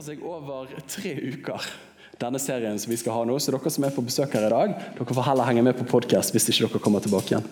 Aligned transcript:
Strekker 0.00 0.16
seg 0.16 0.22
over 0.24 0.68
tre 0.88 1.12
uker, 1.12 1.64
denne 2.20 2.38
serien 2.40 2.78
som 2.78 2.90
vi 2.90 2.96
skal 2.96 3.18
ha 3.18 3.24
nå. 3.28 3.38
Så 3.38 3.52
dere 3.52 3.72
som 3.72 3.84
er 3.84 3.92
på 3.92 4.04
besøk 4.04 4.32
her 4.36 4.46
i 4.46 4.52
dag, 4.52 4.72
dere 4.96 5.16
får 5.16 5.26
heller 5.26 5.48
henge 5.48 5.64
med 5.66 5.76
på 5.76 5.88
podkast 5.88 6.32
hvis 6.32 6.48
ikke 6.48 6.68
dere 6.68 6.82
kommer 6.84 7.04
tilbake 7.04 7.34
igjen. 7.34 7.48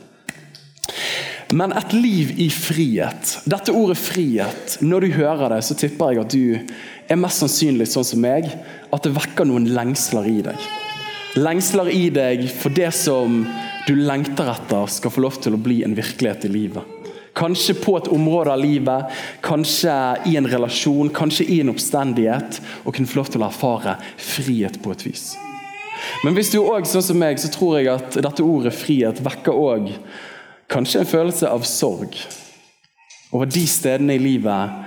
Men 1.57 1.73
et 1.73 1.95
liv 1.97 2.35
i 2.41 2.51
frihet. 2.53 3.39
Dette 3.49 3.73
ordet 3.73 3.97
frihet, 4.01 4.79
når 4.85 5.07
du 5.07 5.15
hører 5.17 5.55
det, 5.55 5.63
så 5.65 5.77
tipper 5.77 6.13
jeg 6.13 6.23
at 6.23 6.35
du 6.35 6.75
er 7.09 7.21
mest 7.21 7.41
sannsynlig 7.41 7.89
sånn 7.89 8.05
som 8.05 8.21
meg, 8.21 8.51
at 8.93 9.05
det 9.05 9.15
vekker 9.17 9.49
noen 9.49 9.71
lengsler 9.73 10.29
i 10.29 10.43
deg. 10.45 10.69
Lengsler 11.41 11.89
i 11.93 12.07
deg 12.13 12.45
for 12.53 12.73
det 12.73 12.91
som 12.97 13.43
du 13.89 13.95
lengter 13.97 14.49
etter 14.53 14.93
skal 14.93 15.13
få 15.13 15.25
lov 15.25 15.41
til 15.41 15.57
å 15.57 15.61
bli 15.61 15.81
en 15.87 15.97
virkelighet 15.97 16.45
i 16.49 16.53
livet. 16.53 16.98
Kanskje 17.39 17.77
på 17.79 17.95
et 17.99 18.09
område 18.11 18.53
av 18.53 18.59
livet, 18.59 19.19
kanskje 19.47 19.95
i 20.27 20.35
en 20.41 20.49
relasjon, 20.51 21.13
kanskje 21.15 21.47
i 21.47 21.61
en 21.63 21.71
oppstendighet. 21.71 22.59
Og 22.85 22.97
kunne 22.97 23.11
få 23.11 23.21
lov 23.21 23.31
til 23.31 23.45
å 23.45 23.49
erfare 23.49 23.99
frihet 24.19 24.81
på 24.83 24.95
et 24.95 25.07
vis. 25.07 25.29
Men 26.25 26.35
hvis 26.35 26.51
du 26.53 26.59
òg, 26.61 26.87
sånn 26.87 27.05
som 27.05 27.19
meg, 27.19 27.39
så 27.39 27.51
tror 27.53 27.79
jeg 27.79 27.91
at 27.93 28.19
dette 28.23 28.45
ordet 28.45 28.75
frihet 28.75 29.23
vekker 29.23 29.55
òg 29.55 29.93
kanskje 30.69 31.03
en 31.03 31.09
følelse 31.09 31.49
av 31.49 31.65
sorg 31.67 32.17
over 33.33 33.49
de 33.49 33.65
stedene 33.69 34.17
i 34.17 34.23
livet 34.23 34.85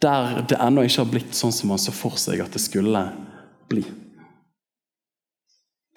der 0.00 0.40
det 0.48 0.58
ennå 0.60 0.84
ikke 0.86 1.02
har 1.02 1.10
blitt 1.12 1.36
sånn 1.36 1.52
som 1.52 1.72
man 1.72 1.80
så 1.80 1.92
for 1.92 2.16
seg 2.20 2.40
at 2.40 2.54
det 2.56 2.62
skulle 2.62 3.02
bli. 3.70 3.84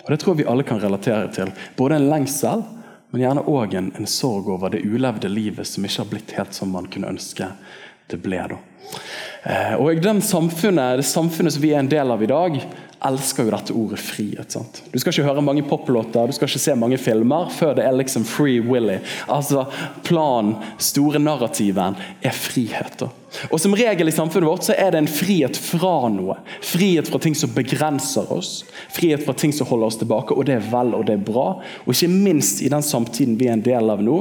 Og 0.04 0.10
Det 0.12 0.20
tror 0.20 0.34
jeg 0.34 0.44
vi 0.44 0.50
alle 0.52 0.66
kan 0.68 0.82
relatere 0.82 1.30
til. 1.32 1.52
Både 1.80 1.96
en 1.96 2.10
lengsel 2.12 2.66
men 3.14 3.22
gjerne 3.22 3.46
òg 3.46 3.76
en, 3.78 3.92
en, 3.94 4.08
sorg 4.10 4.48
over 4.50 4.74
det 4.74 4.80
ulevde 4.90 5.30
livet 5.30 5.70
som 5.70 5.86
ikke 5.86 6.02
har 6.02 6.08
blitt 6.10 6.32
helt 6.34 6.56
som 6.58 6.72
man 6.74 6.88
kunne 6.90 7.12
ønske 7.14 7.46
det 8.10 8.18
ble. 8.24 8.40
da. 8.50 8.58
Eh, 9.44 9.76
og 9.78 10.02
den 10.02 10.22
samfunnet, 10.26 10.98
Det 10.98 11.06
samfunnet 11.06 11.54
som 11.54 11.62
vi 11.62 11.76
er 11.76 11.84
en 11.84 11.92
del 11.92 12.10
av 12.10 12.24
i 12.24 12.32
dag, 12.32 12.58
elsker 13.08 13.48
jo 13.48 13.54
dette 13.54 13.76
ordet 13.78 14.00
frihet. 14.02 14.52
sant? 14.52 14.82
Du 14.92 15.00
skal 15.00 15.14
ikke 15.14 15.28
høre 15.28 15.46
mange 15.46 15.66
poplåter, 15.68 16.28
du 16.28 16.36
skal 16.36 16.50
ikke 16.50 16.64
se 16.66 16.76
mange 16.80 17.00
filmer 17.02 17.50
før 17.54 17.76
det 17.78 17.88
er 17.88 17.98
liksom 17.98 18.26
free 18.28 18.62
willy. 18.64 19.00
Altså, 19.28 19.66
Planen, 20.04 20.56
store 20.78 21.20
narrativen, 21.20 22.00
er 22.24 22.36
frihet. 22.36 23.00
da. 23.00 23.12
Og 23.52 23.60
Som 23.62 23.74
regel 23.76 24.10
i 24.10 24.14
samfunnet 24.14 24.48
vårt 24.48 24.66
så 24.68 24.76
er 24.78 24.94
det 24.94 25.02
en 25.02 25.10
frihet 25.10 25.58
fra 25.58 26.10
noe. 26.12 26.36
Frihet 26.64 27.10
fra 27.10 27.20
ting 27.22 27.36
som 27.38 27.52
begrenser 27.54 28.30
oss. 28.34 28.64
Frihet 28.94 29.24
fra 29.26 29.34
ting 29.38 29.54
som 29.56 29.68
holder 29.68 29.90
oss 29.90 30.00
tilbake, 30.02 30.36
og 30.36 30.46
det 30.48 30.58
er 30.60 30.68
vel 30.70 30.94
og 30.98 31.06
det 31.08 31.18
er 31.18 31.26
bra. 31.26 31.48
Og 31.86 31.94
ikke 31.94 32.12
minst 32.12 32.62
i 32.64 32.70
den 32.72 32.86
samtiden 32.86 33.38
vi 33.40 33.50
er 33.50 33.58
en 33.58 33.66
del 33.66 33.90
av 33.94 34.04
nå. 34.06 34.20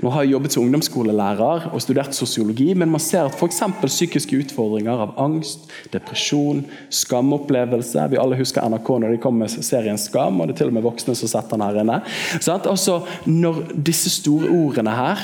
Nå 0.00 0.14
har 0.14 0.24
jeg 0.24 0.34
jobbet 0.34 0.56
som 0.56 0.64
ungdomsskolelærer 0.64 1.68
og 1.72 1.84
studert 1.84 2.16
sosiologi, 2.16 2.70
men 2.74 2.92
man 2.92 3.02
ser 3.02 3.28
at 3.28 3.36
f.eks. 3.36 3.60
psykiske 3.84 4.40
utfordringer 4.46 5.04
av 5.06 5.14
angst, 5.20 5.68
depresjon, 5.92 6.64
skamopplevelse 6.88 8.08
Vi 8.10 8.20
alle 8.24 8.38
husker 8.40 8.64
NRK 8.66 8.90
når 9.02 9.14
de 9.14 9.20
kom 9.22 9.38
med 9.38 9.52
serien 9.52 10.00
Skam, 10.00 10.40
og 10.40 10.48
det 10.48 10.56
er 10.56 10.62
til 10.64 10.72
og 10.72 10.76
med 10.76 10.86
voksne 10.86 11.14
som 11.18 11.30
setter 11.30 11.56
den 11.56 11.64
her 11.66 11.80
inne. 11.84 12.00
Altså, 12.40 12.98
når 13.28 13.62
disse 13.86 14.12
store 14.12 14.50
ordene 14.52 14.94
her 14.96 15.22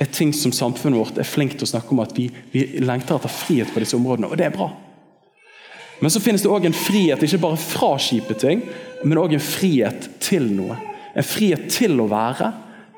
er 0.00 0.12
ting 0.12 0.32
som 0.36 0.52
samfunnet 0.54 1.00
vårt 1.00 1.18
er 1.20 1.28
flink 1.28 1.56
til 1.56 1.66
å 1.66 1.72
snakke 1.74 1.92
om 1.94 2.04
at 2.04 2.14
vi, 2.16 2.28
vi 2.52 2.66
lengter 2.80 3.18
etter 3.18 3.32
frihet 3.32 3.72
på 3.72 3.82
disse 3.82 3.98
områdene, 3.98 4.30
og 4.30 4.38
det 4.40 4.48
er 4.48 4.54
bra. 4.54 4.70
Men 6.00 6.12
så 6.12 6.22
finnes 6.24 6.40
det 6.40 6.48
òg 6.48 6.64
en 6.64 6.76
frihet 6.76 7.20
ikke 7.26 7.42
bare 7.42 7.60
fra 7.60 7.92
kjipe 8.00 8.36
ting, 8.40 8.62
men 9.04 9.20
òg 9.20 9.34
en 9.36 9.44
frihet 9.44 10.08
til 10.24 10.48
noe. 10.56 10.78
En 11.12 11.26
frihet 11.26 11.66
til 11.72 12.00
å 12.00 12.08
være, 12.08 12.48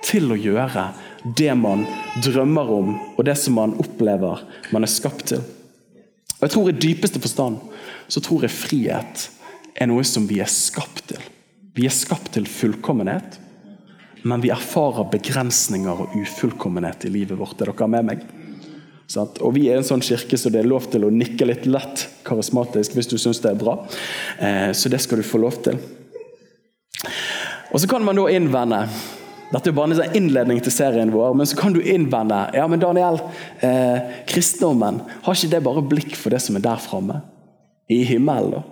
til 0.07 0.31
å 0.31 0.39
gjøre 0.39 0.87
det 1.39 1.51
man 1.59 1.85
drømmer 2.23 2.71
om, 2.75 2.95
og 3.17 3.27
det 3.27 3.35
som 3.39 3.59
man 3.59 3.75
opplever 3.83 4.43
man 4.75 4.87
er 4.87 4.91
skapt 4.91 5.29
til. 5.33 5.43
Og 6.39 6.47
jeg 6.47 6.55
tror 6.55 6.71
I 6.71 6.79
dypeste 6.85 7.23
forstand 7.23 7.59
så 8.11 8.23
tror 8.23 8.47
jeg 8.47 8.55
frihet 8.55 9.29
er 9.75 9.89
noe 9.91 10.05
som 10.05 10.27
vi 10.29 10.41
er 10.43 10.51
skapt 10.51 11.07
til. 11.13 11.31
Vi 11.73 11.87
er 11.89 11.95
skapt 11.95 12.35
til 12.35 12.47
fullkommenhet 12.49 13.41
men 14.23 14.43
vi 14.43 14.53
erfarer 14.55 15.09
begrensninger 15.11 16.05
og 16.05 16.15
ufullkommenhet 16.15 17.07
i 17.09 17.11
livet 17.11 17.39
vårt. 17.39 17.61
Er 17.61 17.73
dere 17.73 17.89
med 17.91 18.07
meg? 18.07 18.27
Og 19.19 19.51
Vi 19.53 19.67
er 19.69 19.81
en 19.81 19.87
sånn 19.87 20.05
kirke 20.05 20.39
så 20.39 20.51
det 20.53 20.63
er 20.63 20.71
lov 20.71 20.87
til 20.93 21.05
å 21.05 21.11
nikke 21.13 21.45
litt 21.49 21.67
lett 21.67 22.07
karismatisk 22.25 22.95
hvis 22.97 23.11
du 23.11 23.19
syns 23.19 23.43
det 23.43 23.51
er 23.51 23.59
bra. 23.61 23.75
Eh, 24.39 24.71
så 24.73 24.89
det 24.89 25.03
skal 25.03 25.21
du 25.21 25.27
få 25.27 25.43
lov 25.43 25.59
til. 25.67 25.81
Og 27.73 27.81
Så 27.81 27.89
kan 27.89 28.05
man 28.05 28.17
da 28.17 28.29
innvende 28.31 28.87
dette 29.53 29.69
er 29.69 29.75
bare 29.77 29.93
en 29.93 30.15
innledning 30.17 30.63
til 30.65 30.73
serien 30.73 31.11
vår, 31.13 31.35
men 31.37 31.45
så 31.45 31.59
kan 31.59 31.75
du 31.75 31.83
innvende 31.83 32.39
ja, 32.57 32.65
men 32.67 32.81
Daniel, 32.81 33.19
eh, 33.61 34.23
kristendommen, 34.25 35.03
har 35.27 35.35
ikke 35.35 35.51
det 35.53 35.61
bare 35.67 35.83
blikk 35.85 36.17
for 36.17 36.33
det 36.33 36.41
som 36.41 36.57
er 36.57 36.65
der 36.65 36.81
framme? 36.81 37.21
I 37.91 38.01
himmelen? 38.09 38.55
da? 38.55 38.63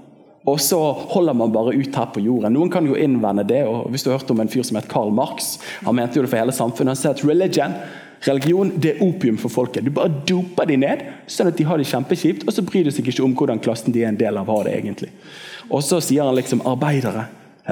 Og 0.49 0.61
så 0.61 0.79
holder 1.13 1.37
man 1.37 1.53
bare 1.53 1.75
ut 1.77 1.97
her 1.97 2.13
på 2.15 2.23
jorden. 2.25 2.55
Noen 2.57 2.71
kan 2.73 2.87
jo 2.89 2.97
innvende 2.97 3.45
det. 3.45 3.61
og 3.69 3.91
Hvis 3.93 4.03
du 4.03 4.11
har 4.11 4.19
hørt 4.19 4.31
om 4.33 4.41
en 4.41 4.49
fyr 4.49 4.65
som 4.65 4.79
het 4.79 4.89
Karl 4.89 5.13
Marx, 5.13 5.59
han 5.85 5.99
mente 5.99 6.17
jo 6.17 6.25
det 6.25 6.31
for 6.33 6.41
hele 6.41 6.55
samfunnet. 6.57 6.95
Han 6.95 7.01
sier 7.01 7.13
at 7.13 7.25
religion, 7.29 7.75
religion 8.25 8.73
det 8.81 8.95
er 8.95 9.03
opium 9.05 9.37
for 9.41 9.53
folket. 9.53 9.85
Du 9.85 9.93
bare 9.93 10.13
doper 10.29 10.71
de 10.71 10.79
ned, 10.81 11.05
sånn 11.29 11.53
at 11.53 11.61
de 11.61 11.67
har 11.69 11.81
det 11.81 11.91
kjempekjipt, 11.91 12.47
og 12.47 12.57
så 12.57 12.65
bryr 12.65 12.89
de 12.89 12.95
seg 12.95 13.13
ikke 13.13 13.27
om 13.27 13.37
hvordan 13.37 13.61
klassen 13.61 13.93
de 13.93 14.07
er 14.07 14.15
en 14.15 14.21
del 14.21 14.41
av, 14.41 14.49
har 14.49 14.65
det 14.65 14.79
egentlig. 14.79 15.13
Og 15.69 15.85
så 15.85 16.01
sier 16.03 16.25
han 16.25 16.39
liksom 16.39 16.65
arbeidere. 16.67 17.29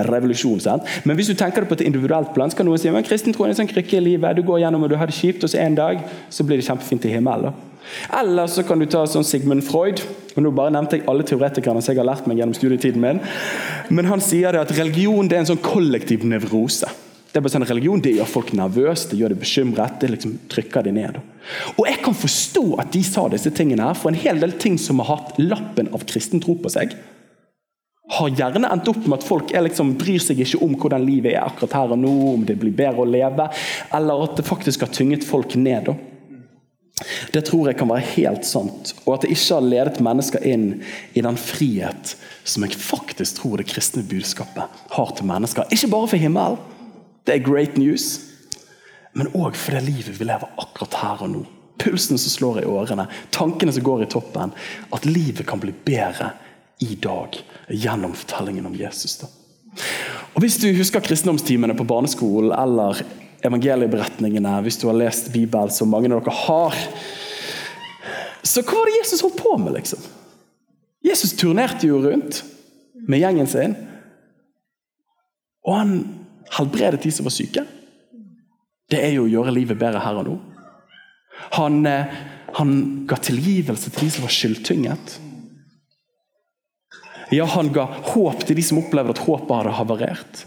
Revolusjon, 0.06 0.60
sant? 0.62 0.86
Men 1.08 1.18
hvis 1.18 1.30
du 1.30 1.34
tenker 1.38 1.64
det 1.64 1.70
på 1.70 1.78
et 1.78 1.86
individuelt 1.88 2.30
plan, 2.34 2.50
så 2.50 2.60
kan 2.60 2.68
noen 2.68 2.80
si 2.80 2.92
men 2.94 3.06
kristen 3.06 3.34
tro 3.34 3.46
er 3.46 3.54
en 3.54 3.58
sånn 3.58 3.70
krykke 3.70 3.98
i 3.98 4.04
livet. 4.04 4.38
Du 4.38 4.44
går 4.46 4.62
gjennom 4.62 4.84
og 4.86 4.92
du 4.92 4.98
har 5.00 5.10
det 5.10 5.16
kjipt, 5.16 5.44
og 5.44 5.50
så 5.52 5.62
en 5.64 5.78
dag 5.78 6.04
så 6.30 6.46
blir 6.46 6.60
det 6.60 6.68
kjempefint 6.68 7.08
i 7.08 7.16
himmelen. 7.16 7.56
Eller 8.12 8.46
så 8.52 8.62
kan 8.68 8.80
du 8.80 8.86
ta 8.90 9.06
sånn 9.08 9.24
Sigmund 9.24 9.64
Freud. 9.64 10.02
og 10.36 10.44
Nå 10.44 10.52
bare 10.54 10.74
nevnte 10.74 10.98
jeg 10.98 11.08
alle 11.08 11.24
teoretikerne 11.26 11.82
som 11.82 11.94
jeg 11.94 12.02
har 12.02 12.08
lært 12.10 12.28
meg 12.28 12.40
gjennom 12.40 12.56
studietiden 12.56 13.02
min. 13.02 13.20
Men 13.88 14.10
han 14.10 14.22
sier 14.24 14.52
det 14.52 14.66
at 14.66 14.74
religion 14.76 15.28
det 15.28 15.38
er 15.38 15.46
en 15.46 15.52
sånn 15.54 15.64
kollektiv 15.64 16.26
nevrose. 16.28 16.90
Det 17.28 17.36
er 17.36 17.44
bare 17.44 17.52
sånn 17.52 17.68
Religion 17.68 18.00
det 18.00 18.14
gjør 18.16 18.30
folk 18.30 18.54
nervøse, 18.56 19.10
det 19.10 19.18
gjør 19.20 19.34
det 19.34 19.42
bekymret. 19.42 19.98
det 20.00 20.08
liksom 20.14 20.38
trykker 20.48 20.86
de 20.86 20.92
ned. 20.96 21.18
Og 21.76 21.84
Jeg 21.86 22.00
kan 22.04 22.14
forstå 22.14 22.64
at 22.80 22.92
de 22.92 23.02
sa 23.04 23.28
disse 23.28 23.50
tingene, 23.50 23.84
her, 23.84 23.94
for 23.94 24.08
en 24.08 24.16
hel 24.18 24.40
del 24.40 24.52
ting 24.52 24.78
som 24.78 24.98
har 24.98 25.16
hatt 25.16 25.38
lappen 25.38 25.92
av 25.92 26.06
kristen 26.08 26.40
tro 26.40 26.54
på 26.56 26.72
seg, 26.72 26.96
har 28.18 28.34
gjerne 28.34 28.68
endt 28.72 28.90
opp 28.90 29.00
med 29.06 29.18
at 29.20 29.26
folk 29.26 29.52
liksom, 29.54 29.94
bryr 30.00 30.22
seg 30.22 30.42
ikke 30.42 30.60
om 30.64 30.74
hvordan 30.78 31.06
livet 31.06 31.36
er 31.36 31.46
akkurat 31.46 31.76
her 31.78 31.94
og 31.94 32.00
nå, 32.02 32.12
om 32.34 32.44
det 32.46 32.58
blir 32.60 32.74
bedre 32.76 33.04
å 33.04 33.08
leve, 33.08 33.48
eller 33.94 34.24
at 34.26 34.38
det 34.38 34.46
faktisk 34.48 34.84
har 34.84 34.94
tynget 34.94 35.26
folk 35.26 35.54
ned. 35.58 35.92
Det 37.30 37.44
tror 37.46 37.68
jeg 37.68 37.78
kan 37.78 37.90
være 37.90 38.06
helt 38.16 38.46
sant, 38.46 38.94
og 39.04 39.12
at 39.14 39.24
det 39.24 39.34
ikke 39.36 39.58
har 39.58 39.68
ledet 39.68 40.02
mennesker 40.02 40.46
inn 40.50 40.66
i 41.14 41.22
den 41.22 41.38
frihet 41.38 42.16
som 42.42 42.64
jeg 42.66 42.78
faktisk 42.80 43.38
tror 43.38 43.60
det 43.60 43.68
kristne 43.70 44.02
budskapet 44.06 44.80
har 44.96 45.12
til 45.14 45.28
mennesker. 45.28 45.68
Ikke 45.74 45.92
bare 45.92 46.10
for 46.10 46.22
himmelen, 46.22 46.58
det 47.28 47.36
er 47.36 47.46
great 47.46 47.78
news, 47.78 48.16
men 49.14 49.30
òg 49.36 49.56
for 49.58 49.76
det 49.76 49.86
livet 49.86 50.18
vi 50.18 50.26
lever 50.26 50.58
akkurat 50.58 50.98
her 51.02 51.24
og 51.26 51.32
nå. 51.36 51.44
Pulsen 51.78 52.18
som 52.18 52.32
slår 52.32 52.64
i 52.64 52.66
årene, 52.66 53.06
tankene 53.30 53.70
som 53.74 53.84
går 53.86 54.02
i 54.02 54.10
toppen. 54.10 54.50
At 54.94 55.06
livet 55.06 55.46
kan 55.46 55.60
bli 55.62 55.70
bedre 55.70 56.32
i 56.78 56.94
dag 56.94 57.38
gjennom 57.68 58.14
fortellingen 58.14 58.66
om 58.66 58.74
Jesus. 58.76 59.18
Da. 59.20 59.28
Og 60.34 60.42
Hvis 60.42 60.58
du 60.62 60.68
husker 60.76 61.02
kristendomstimene 61.04 61.76
på 61.78 61.86
barneskolen 61.88 62.52
eller 62.54 63.02
evangelieberetningene, 63.46 64.56
hvis 64.62 64.78
du 64.80 64.88
har 64.88 64.98
lest 64.98 65.32
Bibelen, 65.34 65.70
som 65.70 65.90
mange 65.90 66.10
av 66.10 66.22
dere 66.22 66.34
har 66.34 66.78
Så 68.42 68.62
hva 68.62 68.78
var 68.78 68.88
det 68.88 69.00
Jesus 69.00 69.20
holdt 69.22 69.36
på 69.42 69.56
med, 69.60 69.74
liksom? 69.74 70.00
Jesus 71.04 71.34
turnerte 71.36 71.86
jo 71.86 71.98
rundt 72.00 72.40
med 73.08 73.20
gjengen 73.20 73.50
sin. 73.50 73.74
Og 75.66 75.74
han 75.76 75.92
helbredet 76.56 77.02
de 77.02 77.12
som 77.12 77.26
var 77.28 77.34
syke. 77.34 77.64
Det 78.88 79.02
er 79.04 79.12
jo 79.18 79.26
å 79.26 79.30
gjøre 79.30 79.52
livet 79.52 79.78
bedre 79.80 80.00
her 80.00 80.20
og 80.20 80.30
nå. 80.30 80.36
Han, 81.58 81.82
eh, 81.86 82.14
han 82.56 82.70
ga 83.10 83.18
tilgivelse 83.20 83.90
til 83.90 84.06
de 84.06 84.10
som 84.14 84.24
var 84.24 84.32
skyldtynget. 84.32 85.18
Ja, 87.34 87.44
han 87.44 87.72
ga 87.72 87.84
håp 88.14 88.46
til 88.46 88.56
de 88.56 88.64
som 88.64 88.80
opplevde 88.80 89.12
at 89.16 89.24
håpet 89.26 89.52
hadde 89.60 89.74
havarert. 89.76 90.44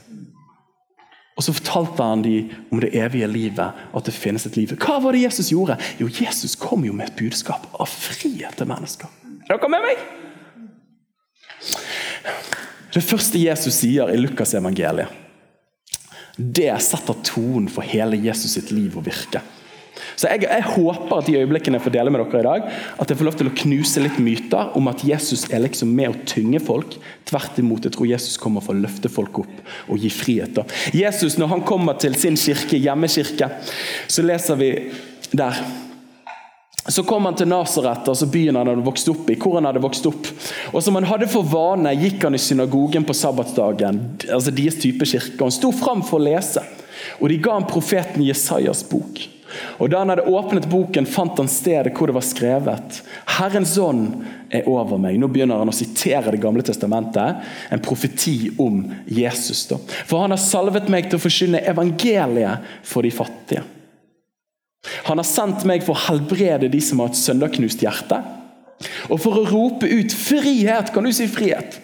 Og 1.38 1.46
Så 1.46 1.54
fortalte 1.58 2.06
han 2.06 2.22
dem 2.22 2.50
om 2.70 2.82
det 2.84 2.92
evige 2.98 3.28
livet, 3.28 3.74
at 3.96 4.06
det 4.06 4.14
finnes 4.14 4.46
et 4.46 4.58
liv. 4.60 4.74
Hva 4.78 5.00
var 5.02 5.16
det 5.16 5.24
Jesus 5.24 5.50
gjorde? 5.54 5.78
Jo, 5.98 6.10
Jesus 6.12 6.54
kom 6.60 6.86
jo 6.86 6.94
med 6.94 7.10
et 7.10 7.18
budskap 7.18 7.66
av 7.80 7.90
frihet 7.90 8.58
til 8.60 8.70
mennesker. 8.70 9.10
Er 9.50 9.58
dere 9.58 9.72
med 9.72 9.88
meg? 9.88 10.04
Det 12.92 13.02
første 13.02 13.40
Jesus 13.40 13.80
sier 13.80 14.12
i 14.12 14.20
Lukas 14.20 14.54
evangeliet, 14.58 15.10
det 16.38 16.72
setter 16.84 17.18
tonen 17.26 17.70
for 17.72 17.86
hele 17.86 18.20
Jesus 18.20 18.54
sitt 18.58 18.72
liv 18.74 18.98
og 18.98 19.06
virke. 19.06 19.42
Så 20.22 20.30
jeg, 20.30 20.44
jeg, 20.46 20.66
håper 20.76 21.16
at 21.18 21.26
de 21.26 21.38
øyeblikkene 21.40 21.80
jeg 21.80 21.86
får 21.88 21.94
dele 21.96 22.12
med 22.14 22.22
dere 22.22 22.42
i 22.44 22.46
dag, 22.46 22.66
at 23.02 23.10
jeg 23.10 23.18
får 23.18 23.26
lov 23.26 23.38
til 23.40 23.50
å 23.50 23.54
knuse 23.64 24.04
litt 24.04 24.20
myter 24.22 24.76
om 24.78 24.90
at 24.92 25.02
Jesus 25.08 25.48
er 25.50 25.64
liksom 25.64 25.96
med 25.98 26.12
å 26.12 26.20
tynge 26.30 26.62
folk. 26.62 26.98
Tvert 27.26 27.58
imot, 27.58 27.88
jeg 27.88 27.96
tror 27.96 28.10
Jesus 28.12 28.38
kommer 28.42 28.62
for 28.62 28.78
å 28.78 28.84
løfte 28.84 29.10
folk 29.10 29.42
opp 29.42 29.72
og 29.90 30.04
gi 30.04 30.12
frihet. 30.14 30.54
Da. 30.60 30.68
Jesus, 30.94 31.40
når 31.42 31.56
han 31.56 31.66
kommer 31.66 31.98
til 31.98 32.14
sin 32.22 32.38
kirke, 32.38 32.78
hjemmekirke, 32.78 33.50
så 34.06 34.28
leser 34.28 34.62
vi 34.62 34.76
der 35.34 35.58
så 36.82 37.04
kom 37.06 37.28
han 37.28 37.36
til 37.38 37.46
Nasaret, 37.46 38.08
altså 38.10 38.26
byen 38.26 38.58
han 38.58 38.72
hadde 38.72 38.86
vokst 38.86 39.10
opp 39.12 39.28
i. 39.30 39.36
hvor 39.38 39.60
han 39.60 39.68
hadde 39.70 39.84
vokst 39.84 40.06
opp. 40.10 40.30
Og 40.74 40.82
Som 40.84 40.98
han 40.98 41.06
hadde 41.06 41.30
for 41.30 41.46
vane, 41.46 41.94
gikk 41.94 42.26
han 42.26 42.36
i 42.36 42.42
synagogen 42.42 43.06
på 43.06 43.14
sabbatsdagen. 43.14 44.02
altså 44.30 44.52
deres 44.52 44.82
type 44.82 45.06
kirke. 45.06 45.38
Han 45.42 45.54
sto 45.54 45.72
fram 45.72 46.02
for 46.02 46.20
å 46.20 46.26
lese, 46.26 46.66
og 47.20 47.30
de 47.30 47.38
ga 47.38 47.54
han 47.54 47.70
profeten 47.70 48.26
Jesajas 48.26 48.84
bok. 48.90 49.22
Og 49.80 49.90
Da 49.90 50.02
han 50.02 50.10
hadde 50.14 50.30
åpnet 50.30 50.70
boken, 50.70 51.08
fant 51.10 51.38
han 51.38 51.50
stedet 51.52 51.94
hvor 51.98 52.10
det 52.10 52.16
var 52.18 52.26
skrevet 52.26 53.02
Herrens 53.38 53.78
ånd 53.82 54.24
er 54.52 54.68
over 54.70 55.00
meg. 55.02 55.18
Nå 55.20 55.30
begynner 55.32 55.62
han 55.62 55.72
å 55.72 55.76
sitere 55.76 56.34
Det 56.34 56.42
gamle 56.44 56.64
testamentet, 56.66 57.44
en 57.70 57.84
profeti 57.84 58.52
om 58.60 58.84
Jesus. 59.06 59.66
Da. 59.70 59.80
For 60.06 60.24
han 60.24 60.36
har 60.36 60.42
salvet 60.42 60.90
meg 60.92 61.10
til 61.10 61.20
å 61.20 61.24
forkynne 61.24 61.64
evangeliet 61.72 62.74
for 62.88 63.08
de 63.08 63.14
fattige. 63.16 63.64
Han 65.06 65.22
har 65.22 65.28
sendt 65.28 65.66
meg 65.70 65.84
for 65.86 65.94
å 65.94 66.06
helbrede 66.08 66.72
de 66.72 66.82
som 66.82 67.02
har 67.04 67.12
et 67.12 67.20
søndagknust 67.20 67.84
hjerte. 67.86 68.18
Og 69.14 69.20
for 69.22 69.38
å 69.38 69.46
rope 69.46 69.86
ut 69.86 70.14
'frihet', 70.14 70.94
kan 70.94 71.04
du 71.04 71.12
si 71.14 71.28
frihet? 71.28 71.80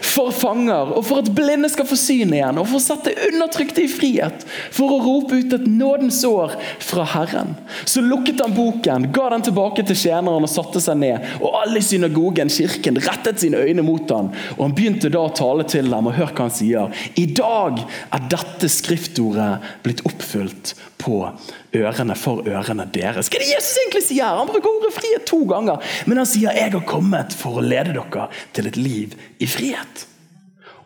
For 0.00 0.32
fanger, 0.34 0.92
og 0.96 1.04
for 1.06 1.20
at 1.20 1.30
blinde 1.36 1.68
skal 1.70 1.86
få 1.88 1.98
syn 1.98 2.34
igjen, 2.34 2.58
og 2.60 2.68
for 2.70 2.80
å 2.80 2.82
sette 2.82 3.12
undertrykte 3.28 3.84
i 3.84 3.90
frihet. 3.90 4.44
For 4.74 4.94
å 4.94 5.00
rope 5.04 5.38
ut 5.40 5.54
et 5.56 5.66
nådens 5.68 6.22
år 6.28 6.56
fra 6.82 7.06
Herren. 7.14 7.54
Så 7.84 8.02
lukket 8.04 8.40
han 8.42 8.56
boken, 8.56 9.10
ga 9.14 9.28
den 9.34 9.46
tilbake 9.48 9.84
til 9.86 9.98
tjeneren 9.98 10.46
og 10.46 10.52
satte 10.52 10.82
seg 10.82 11.00
ned. 11.02 11.26
Og 11.40 11.56
alle 11.62 11.82
i 11.82 11.86
synagogen, 11.86 12.52
kirken, 12.52 13.00
rettet 13.04 13.42
sine 13.44 13.60
øyne 13.60 13.84
mot 13.86 14.10
han. 14.14 14.32
Og 14.56 14.64
han 14.66 14.76
begynte 14.76 15.12
da 15.12 15.24
å 15.26 15.34
tale 15.36 15.66
til 15.68 15.90
dem, 15.92 16.10
og 16.10 16.16
hør 16.16 16.32
hva 16.32 16.48
han 16.48 16.54
sier. 16.54 17.02
I 17.20 17.26
dag 17.36 17.82
er 17.84 18.30
dette 18.32 18.70
skriftordet 18.72 19.52
blitt 19.84 20.04
oppfylt 20.08 20.74
på 21.00 21.16
ørene 21.76 22.16
for 22.18 22.46
ørene 22.48 22.86
deres. 22.92 23.30
Hva 23.30 23.38
er 23.38 23.44
det 23.44 23.50
Jesus 23.54 23.80
egentlig 23.82 24.04
sier? 24.06 24.38
Han 24.38 24.50
bruker 24.50 24.70
ordet 24.70 24.94
frihet 24.94 25.26
to 25.28 25.40
ganger. 25.48 25.82
Men 26.06 26.22
han 26.22 26.26
sier 26.26 26.52
'jeg 26.52 26.72
har 26.72 26.86
kommet 26.86 27.32
for 27.32 27.58
å 27.58 27.64
lede 27.64 27.92
dere 27.92 28.28
til 28.52 28.66
et 28.66 28.76
liv 28.76 29.14
i 29.40 29.46
frihet'. 29.46 30.06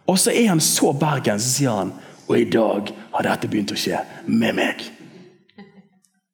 Og 0.06 0.19
så 0.19 0.31
er 0.31 0.49
han 0.49 0.61
så 0.61 0.93
bergen, 0.93 1.38
så 1.38 1.49
sier 1.49 1.70
han 1.70 1.93
'og 2.28 2.38
i 2.38 2.44
dag 2.44 2.93
har 3.12 3.22
dette 3.22 3.49
begynt 3.49 3.72
å 3.72 3.76
skje 3.76 3.99
med 4.26 4.55
meg'. 4.55 4.90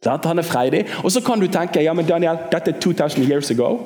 Han 0.04 0.38
er 0.38 0.42
freidig. 0.42 0.86
Og 1.04 1.12
så 1.12 1.20
kan 1.20 1.40
du 1.40 1.46
tenke 1.46 1.82
ja, 1.82 1.92
men 1.92 2.06
Daniel, 2.06 2.38
dette 2.50 2.70
er 2.70 2.80
2000 2.80 3.28
years 3.28 3.50
ago. 3.50 3.78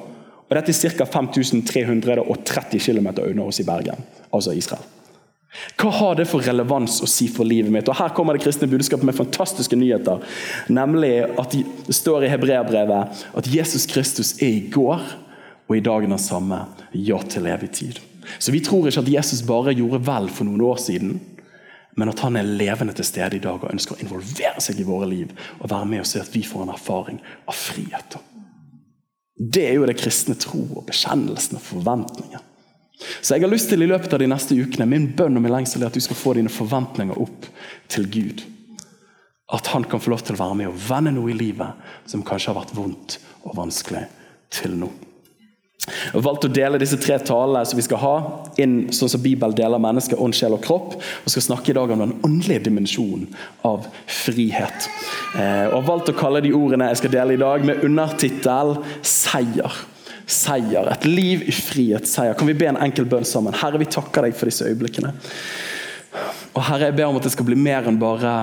Og 0.51 0.57
dette 0.57 0.71
er 0.71 0.91
ca. 0.99 1.05
5330 1.05 2.79
km 2.79 3.07
unna 3.25 3.43
oss 3.43 3.61
i 3.61 3.65
Bergen, 3.65 4.05
altså 4.33 4.53
Israel. 4.53 4.83
Hva 5.79 5.91
har 5.95 6.17
det 6.19 6.27
for 6.29 6.45
relevans 6.45 7.01
å 7.05 7.09
si 7.11 7.29
for 7.31 7.47
livet 7.47 7.73
mitt? 7.73 7.89
Og 7.91 7.99
Her 7.99 8.15
kommer 8.17 8.35
det 8.35 8.45
kristne 8.45 8.69
budskapet 8.71 9.07
med 9.07 9.17
fantastiske 9.17 9.79
nyheter. 9.79 10.23
Nemlig 10.73 11.13
at 11.41 11.55
det 11.55 11.95
står 11.95 12.27
i 12.27 12.33
Hebreabrevet 12.33 13.27
at 13.39 13.51
Jesus 13.51 13.87
Kristus 13.91 14.35
er 14.41 14.51
i 14.51 14.65
går 14.73 15.05
og 15.69 15.77
i 15.77 15.85
dagen 15.85 16.13
den 16.13 16.21
samme. 16.21 16.65
Ja 16.93 17.21
til 17.23 17.47
evig 17.51 17.71
tid. 17.79 18.01
Så 18.39 18.53
vi 18.53 18.63
tror 18.65 18.89
ikke 18.89 19.05
at 19.05 19.13
Jesus 19.13 19.45
bare 19.47 19.75
gjorde 19.77 20.03
vel 20.07 20.31
for 20.33 20.49
noen 20.49 20.63
år 20.65 20.81
siden, 20.81 21.19
men 21.95 22.11
at 22.11 22.23
han 22.25 22.37
er 22.37 22.49
levende 22.49 22.95
til 22.97 23.07
stede 23.07 23.39
i 23.39 23.43
dag 23.43 23.63
og 23.63 23.71
ønsker 23.71 23.97
å 23.97 24.03
involvere 24.03 24.63
seg 24.65 24.81
i 24.81 24.87
våre 24.87 25.07
liv 25.11 25.31
og 25.61 25.69
være 25.71 25.91
med 25.91 26.03
og 26.03 26.09
se 26.11 26.23
at 26.23 26.33
vi 26.35 26.43
får 26.47 26.65
en 26.65 26.73
erfaring 26.75 27.21
av 27.47 27.55
frihet. 27.59 28.17
Det 29.35 29.69
er 29.69 29.79
jo 29.79 29.87
det 29.87 29.99
kristne 29.99 30.35
tro 30.39 30.63
og 30.79 30.87
bekjennelsen 30.89 31.59
og 31.59 31.65
forventningen. 31.69 32.43
Så 32.95 33.35
jeg 33.35 33.43
har 33.43 33.51
lyst 33.51 33.71
til 33.73 33.83
i 33.83 33.89
løpet 33.91 34.13
av 34.15 34.23
de 34.23 34.29
neste 34.31 34.57
ukene, 34.57 34.87
min 34.89 35.09
bønn 35.17 35.37
og 35.37 35.43
min 35.45 35.53
lengsel 35.53 35.83
er 35.83 35.91
at 35.91 35.97
du 35.97 36.03
skal 36.05 36.19
få 36.19 36.37
dine 36.39 36.53
forventninger 36.53 37.19
opp 37.21 37.49
til 37.91 38.07
Gud. 38.11 38.45
At 39.53 39.73
han 39.75 39.85
kan 39.89 40.01
få 40.01 40.15
lov 40.15 40.23
til 40.25 40.37
å 40.37 40.43
være 40.45 40.61
med 40.63 40.71
og 40.71 40.79
vende 40.89 41.15
noe 41.17 41.33
i 41.33 41.39
livet 41.39 42.07
som 42.11 42.25
kanskje 42.27 42.53
har 42.53 42.63
vært 42.63 42.77
vondt 42.77 43.19
og 43.45 43.59
vanskelig 43.59 44.07
til 44.55 44.79
nå. 44.79 44.93
Jeg 45.85 46.15
har 46.15 46.23
valgt 46.25 46.47
å 46.47 46.53
dele 46.55 46.79
disse 46.81 46.97
tre 46.97 47.19
talene 47.21 47.61
som 47.69 47.77
vi 47.77 47.85
skal 47.85 48.01
ha, 48.01 48.13
inn 48.63 48.87
sånn 48.95 49.11
som 49.13 49.21
Bibelen 49.21 49.57
deler 49.59 49.83
mennesker, 49.83 50.21
ånd, 50.23 50.33
sjel 50.37 50.57
og 50.57 50.63
kropp. 50.65 50.95
og 50.97 51.29
skal 51.29 51.45
snakke 51.45 51.73
i 51.73 51.77
dag 51.77 51.91
om 51.93 52.01
den 52.01 52.15
åndelige 52.25 52.65
dimensjonen 52.71 53.27
av 53.69 53.91
frihet. 54.09 54.89
Eh, 55.37 55.67
og 55.69 55.83
har 55.83 55.89
valgt 55.91 56.15
å 56.15 56.17
kalle 56.17 56.41
de 56.41 56.55
ordene 56.57 56.89
jeg 56.89 57.03
skal 57.03 57.13
dele 57.19 57.37
i 57.37 57.43
dag, 57.43 57.67
med 57.69 57.85
undertittel 57.85 58.79
'Seier' 59.03 59.94
seier. 60.31 60.89
Et 60.93 61.09
liv 61.09 61.43
i 61.49 61.55
frihet, 61.55 62.07
seier. 62.09 62.37
Kan 62.39 62.49
vi 62.49 62.57
be 62.59 62.69
en 62.71 62.81
enkel 62.81 63.09
bønn 63.09 63.27
sammen? 63.29 63.57
Herre, 63.61 63.81
vi 63.81 63.91
takker 63.91 64.27
deg 64.27 64.37
for 64.39 64.51
disse 64.51 64.69
øyeblikkene. 64.69 65.13
Og 66.55 66.63
Herre, 66.63 66.89
jeg 66.89 66.97
ber 66.99 67.11
om 67.11 67.19
at 67.19 67.27
det 67.27 67.35
skal 67.35 67.49
bli 67.49 67.59
mer 67.59 67.89
enn 67.91 68.01
bare 68.01 68.35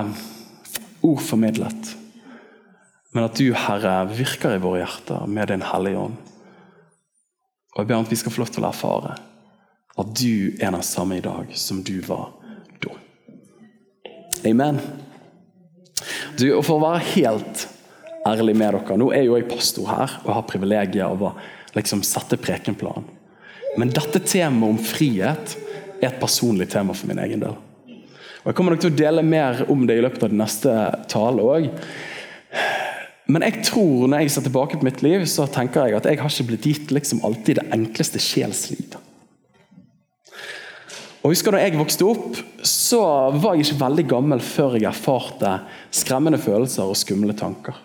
ord 1.02 1.24
formidlet. 1.26 1.96
Men 3.12 3.28
at 3.28 3.40
du, 3.40 3.50
Herre, 3.58 3.96
virker 4.16 4.56
i 4.56 4.62
våre 4.62 4.84
hjerter 4.84 5.28
med 5.28 5.52
Din 5.52 5.66
Hellige 5.66 6.06
Ånd. 6.06 6.20
Og 7.72 7.82
jeg 7.82 7.88
ber 7.88 8.00
om 8.00 8.06
at 8.06 8.12
vi 8.12 8.20
skal 8.20 8.34
få 8.34 8.44
lov 8.44 8.52
til 8.52 8.66
å 8.66 8.72
erfare 8.72 9.18
at 10.02 10.12
du 10.18 10.56
er 10.60 10.72
den 10.72 10.84
samme 10.86 11.18
i 11.20 11.24
dag 11.24 11.52
som 11.60 11.82
du 11.84 11.98
var 12.08 12.32
da. 12.84 12.96
Amen. 14.48 14.80
Du, 16.40 16.48
og 16.56 16.64
For 16.66 16.78
å 16.78 16.84
være 16.84 17.04
helt 17.14 17.68
ærlig 18.28 18.56
med 18.58 18.78
dere 18.78 18.98
Nå 18.98 19.10
er 19.14 19.26
jo 19.26 19.36
jeg 19.38 19.50
pastor 19.50 19.90
her 19.90 20.16
og 20.24 20.36
har 20.36 20.48
privilegiet 20.50 21.06
av 21.06 21.22
å 21.22 21.34
liksom 21.78 22.04
sette 22.06 22.40
prekenplanen. 22.42 23.08
Men 23.80 23.92
dette 23.94 24.20
temaet 24.20 24.76
om 24.76 24.80
frihet 24.84 25.56
er 26.02 26.10
et 26.10 26.20
personlig 26.20 26.68
tema 26.72 26.96
for 26.98 27.08
min 27.08 27.22
egen 27.24 27.44
del. 27.44 27.54
Og 28.42 28.50
Jeg 28.50 28.58
kommer 28.58 28.74
nok 28.74 28.82
til 28.84 28.92
å 28.92 28.98
dele 28.98 29.24
mer 29.24 29.62
om 29.70 29.86
det 29.88 30.00
i 30.00 30.02
løpet 30.04 30.26
av 30.26 30.32
det 30.34 30.40
neste 30.40 30.74
tale 31.12 31.46
òg. 31.46 31.70
Men 33.32 33.46
jeg 33.46 33.62
tror, 33.68 34.10
når 34.10 34.24
jeg 34.24 34.34
ser 34.34 34.48
tilbake 34.48 34.80
på 34.80 34.88
mitt 34.88 35.04
liv, 35.06 35.24
så 35.30 35.46
tenker 35.48 35.88
jeg 35.88 36.00
at 36.00 36.10
jeg 36.10 36.20
har 36.20 36.34
ikke 36.34 36.48
blitt 36.50 36.68
gitt 36.68 36.92
liksom 36.92 37.22
alltid 37.28 37.62
det 37.62 37.68
enkleste 37.78 38.20
sjelsliv. 38.20 38.98
Og 41.22 41.36
husker 41.36 41.54
Da 41.54 41.62
jeg 41.62 41.78
vokste 41.78 42.08
opp, 42.10 42.40
så 42.66 43.04
var 43.38 43.54
jeg 43.54 43.68
ikke 43.68 43.84
veldig 43.84 44.08
gammel 44.10 44.42
før 44.42 44.80
jeg 44.80 44.90
erfarte 44.90 45.60
skremmende 45.94 46.42
følelser 46.42 46.90
og 46.90 46.98
skumle 46.98 47.38
tanker. 47.38 47.78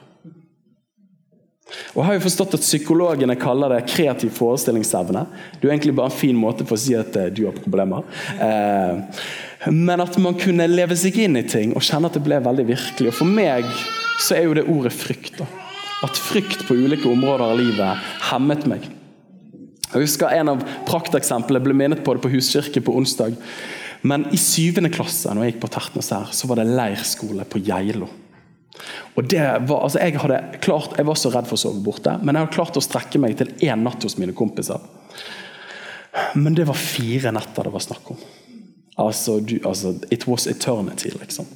Og 1.67 1.99
jeg 1.99 2.07
har 2.07 2.15
jo 2.15 2.23
forstått 2.29 2.55
at 2.55 2.63
Psykologene 2.63 3.35
kaller 3.41 3.73
det 3.75 3.89
kreativ 3.91 4.31
forestillingsevne. 4.37 5.25
Det 5.59 5.67
er 5.67 5.73
egentlig 5.75 5.97
bare 5.99 6.13
en 6.13 6.21
fin 6.21 6.37
måte 6.39 6.67
for 6.67 6.79
å 6.79 6.81
si 6.81 6.95
at 6.95 7.17
eh, 7.19 7.31
du 7.35 7.43
har 7.49 7.57
problemer. 7.59 8.07
Eh, 8.39 9.23
men 9.75 10.03
at 10.05 10.19
man 10.23 10.39
kunne 10.39 10.69
leve 10.71 10.95
seg 10.99 11.19
inn 11.25 11.41
i 11.41 11.47
ting 11.49 11.73
og 11.75 11.83
kjenne 11.83 12.07
at 12.07 12.19
det 12.19 12.23
ble 12.27 12.39
veldig 12.45 12.67
virkelig. 12.69 13.11
Og 13.11 13.19
For 13.19 13.27
meg 13.27 13.67
så 14.23 14.37
er 14.37 14.47
jo 14.47 14.55
det 14.59 14.69
ordet 14.71 14.95
frykt. 14.95 15.43
At 16.07 16.21
frykt 16.21 16.63
på 16.69 16.77
ulike 16.77 17.09
områder 17.11 17.49
av 17.49 17.59
livet 17.59 18.07
hemmet 18.31 18.69
meg. 18.71 18.87
Jeg 19.87 20.03
husker 20.03 20.35
En 20.35 20.53
av 20.53 20.63
prakteksemplene 20.87 21.63
ble 21.65 21.75
minnet 21.75 22.05
på 22.05 22.15
det 22.15 22.23
på 22.23 22.31
huskirke 22.31 22.83
på 22.85 22.95
onsdag. 22.99 23.35
Men 24.07 24.29
i 24.31 24.39
syvende 24.39 24.93
klasse 24.95 25.33
når 25.35 25.43
jeg 25.43 25.55
gikk 25.55 25.65
på 25.65 25.73
Tertnes 25.75 26.13
her, 26.15 26.31
så 26.31 26.47
var 26.47 26.61
det 26.61 26.69
leirskole 26.71 27.47
på 27.49 27.65
Geilo. 27.67 28.11
Og 29.17 29.25
det 29.25 29.41
var, 29.41 29.83
altså 29.87 30.01
jeg, 30.03 30.19
hadde 30.21 30.41
klart, 30.65 30.97
jeg 30.99 31.09
var 31.09 31.17
så 31.17 31.33
redd 31.33 31.49
for 31.49 31.57
å 31.57 31.61
sove 31.61 31.81
borte, 31.85 32.19
men 32.21 32.37
jeg 32.37 32.45
hadde 32.45 32.57
klart 32.57 32.77
å 32.77 32.85
strekke 32.85 33.21
meg 33.23 33.39
til 33.39 33.53
én 33.65 33.85
natt 33.87 34.05
hos 34.05 34.19
mine 34.21 34.37
kompiser. 34.37 34.83
Men 36.37 36.57
det 36.57 36.67
var 36.69 36.77
fire 36.81 37.33
netter 37.33 37.69
det 37.69 37.73
var 37.73 37.85
snakk 37.85 38.11
om. 38.13 38.21
Altså, 38.97 39.41
du, 39.41 39.59
altså, 39.65 39.95
It 40.11 40.27
was 40.29 40.47
eternity, 40.47 41.11
liksom. 41.21 41.49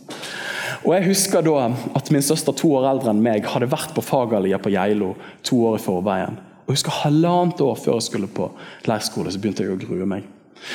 Og 0.85 0.95
Jeg 0.95 1.07
husker 1.11 1.45
da 1.45 1.71
at 1.97 2.11
min 2.12 2.25
søster 2.25 2.57
to 2.57 2.73
år 2.79 2.88
eldre 2.95 3.12
enn 3.12 3.23
meg 3.25 3.49
hadde 3.49 3.69
vært 3.73 3.93
på 3.97 4.05
Fagerlia 4.05 4.61
på 4.61 4.73
Geilo 4.73 5.14
to 5.45 5.61
år 5.69 5.76
i 5.76 5.85
forveien. 5.85 6.40
Og 6.64 6.73
jeg 6.73 6.79
husker 6.79 7.00
Halvannet 7.02 7.61
år 7.64 7.76
før 7.81 7.99
jeg 7.99 8.09
skulle 8.09 8.31
på 8.33 8.49
leirskole, 8.88 9.33
så 9.33 9.40
begynte 9.40 9.67
jeg 9.67 9.75
å 9.75 9.81
grue 9.81 10.09
meg. 10.09 10.29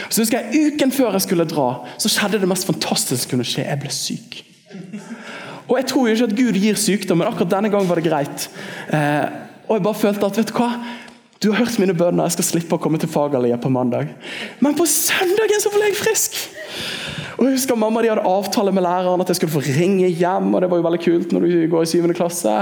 Så 0.09 0.23
husker 0.23 0.41
jeg 0.41 0.73
Uken 0.73 0.93
før 0.93 1.17
jeg 1.17 1.25
skulle 1.27 1.47
dra, 1.49 1.69
så 2.01 2.11
skjedde 2.11 2.41
det 2.41 2.49
mest 2.49 2.67
fantastiske 2.67 3.23
som 3.23 3.33
kunne 3.33 3.47
skje. 3.47 3.65
Jeg 3.65 3.81
ble 3.81 3.93
syk. 3.93 4.41
Og 5.67 5.77
Jeg 5.79 5.87
tror 5.89 6.07
jo 6.07 6.13
ikke 6.13 6.29
at 6.29 6.37
Gud 6.37 6.59
gir 6.61 6.77
sykdom, 6.77 7.21
men 7.21 7.27
akkurat 7.27 7.55
denne 7.57 7.71
gangen 7.73 7.89
var 7.89 7.99
det 7.99 8.09
greit. 8.09 8.49
Eh, 8.93 9.25
og 9.65 9.77
jeg 9.77 9.85
bare 9.87 10.01
følte 10.01 10.29
at 10.29 10.37
vet 10.37 10.51
du 10.51 10.59
hva? 10.59 10.69
Du 11.43 11.51
har 11.51 11.65
hørt 11.65 11.79
mine 11.81 11.93
bønner, 11.97 12.25
jeg 12.25 12.37
skal 12.37 12.47
slippe 12.47 12.77
å 12.77 12.81
komme 12.81 12.99
til 13.01 13.11
Fagerlia 13.11 13.57
på 13.61 13.69
mandag. 13.73 14.13
Men 14.63 14.77
på 14.77 14.85
søndagen 14.89 15.61
så 15.61 15.73
ble 15.73 15.89
jeg 15.89 15.99
frisk! 15.99 16.37
Og 17.35 17.49
jeg 17.49 17.57
husker 17.57 17.75
Mamma 17.75 17.99
de 17.99 18.07
hadde 18.13 18.23
avtale 18.29 18.71
med 18.71 18.85
læreren 18.85 19.19
at 19.19 19.27
jeg 19.27 19.41
skulle 19.41 19.57
få 19.57 19.63
ringe 19.65 20.07
hjem. 20.07 20.53
og 20.55 20.61
Det 20.61 20.69
var 20.71 20.79
jo 20.79 20.85
veldig 20.85 21.01
kult 21.03 21.33
når 21.35 21.43
du 21.43 21.55
går 21.73 21.83
i 21.83 21.89
syvende 21.91 22.15
klasse. 22.15 22.53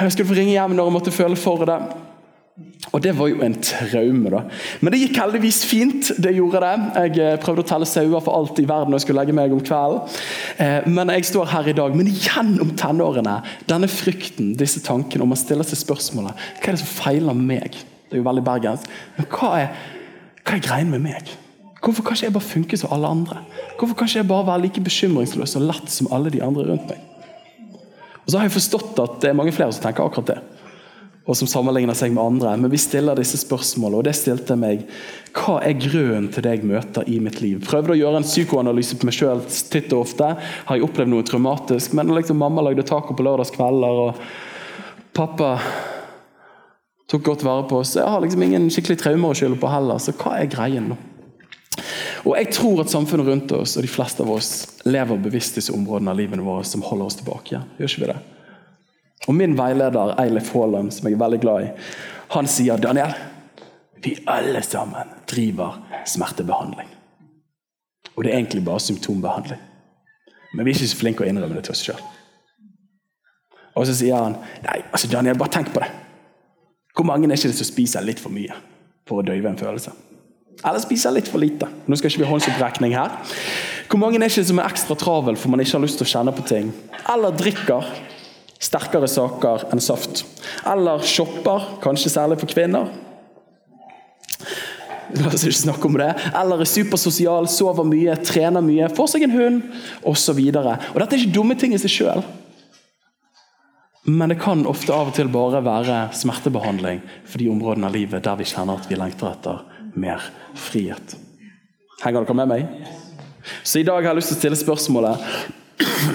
Jeg 0.00 0.12
skulle 0.12 0.26
få 0.32 0.38
ringe 0.40 0.56
hjem 0.56 0.74
når 0.74 0.88
jeg 0.88 0.96
måtte 0.96 1.14
føle 1.14 1.38
for 1.38 1.62
det. 1.68 1.78
Og 2.90 3.02
det 3.04 3.12
var 3.14 3.28
jo 3.28 3.42
en 3.44 3.54
traume, 3.62 4.30
da. 4.32 4.40
Men 4.80 4.94
det 4.94 5.02
gikk 5.02 5.18
heldigvis 5.20 5.60
fint. 5.68 6.10
det 6.18 6.32
gjorde 6.34 6.62
det. 6.64 6.72
Jeg 6.96 7.20
eh, 7.22 7.36
prøvde 7.42 7.62
å 7.62 7.68
telle 7.68 7.86
sauer 7.86 8.24
for 8.24 8.34
alt 8.34 8.58
i 8.58 8.66
verden 8.66 8.96
jeg 8.96 9.04
skulle 9.04 9.20
legge 9.20 9.36
meg 9.36 9.52
om 9.54 9.60
kvelden. 9.62 10.16
Eh, 10.56 10.88
men 10.90 11.12
jeg 11.14 11.28
står 11.28 11.52
her 11.52 11.70
i 11.70 11.76
dag. 11.76 11.94
Men 11.94 12.10
gjennom 12.10 12.72
tenårene, 12.80 13.36
denne 13.70 13.90
frykten, 13.90 14.54
disse 14.58 14.82
tankene, 14.82 15.26
og 15.26 15.32
man 15.34 15.40
stiller 15.40 15.68
seg 15.68 15.82
spørsmålet 15.84 16.34
hva 16.34 16.72
er 16.72 16.78
det 16.78 16.82
som 16.82 16.92
feiler 16.96 17.36
meg? 17.36 17.78
Det 18.08 18.16
er 18.16 18.24
jo 18.24 18.26
veldig 18.26 18.46
bergensk. 18.48 18.90
Men 19.18 19.30
hva 19.36 19.52
er, 19.60 19.84
hva 20.40 20.56
er 20.56 20.66
greien 20.66 20.90
med 20.90 21.04
meg? 21.04 21.30
Hvorfor 21.80 22.04
kan 22.04 22.16
ikke 22.16 22.26
jeg 22.26 22.36
bare 22.36 22.48
funke 22.48 22.80
som 22.80 22.96
alle 22.96 23.12
andre? 23.12 23.44
Hvorfor 23.78 23.94
kan 23.94 24.08
ikke 24.08 24.24
jeg 24.24 24.32
bare 24.32 24.48
være 24.50 24.64
like 24.66 24.82
bekymringsløs 24.88 25.54
og 25.60 25.68
lett 25.68 25.92
som 25.92 26.10
alle 26.12 26.32
de 26.32 26.42
andre 26.44 26.66
rundt 26.72 26.90
meg? 26.90 27.06
Og 28.24 28.32
så 28.32 28.40
har 28.40 28.48
jeg 28.48 28.58
forstått 28.58 28.98
at 29.00 29.20
det 29.22 29.30
er 29.30 29.38
mange 29.38 29.54
flere 29.54 29.72
som 29.72 29.84
tenker 29.84 30.04
akkurat 30.04 30.34
det 30.34 30.40
og 31.28 31.36
som 31.36 31.48
sammenligner 31.50 31.96
seg 31.96 32.14
med 32.14 32.22
andre. 32.24 32.54
Men 32.58 32.72
vi 32.72 32.80
stiller 32.80 33.18
disse 33.18 33.38
spørsmålene, 33.42 34.00
og 34.00 34.06
det 34.06 34.16
stilte 34.18 34.56
meg. 34.58 34.86
Hva 35.36 35.58
er 35.62 35.76
grunnen 35.78 36.30
til 36.32 36.44
det 36.46 36.56
jeg 36.56 36.68
møter 36.70 37.06
i 37.10 37.18
mitt 37.22 37.38
liv? 37.42 37.60
Prøvde 37.66 37.94
å 37.94 37.98
gjøre 37.98 38.22
en 38.22 38.26
psykoanalyse 38.26 38.98
på 38.98 39.08
meg 39.08 39.16
sjøl 39.16 39.44
titt 39.46 39.92
og 39.92 40.06
ofte. 40.06 40.32
Har 40.66 40.78
jeg 40.78 40.86
opplevd 40.88 41.12
noe 41.12 41.26
traumatisk? 41.26 41.94
Men 41.98 42.10
liksom, 42.16 42.40
mamma 42.40 42.64
lagde 42.66 42.86
taco 42.88 43.14
på 43.16 43.26
lørdagskvelder, 43.26 44.02
og 44.06 45.12
pappa 45.16 45.52
tok 47.10 47.24
godt 47.26 47.46
vare 47.46 47.68
på 47.68 47.82
oss. 47.82 47.94
Jeg 47.98 48.08
har 48.08 48.24
liksom 48.24 48.42
ingen 48.46 48.68
skikkelig 48.72 49.00
traumer 49.02 49.32
å 49.32 49.38
skylde 49.38 49.60
på 49.60 49.70
heller, 49.70 50.02
så 50.02 50.14
hva 50.16 50.38
er 50.40 50.50
greien 50.50 50.92
nå? 50.92 50.98
Og 52.26 52.34
Jeg 52.36 52.50
tror 52.52 52.82
at 52.82 52.92
samfunnet 52.92 53.26
rundt 53.26 53.52
oss 53.56 53.78
og 53.78 53.86
de 53.86 53.88
fleste 53.88 54.20
av 54.24 54.28
oss 54.34 54.50
lever 54.84 55.22
bevisst 55.24 55.56
disse 55.56 55.72
områdene 55.72 56.12
av 56.12 56.18
livet 56.18 56.42
vårt 56.44 56.68
som 56.68 56.84
holder 56.84 57.08
oss 57.08 57.16
tilbake. 57.16 57.62
Gjør 57.78 57.88
ikke 57.88 58.02
vi 58.02 58.10
det? 58.10 58.18
Og 59.28 59.34
Min 59.34 59.56
veileder 59.58 60.14
Eilif 60.20 60.52
Haaland, 60.54 60.92
som 60.92 61.08
jeg 61.08 61.14
er 61.18 61.24
veldig 61.24 61.40
glad 61.40 61.66
i, 61.66 61.72
han 62.30 62.46
sier 62.48 62.80
Daniel, 62.80 63.12
vi 64.00 64.14
alle 64.26 64.62
sammen 64.64 65.10
driver 65.28 65.76
smertebehandling. 66.08 66.88
Og 68.16 68.24
det 68.24 68.32
er 68.32 68.38
egentlig 68.38 68.64
bare 68.64 68.80
symptombehandling. 68.80 69.60
Men 70.54 70.64
vi 70.64 70.70
er 70.70 70.78
ikke 70.78 70.88
så 70.90 70.98
flinke 70.98 71.24
å 71.24 71.28
innrømme 71.28 71.58
det 71.58 71.66
til 71.66 71.76
oss 71.76 71.84
sjøl. 71.84 72.00
Og 73.78 73.86
så 73.86 73.94
sier 73.94 74.16
han 74.16 74.38
nei, 74.64 74.80
altså 74.90 75.10
Daniel, 75.12 75.38
bare 75.38 75.54
tenk 75.54 75.70
på 75.74 75.82
det. 75.82 75.90
Hvor 76.96 77.06
mange 77.06 77.28
er 77.28 77.36
ikke 77.36 77.52
det 77.52 77.60
som 77.60 77.68
spiser 77.68 78.04
litt 78.04 78.20
for 78.22 78.34
mye 78.34 78.56
for 79.08 79.20
å 79.20 79.26
døyve 79.26 79.52
en 79.52 79.60
følelse? 79.60 79.92
Eller 80.60 80.82
spiser 80.82 81.14
litt 81.14 81.28
for 81.30 81.40
lite. 81.40 81.68
Nå 81.86 81.96
skal 81.96 82.10
ikke 82.10 82.24
vi 82.24 82.28
håndsopprekning 82.28 82.96
her. 82.98 83.14
Hvor 83.88 84.00
mange 84.02 84.18
er 84.20 84.28
ikke 84.28 84.44
som 84.48 84.60
er 84.60 84.68
ekstra 84.68 84.96
travel 84.98 85.38
for 85.38 85.52
man 85.52 85.62
ikke 85.62 85.78
har 85.78 85.84
lyst 85.84 86.00
til 86.00 86.08
å 86.08 86.10
kjenne 86.10 86.34
på 86.36 86.44
ting? 86.50 86.72
Eller 87.10 87.36
drikker 87.36 87.86
sterkere 88.60 89.08
saker 89.08 89.68
enn 89.72 89.82
saft. 89.82 90.24
Eller 90.68 91.04
shopper, 91.06 91.78
kanskje 91.84 92.12
særlig 92.12 92.40
for 92.42 92.50
kvinner. 92.50 92.90
La 95.18 95.26
oss 95.26 95.42
ikke 95.42 95.58
snakke 95.64 95.88
om 95.88 95.96
det. 95.98 96.10
Eller 96.38 96.62
er 96.62 96.68
supersosial, 96.68 97.48
sover 97.50 97.86
mye, 97.88 98.14
trener 98.26 98.62
mye, 98.62 98.90
får 98.94 99.14
seg 99.14 99.26
en 99.26 99.34
hund 99.34 99.62
osv. 100.06 100.38
Dette 100.52 101.08
er 101.08 101.18
ikke 101.18 101.34
dumme 101.34 101.56
ting 101.58 101.74
i 101.74 101.80
seg 101.82 101.94
sjøl. 101.96 102.22
Men 104.10 104.32
det 104.32 104.38
kan 104.40 104.62
ofte 104.68 104.94
av 104.96 105.10
og 105.10 105.16
til 105.16 105.28
bare 105.32 105.60
være 105.64 105.96
smertebehandling 106.16 107.02
for 107.28 107.42
de 107.42 107.50
områdene 107.52 107.90
av 107.90 107.96
livet 107.96 108.24
der 108.24 108.38
vi 108.40 108.48
kjenner 108.48 108.80
at 108.80 108.88
vi 108.88 108.96
lengter 108.98 109.32
etter 109.32 109.64
mer 109.98 110.24
frihet. 110.56 111.16
Henger 112.00 112.24
dere 112.24 112.38
med 112.38 112.48
meg? 112.48 112.68
Så 113.62 113.80
i 113.80 113.86
dag 113.86 114.00
har 114.00 114.12
jeg 114.12 114.20
lyst 114.20 114.32
til 114.32 114.38
å 114.38 114.40
stille 114.40 114.60
spørsmålet 114.60 115.14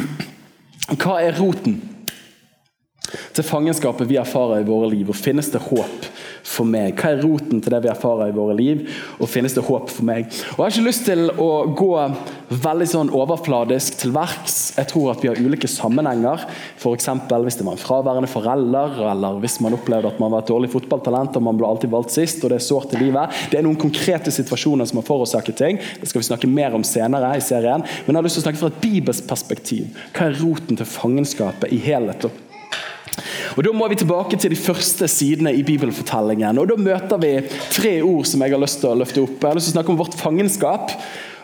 Hva 1.01 1.19
er 1.21 1.37
roten 1.37 1.77
til 3.35 3.45
fangenskapet 3.45 4.07
vi 4.09 4.19
erfarer 4.21 4.63
i 4.63 4.67
våre 4.67 4.89
liv, 4.93 5.09
og 5.11 5.17
finnes 5.19 5.49
det 5.51 5.63
håp 5.67 6.07
for 6.45 6.67
meg? 6.69 6.95
Hva 6.95 7.11
er 7.11 7.23
roten 7.25 7.59
til 7.63 7.73
det 7.73 7.81
vi 7.83 7.91
erfarer 7.91 8.31
i 8.31 8.35
våre 8.35 8.55
liv, 8.57 8.85
og 9.19 9.29
finnes 9.31 9.55
det 9.55 9.65
håp 9.65 9.89
for 9.91 10.07
meg? 10.07 10.29
Og 10.55 10.61
Jeg 10.61 10.63
har 10.63 10.73
ikke 10.73 10.85
lyst 10.87 11.05
til 11.09 11.25
å 11.41 11.49
gå 11.75 11.91
veldig 12.65 12.87
sånn 12.87 13.11
overfladisk 13.15 13.97
til 13.99 14.13
verks. 14.15 14.75
Jeg 14.77 14.89
tror 14.91 15.11
at 15.11 15.23
vi 15.23 15.31
har 15.31 15.41
ulike 15.41 15.69
sammenhenger. 15.69 16.45
F.eks. 16.77 17.09
hvis 17.09 17.59
det 17.59 17.65
var 17.67 17.75
en 17.75 17.81
fraværende 17.81 18.29
forelder, 18.31 19.01
eller 19.11 19.41
hvis 19.43 19.59
man 19.65 19.75
opplevde 19.75 20.13
at 20.13 20.21
man 20.21 20.31
var 20.31 20.45
et 20.45 20.53
dårlig 20.53 20.71
fotballtalent 20.71 21.35
og 21.35 21.45
man 21.49 21.59
ble 21.59 21.67
alltid 21.67 21.91
valgt 21.91 22.15
sist, 22.15 22.43
og 22.43 22.53
det 22.53 22.61
er 22.61 22.67
sårt 22.67 22.95
i 22.95 23.01
livet. 23.01 23.35
Det 23.51 23.59
er 23.59 23.67
noen 23.67 23.79
konkrete 23.79 24.31
situasjoner 24.33 24.87
som 24.87 25.01
har 25.01 25.09
forårsaket 25.09 25.59
ting. 25.59 25.81
Det 25.99 26.11
skal 26.11 26.21
vi 26.21 26.29
snakke 26.29 26.51
mer 26.51 26.77
om 26.77 26.85
senere 26.87 27.35
i 27.35 27.43
serien. 27.43 27.83
Men 27.83 28.13
jeg 28.13 28.21
har 28.21 28.29
lyst 28.29 28.39
til 28.39 28.45
å 28.45 28.47
snakke 28.47 28.63
fra 28.63 28.71
et 28.71 28.81
bibelsk 28.85 29.27
perspektiv. 29.29 30.01
Hva 30.15 30.29
er 30.29 30.39
roten 30.39 30.79
til 30.79 30.93
fangenskapet 30.95 31.73
i 31.75 31.81
helhet? 31.83 32.29
Og 33.55 33.63
Da 33.63 33.71
må 33.71 33.87
vi 33.87 33.95
tilbake 33.95 34.37
til 34.37 34.51
de 34.51 34.59
første 34.59 35.07
sidene 35.07 35.53
i 35.55 35.63
bibelfortellingen. 35.63 36.57
og 36.59 36.67
Da 36.67 36.75
møter 36.75 37.21
vi 37.21 37.35
tre 37.71 38.01
ord 38.03 38.25
som 38.27 38.41
jeg 38.41 38.51
har 38.51 38.59
lyst 38.59 38.81
til 38.81 38.89
å 38.89 38.97
løfte 38.99 39.23
opp. 39.23 39.39
Jeg 39.39 39.47
har 39.47 39.55
lyst 39.55 39.71
til 39.71 39.75
å 39.75 39.77
snakke 39.79 39.93
om 39.93 40.01
vårt 40.01 40.17
fangenskap. 40.19 40.91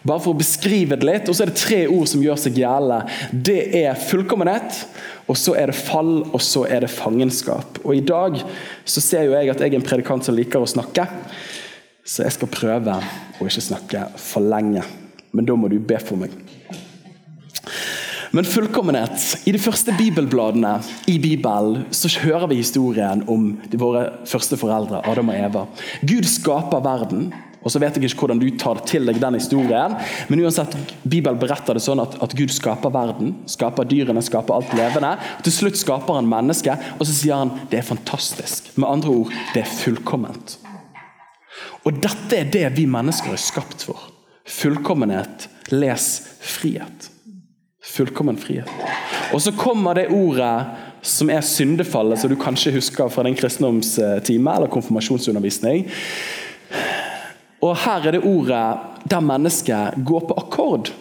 Bare 0.03 0.19
for 0.19 0.33
å 0.33 0.37
beskrive 0.37 0.97
det 0.97 1.07
litt. 1.07 1.29
Og 1.29 1.37
så 1.37 1.45
er 1.45 1.51
det 1.51 1.61
tre 1.61 1.87
ord 1.87 2.09
som 2.09 2.23
gjør 2.23 2.39
seg 2.41 2.57
gjeldende. 2.57 3.05
Det 3.31 3.59
er 3.83 3.95
fullkommenhet, 3.95 4.85
og 5.29 5.37
så 5.37 5.55
er 5.55 5.71
det 5.71 5.77
fall, 5.77 6.23
og 6.33 6.41
så 6.41 6.65
er 6.67 6.83
det 6.83 6.91
fangenskap. 6.91 7.79
Og 7.85 7.95
I 7.95 8.05
dag 8.05 8.41
så 8.83 9.03
ser 9.03 9.29
jo 9.29 9.35
jeg 9.37 9.53
at 9.53 9.61
jeg 9.61 9.71
er 9.71 9.79
en 9.79 9.85
predikant 9.85 10.25
som 10.25 10.35
liker 10.35 10.59
å 10.59 10.69
snakke, 10.69 11.05
så 12.03 12.25
jeg 12.25 12.33
skal 12.33 12.49
prøve 12.51 12.97
å 13.39 13.45
ikke 13.45 13.63
snakke 13.69 14.07
for 14.19 14.43
lenge. 14.43 14.83
Men 15.31 15.47
da 15.47 15.55
må 15.55 15.69
du 15.71 15.77
be 15.79 16.01
for 16.01 16.19
meg. 16.19 16.33
Men 18.31 18.47
fullkommenhet 18.47 19.41
I 19.45 19.51
de 19.51 19.59
første 19.59 19.91
bibelbladene 19.97 20.77
i 21.11 21.17
Bibelen 21.19 21.85
så 21.95 22.07
hører 22.23 22.47
vi 22.47 22.61
historien 22.61 23.25
om 23.31 23.49
våre 23.75 24.05
første 24.29 24.55
foreldre, 24.59 25.01
Adam 25.03 25.31
og 25.33 25.39
Eva. 25.39 25.63
Gud 26.07 26.27
skaper 26.31 26.83
verden. 26.85 27.33
og 27.61 27.69
så 27.69 27.77
vet 27.77 27.97
jeg 27.97 28.07
ikke 28.07 28.23
hvordan 28.23 28.39
du 28.41 28.47
tar 28.57 28.79
til 28.89 29.05
deg 29.05 29.19
den 29.21 29.35
historien, 29.37 29.93
men 30.31 30.39
uansett, 30.41 30.73
Bibelen 31.03 31.37
beretter 31.37 31.77
det 31.77 31.83
sånn 31.85 32.01
at, 32.01 32.15
at 32.23 32.33
Gud 32.33 32.49
skaper 32.49 32.89
verden, 32.89 33.35
skaper 33.45 33.85
dyrene, 33.85 34.23
skaper 34.25 34.55
alt 34.55 34.73
levende. 34.73 35.11
Til 35.45 35.53
slutt 35.53 35.77
skaper 35.77 36.17
han 36.17 36.31
mennesket, 36.31 36.89
og 36.97 37.05
så 37.05 37.13
sier 37.13 37.43
han 37.43 37.53
det 37.69 37.83
er 37.83 37.85
fantastisk. 37.91 38.71
Med 38.79 38.89
andre 38.89 39.13
ord, 39.13 39.37
det 39.53 39.61
er 39.61 39.75
fullkomment. 39.75 40.57
Og 41.85 42.01
dette 42.01 42.39
er 42.39 42.49
det 42.49 42.65
vi 42.79 42.89
mennesker 42.89 43.35
er 43.35 43.45
skapt 43.45 43.85
for. 43.85 44.09
Fullkommenhet. 44.49 45.49
Les 45.69 46.11
frihet. 46.41 47.10
Fullkommen 47.81 48.37
frihet. 48.37 48.69
Og 49.33 49.41
så 49.41 49.51
kommer 49.57 49.97
det 49.97 50.11
ordet 50.13 50.65
som 51.01 51.29
er 51.33 51.41
syndefallet, 51.41 52.19
som 52.19 52.29
du 52.29 52.37
kanskje 52.37 52.75
husker 52.75 53.09
fra 53.09 53.23
din 53.25 53.35
kristendomstime 53.35 54.55
eller 54.55 54.69
konfirmasjonsundervisning. 54.69 55.87
Og 57.61 57.77
Her 57.77 58.07
er 58.07 58.17
det 58.17 58.25
ordet 58.25 58.65
der 59.09 59.23
mennesket 59.25 59.97
går 60.05 60.27
på 60.29 60.37
akkord. 60.37 60.91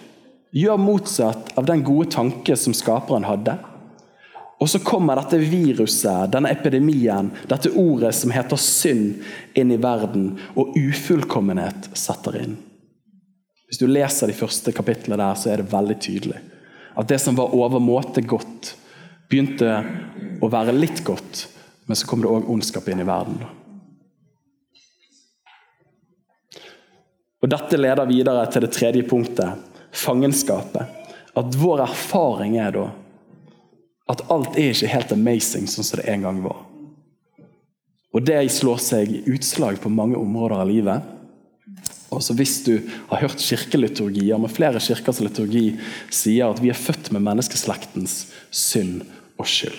Gjør 0.56 0.80
motsatt 0.80 1.52
av 1.58 1.68
den 1.68 1.84
gode 1.84 2.08
tanke 2.10 2.56
som 2.56 2.74
skaperen 2.74 3.28
hadde. 3.28 3.58
Og 4.60 4.68
så 4.68 4.80
kommer 4.84 5.16
dette 5.16 5.38
viruset, 5.40 6.32
denne 6.32 6.50
epidemien, 6.52 7.30
dette 7.48 7.72
ordet 7.80 8.12
som 8.16 8.32
heter 8.34 8.60
synd, 8.60 9.22
inn 9.56 9.72
i 9.72 9.78
verden, 9.80 10.34
og 10.52 10.76
ufullkommenhet 10.76 11.88
setter 11.96 12.36
inn. 12.42 12.58
Hvis 13.70 13.80
du 13.80 13.86
leser 13.88 14.28
de 14.28 14.36
første 14.36 14.74
kapitlene 14.76 15.16
der, 15.20 15.38
så 15.38 15.52
er 15.52 15.62
det 15.62 15.72
veldig 15.72 15.96
tydelig. 16.02 16.40
At 17.00 17.08
det 17.08 17.18
som 17.22 17.36
var 17.38 17.54
overmåte 17.56 18.20
godt, 18.28 18.74
begynte 19.30 19.72
å 20.42 20.48
være 20.52 20.74
litt 20.76 21.00
godt, 21.06 21.46
men 21.88 21.96
så 21.96 22.06
kom 22.06 22.20
det 22.20 22.28
òg 22.28 22.48
ondskap 22.52 22.88
inn 22.92 23.00
i 23.00 23.08
verden. 23.08 23.40
Og 27.40 27.48
Dette 27.48 27.78
leder 27.80 28.08
videre 28.10 28.44
til 28.52 28.66
det 28.66 28.72
tredje 28.76 29.06
punktet, 29.08 29.62
fangenskapet. 29.96 30.98
At 31.40 31.56
vår 31.56 31.86
erfaring 31.86 32.58
er 32.60 32.74
da 32.74 32.88
at 34.10 34.24
alt 34.34 34.58
er 34.58 34.74
ikke 34.74 34.90
helt 34.90 35.12
amazing 35.14 35.68
sånn 35.70 35.86
som 35.86 36.00
det 36.00 36.08
en 36.10 36.26
gang 36.26 36.42
var. 36.42 36.64
Og 38.10 38.26
Det 38.26 38.42
slår 38.50 38.80
seg 38.82 39.12
utslag 39.30 39.78
på 39.80 39.92
mange 39.94 40.18
områder 40.18 40.58
av 40.58 40.68
livet. 40.68 41.06
Også 42.10 42.34
Hvis 42.34 42.56
du 42.66 42.74
har 43.10 43.22
hørt 43.22 43.42
kirkeliturgier 43.42 44.40
med 44.40 44.50
flere 44.50 44.82
kirkers 44.82 45.20
liturgi 45.22 45.78
sier 46.10 46.50
at 46.50 46.62
vi 46.62 46.72
er 46.72 46.78
født 46.78 47.12
med 47.14 47.22
menneskeslektens 47.28 48.24
synd 48.50 49.04
og 49.38 49.46
skyld. 49.46 49.78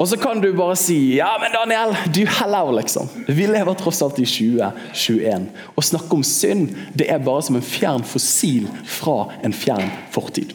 Og 0.00 0.08
så 0.08 0.16
kan 0.16 0.40
du 0.40 0.48
bare 0.56 0.76
si 0.78 0.96
ja, 1.18 1.34
men 1.42 1.52
Daniel, 1.52 1.92
du 2.14 2.22
heller', 2.26 2.72
liksom. 2.78 3.08
Vi 3.26 3.46
lever 3.46 3.74
tross 3.74 4.00
alt 4.02 4.18
i 4.22 4.26
2021. 4.26 5.48
Å 5.76 5.84
snakke 5.84 6.16
om 6.16 6.24
synd 6.26 6.72
det 6.94 7.10
er 7.10 7.22
bare 7.22 7.42
som 7.42 7.58
en 7.58 7.66
fjern 7.66 8.06
fossil 8.06 8.70
fra 8.86 9.26
en 9.42 9.52
fjern 9.52 9.90
fortid. 10.14 10.54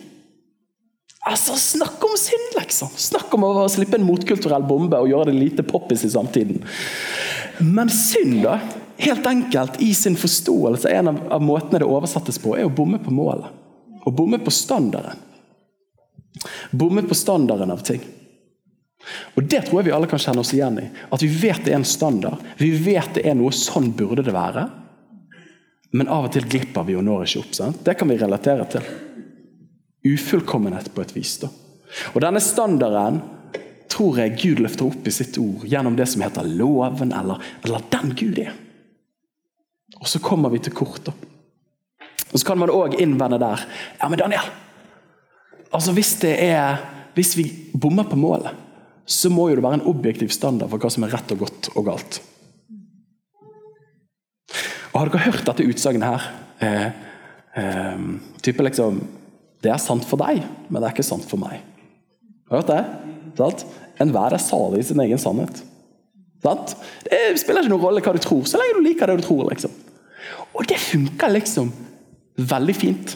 Altså, 1.27 1.57
Snakk 1.59 2.03
om 2.07 2.15
synd, 2.19 2.55
liksom! 2.55 2.91
Snakk 2.95 3.33
om 3.35 3.43
å 3.43 3.67
slippe 3.71 3.99
en 3.99 4.07
motkulturell 4.07 4.63
bombe 4.67 4.99
og 4.99 5.11
gjøre 5.11 5.31
det 5.31 5.39
lite 5.41 5.65
poppis 5.67 6.05
i 6.07 6.11
samtiden. 6.13 6.63
Men 7.59 7.91
synd, 7.91 8.39
da? 8.45 8.59
Helt 8.97 9.25
enkelt 9.25 9.81
i 9.81 9.93
sin 9.93 10.15
forståelse 10.15 10.89
En 10.89 11.07
av, 11.07 11.19
av 11.29 11.41
måtene 11.41 11.79
det 11.79 11.87
oversettes 11.87 12.39
på, 12.41 12.55
er 12.57 12.67
å 12.67 12.73
bomme 12.73 12.99
på 13.03 13.13
målet. 13.13 13.49
Å 14.05 14.11
bomme 14.11 14.39
på 14.39 14.51
standarden. 14.51 15.19
Bomme 16.71 17.03
på 17.03 17.15
standarden 17.15 17.71
av 17.71 17.83
ting. 17.83 18.01
Og 19.35 19.43
Det 19.43 19.61
tror 19.65 19.79
jeg 19.79 19.89
vi 19.89 19.95
alle 19.95 20.09
kan 20.09 20.21
kjenne 20.21 20.43
oss 20.43 20.53
igjen 20.55 20.79
i. 20.81 20.87
At 21.13 21.23
vi 21.23 21.29
vet 21.31 21.63
det 21.65 21.73
er 21.73 21.79
en 21.81 21.87
standard. 21.87 22.43
Vi 22.59 22.71
vet 22.71 23.15
det 23.15 23.25
er 23.27 23.37
noe 23.37 23.55
sånn 23.55 23.91
burde 23.95 24.25
det 24.25 24.35
være. 24.35 24.67
Men 25.95 26.11
av 26.11 26.27
og 26.27 26.33
til 26.35 26.47
glipper 26.49 26.87
vi 26.87 26.97
og 26.99 27.05
når 27.07 27.27
ikke 27.27 27.43
opp. 27.45 27.55
Sant? 27.55 27.83
Det 27.85 27.95
kan 27.99 28.11
vi 28.11 28.19
relatere 28.19 28.67
til. 28.71 28.91
Ufullkommenhet 30.07 30.91
på 30.93 31.03
et 31.03 31.15
vis. 31.15 31.37
da. 31.43 31.51
Og 32.13 32.21
Denne 32.23 32.43
standarden 32.43 33.21
tror 33.91 34.19
jeg 34.19 34.35
Gud 34.41 34.63
løfter 34.65 34.89
opp 34.89 35.07
i 35.07 35.13
sitt 35.15 35.37
ord 35.39 35.63
gjennom 35.65 35.95
det 35.97 36.09
som 36.11 36.21
heter 36.21 36.47
loven, 36.59 37.13
eller, 37.15 37.41
eller 37.63 37.85
den 37.93 38.11
Gud 38.19 38.41
er. 38.43 38.55
Og 40.01 40.07
så 40.09 40.21
kommer 40.23 40.53
vi 40.53 40.61
til 40.63 40.75
kort. 40.75 41.09
Og 42.27 42.39
Så 42.39 42.45
kan 42.45 42.59
man 42.59 42.69
òg 42.69 42.99
innvende 42.99 43.39
der 43.39 43.65
Ja, 44.01 44.07
men 44.09 44.19
Daniel, 44.19 44.49
altså 45.71 45.93
hvis 45.93 46.15
det 46.21 46.35
er, 46.43 46.77
hvis 47.15 47.37
vi 47.37 47.51
bommer 47.73 48.03
på 48.03 48.15
målet, 48.15 48.51
så 49.05 49.29
må 49.29 49.49
jo 49.49 49.55
det 49.55 49.63
være 49.63 49.79
en 49.79 49.87
objektiv 49.87 50.29
standard 50.29 50.69
for 50.69 50.83
hva 50.83 50.91
som 50.91 51.03
er 51.03 51.13
rett 51.15 51.31
og 51.31 51.39
godt 51.45 51.69
og 51.75 51.85
galt. 51.85 52.19
Og 54.91 54.99
Har 54.99 55.09
dere 55.09 55.31
hørt 55.31 55.45
dette 55.45 55.67
utsagnet 55.67 56.03
her? 56.03 56.27
Eh, 56.59 56.87
eh, 57.55 57.99
type 58.41 58.63
liksom 58.63 59.01
Det 59.63 59.71
er 59.71 59.77
sant 59.77 60.05
for 60.05 60.17
deg, 60.17 60.43
men 60.69 60.81
det 60.81 60.89
er 60.89 60.93
ikke 60.93 61.03
sant 61.03 61.25
for 61.25 61.39
meg. 61.41 61.61
Har 62.49 62.61
dere 62.61 62.83
hørt 62.83 63.37
det? 63.37 63.65
Enhver 64.01 64.33
er 64.33 64.41
salig 64.41 64.83
i 64.83 64.87
sin 64.89 64.99
egen 65.01 65.17
sannhet. 65.17 65.63
Det 66.43 67.39
spiller 67.39 67.63
ikke 67.63 67.73
noen 67.73 67.83
rolle 67.83 68.03
hva 68.05 68.13
du 68.13 68.21
tror, 68.21 68.43
så 68.45 68.59
lenge 68.61 68.77
du 68.77 68.85
liker 68.85 69.09
det 69.09 69.17
du 69.21 69.25
tror. 69.25 69.49
liksom. 69.49 69.71
Og 70.53 70.67
det 70.67 70.79
funker 70.81 71.33
liksom 71.33 71.71
veldig 72.37 72.75
fint. 72.75 73.15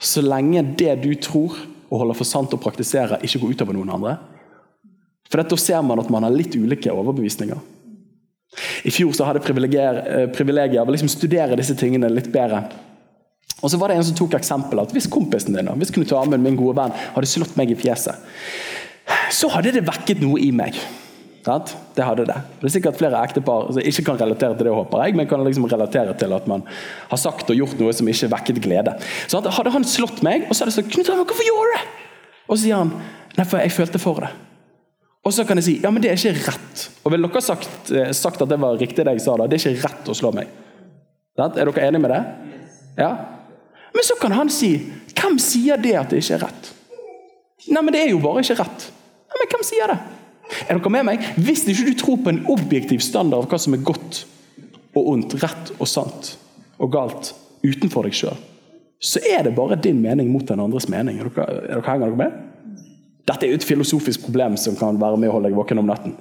Så 0.00 0.22
lenge 0.24 0.62
det 0.76 0.96
du 1.02 1.12
tror 1.14 1.56
og 1.90 2.00
holder 2.00 2.18
for 2.18 2.28
sant 2.28 2.54
å 2.54 2.60
praktisere, 2.60 3.20
ikke 3.22 3.42
går 3.42 3.54
utover 3.54 3.76
noen 3.76 3.92
andre. 3.94 4.16
For 5.30 5.42
Da 5.42 5.56
ser 5.58 5.82
man 5.82 6.00
at 6.00 6.10
man 6.10 6.26
har 6.26 6.34
litt 6.34 6.56
ulike 6.56 6.92
overbevisninger. 6.92 7.60
I 8.86 8.90
fjor 8.94 9.12
så 9.16 9.26
hadde 9.26 9.40
jeg 9.42 10.30
privilegiet 10.34 10.80
av 10.80 10.88
å 10.88 10.94
liksom 10.94 11.10
studere 11.10 11.56
disse 11.58 11.74
tingene 11.78 12.10
litt 12.12 12.30
bedre. 12.32 12.64
Og 13.62 13.70
så 13.72 13.78
var 13.80 13.90
det 13.90 13.98
en 13.98 14.06
som 14.06 14.16
tok 14.18 14.36
eksempel 14.36 14.82
at 14.82 14.92
Hvis 14.92 15.08
kompisen 15.10 15.56
din, 15.56 15.70
hvis 15.80 15.90
Knut 15.94 16.12
Amund, 16.12 16.42
min 16.42 16.58
gode 16.58 16.76
venn, 16.76 16.92
hadde 17.14 17.30
slått 17.30 17.56
meg 17.56 17.72
i 17.72 17.78
fjeset, 17.78 18.14
så 19.32 19.48
hadde 19.52 19.72
det 19.74 19.86
vekket 19.86 20.20
noe 20.22 20.40
i 20.40 20.50
meg. 20.54 20.76
Det 21.44 22.04
hadde 22.04 22.24
det. 22.24 22.36
Det 22.60 22.68
er 22.68 22.72
sikkert 22.72 22.96
flere 22.96 23.20
ektepar 23.20 23.66
som 23.74 23.82
ikke 23.84 24.04
kan 24.06 24.20
relatere 24.20 24.56
til 24.56 24.68
det, 24.68 24.72
håper 24.72 25.02
jeg, 25.04 25.16
men 25.18 25.28
kan 25.28 25.42
liksom 25.44 25.66
relatere 25.68 26.14
til 26.16 26.32
at 26.32 26.46
man 26.48 26.64
har 27.10 27.20
sagt 27.20 27.50
og 27.52 27.58
gjort 27.58 27.76
noe 27.80 27.92
som 27.92 28.08
ikke 28.08 28.30
vekket 28.32 28.62
glede. 28.64 28.94
Så 29.28 29.42
hadde 29.44 29.74
han 29.74 29.84
slått 29.84 30.22
meg, 30.24 30.48
og 30.48 30.56
så 30.56 30.64
hadde 30.64 30.72
jeg 30.72 30.78
sagt 30.80 30.94
'Knut, 30.94 31.12
hvorfor 31.12 31.44
gjorde 31.44 31.68
du 31.68 31.76
det?' 31.76 31.88
Og 32.48 32.56
så 32.56 32.62
sier 32.62 32.80
han 32.80 32.92
'Nei, 33.36 33.44
for 33.44 33.58
jeg 33.58 33.72
følte 33.72 33.98
for 33.98 34.24
det'. 34.24 34.32
Og 35.24 35.32
så 35.32 35.44
kan 35.44 35.56
jeg 35.56 35.64
si 35.64 35.80
'Ja, 35.82 35.90
men 35.90 36.02
det 36.02 36.10
er 36.10 36.16
ikke 36.16 36.48
rett'. 36.48 36.88
Og 37.04 37.12
vil 37.12 37.22
dere 37.22 37.40
sagt, 37.40 37.90
eh, 37.92 38.12
sagt 38.12 38.42
at 38.42 38.48
det 38.48 38.60
var 38.60 38.78
riktig 38.80 39.04
det 39.04 39.12
jeg 39.12 39.20
sa 39.20 39.36
da? 39.36 39.46
Det 39.46 39.60
er 39.60 39.70
ikke 39.70 39.84
rett 39.88 40.08
å 40.08 40.14
slå 40.14 40.32
meg. 40.32 40.48
Er 41.38 41.48
dere 41.48 41.88
enige 41.88 42.00
med 42.00 42.10
det? 42.10 42.24
Ja? 42.96 43.10
Men 43.94 44.02
så 44.02 44.14
kan 44.20 44.32
han 44.32 44.48
si 44.48 44.92
'Hvem 45.14 45.38
sier 45.38 45.76
det 45.76 45.94
at 45.94 46.08
det 46.10 46.22
ikke 46.22 46.34
er 46.34 46.46
rett?' 46.46 46.72
Nei, 47.68 47.82
men 47.82 47.92
det 47.92 48.00
er 48.02 48.10
jo 48.10 48.18
bare 48.18 48.40
ikke 48.40 48.60
rett. 48.60 48.90
Ja, 49.28 49.34
men 49.40 49.48
hvem 49.48 49.62
sier 49.62 49.86
det? 49.88 49.98
Er 50.68 50.78
dere 50.78 50.92
med 50.92 51.06
meg? 51.08 51.28
Hvis 51.40 51.64
ikke 51.68 51.88
du 51.88 51.98
tror 51.98 52.22
på 52.24 52.32
en 52.32 52.42
objektiv 52.52 53.02
standard 53.04 53.46
av 53.46 53.52
hva 53.52 53.60
som 53.60 53.76
er 53.76 53.84
godt 53.84 54.24
og 54.94 55.12
ondt, 55.14 55.36
rett 55.42 55.72
og 55.78 55.88
sant 55.90 56.34
og 56.78 56.90
galt 56.94 57.32
utenfor 57.64 58.06
deg 58.06 58.16
sjøl, 58.16 58.36
så 59.04 59.20
er 59.28 59.44
det 59.44 59.54
bare 59.56 59.76
din 59.80 60.00
mening 60.02 60.30
mot 60.32 60.46
den 60.48 60.62
andres 60.62 60.88
mening. 60.88 61.18
Er 61.20 61.28
dere, 61.28 61.46
er 61.48 61.70
dere, 61.74 61.86
henger 61.88 62.12
dere 62.12 62.20
med? 62.20 62.36
Dette 63.24 63.46
er 63.46 63.54
jo 63.54 63.56
et 63.56 63.64
filosofisk 63.64 64.26
problem 64.26 64.56
som 64.60 64.76
kan 64.76 64.98
være 65.00 65.16
med 65.20 65.30
å 65.30 65.36
holde 65.38 65.48
deg 65.48 65.56
våken 65.56 65.80
om 65.80 65.88
natten. 65.88 66.16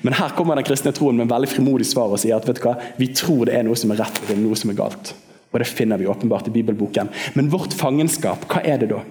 Men 0.00 0.16
her 0.16 0.32
kommer 0.36 0.56
den 0.56 0.64
kristne 0.64 0.92
troen 0.96 1.18
med 1.18 1.26
en 1.26 1.32
veldig 1.34 1.50
frimodig 1.52 1.88
svar 1.88 2.12
og 2.12 2.20
sier 2.20 2.38
at 2.38 2.48
vet 2.48 2.60
du 2.60 2.64
hva, 2.64 2.78
vi 2.96 3.10
tror 3.12 3.44
det 3.48 3.58
er 3.58 3.66
noe 3.66 3.76
som 3.76 3.92
er 3.92 4.00
rett 4.00 4.22
og 4.22 4.28
det 4.28 4.36
er 4.36 4.40
noe 4.40 4.56
som 4.56 4.72
er 4.72 4.78
galt. 4.80 5.12
Og 5.50 5.58
Det 5.60 5.68
finner 5.68 6.00
vi 6.00 6.08
åpenbart 6.08 6.48
i 6.48 6.54
bibelboken. 6.54 7.10
Men 7.34 7.50
vårt 7.52 7.74
fangenskap, 7.76 8.46
hva 8.48 8.62
er 8.64 8.80
det 8.80 8.92
da? 8.94 9.02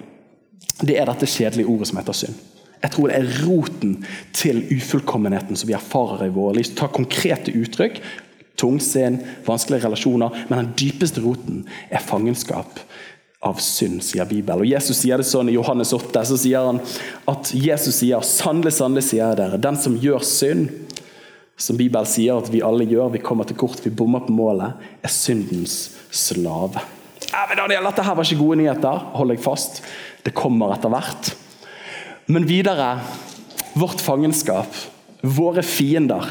Det 0.80 0.96
er 0.96 1.06
dette 1.06 1.28
kjedelige 1.28 1.68
ordet 1.70 1.90
som 1.90 2.00
heter 2.00 2.16
synd. 2.16 2.38
Jeg 2.80 2.94
tror 2.94 3.10
det 3.10 3.18
er 3.18 3.44
roten 3.44 3.98
til 4.36 4.62
ufullkommenheten 4.72 5.58
som 5.58 5.68
vi 5.68 5.76
erfarer 5.76 6.26
i 6.26 6.34
våre 6.34 6.56
liv. 6.56 6.70
Ta 6.76 6.88
konkrete 6.88 7.52
uttrykk, 7.52 8.00
tungsinn, 8.60 9.20
vanskelige 9.46 9.84
relasjoner, 9.86 10.44
men 10.48 10.62
den 10.62 10.74
dypeste 10.80 11.22
roten 11.24 11.64
er 11.92 12.04
fangenskap 12.04 12.80
av 13.40 13.60
synd, 13.64 14.02
sier 14.04 14.28
Bibelen. 14.28 14.64
Og 14.64 14.68
Jesus 14.68 15.00
sier 15.00 15.20
det 15.20 15.28
sånn 15.28 15.48
I 15.48 15.56
Johannes 15.56 15.94
8 15.96 16.24
så 16.28 16.36
sier 16.40 16.66
han 16.70 16.80
at 17.30 17.52
Jesus 17.56 18.02
sier 18.02 18.24
sannelig, 18.26 18.74
sannelig 18.76 19.06
sier 19.08 19.24
jeg 19.24 19.40
dere, 19.40 19.60
den 19.60 19.80
som 19.80 19.96
gjør 20.00 20.24
synd, 20.28 20.68
som 21.60 21.76
Bibelen 21.76 22.08
sier 22.08 22.40
at 22.40 22.48
vi 22.52 22.62
alle 22.64 22.86
gjør, 22.88 23.12
vi 23.12 23.24
kommer 23.24 23.48
til 23.48 23.58
kort, 23.60 23.80
vi 23.84 23.92
bommer 23.92 24.24
på 24.24 24.32
målet, 24.32 24.80
er 25.04 25.12
syndens 25.12 25.98
slave. 26.12 26.80
Ja, 27.30 27.44
men 27.48 27.60
Daniel, 27.60 27.84
Dette 27.88 28.04
her 28.04 28.16
var 28.16 28.26
ikke 28.26 28.40
gode 28.40 28.58
nyheter. 28.62 29.04
Hold 29.16 29.32
deg 29.34 29.42
fast. 29.44 29.82
Det 30.24 30.32
kommer 30.36 30.72
etter 30.74 30.92
hvert. 30.92 31.32
Men 32.30 32.46
videre 32.46 33.00
vårt 33.74 34.00
fangenskap, 34.00 34.76
våre 35.22 35.62
fiender, 35.66 36.28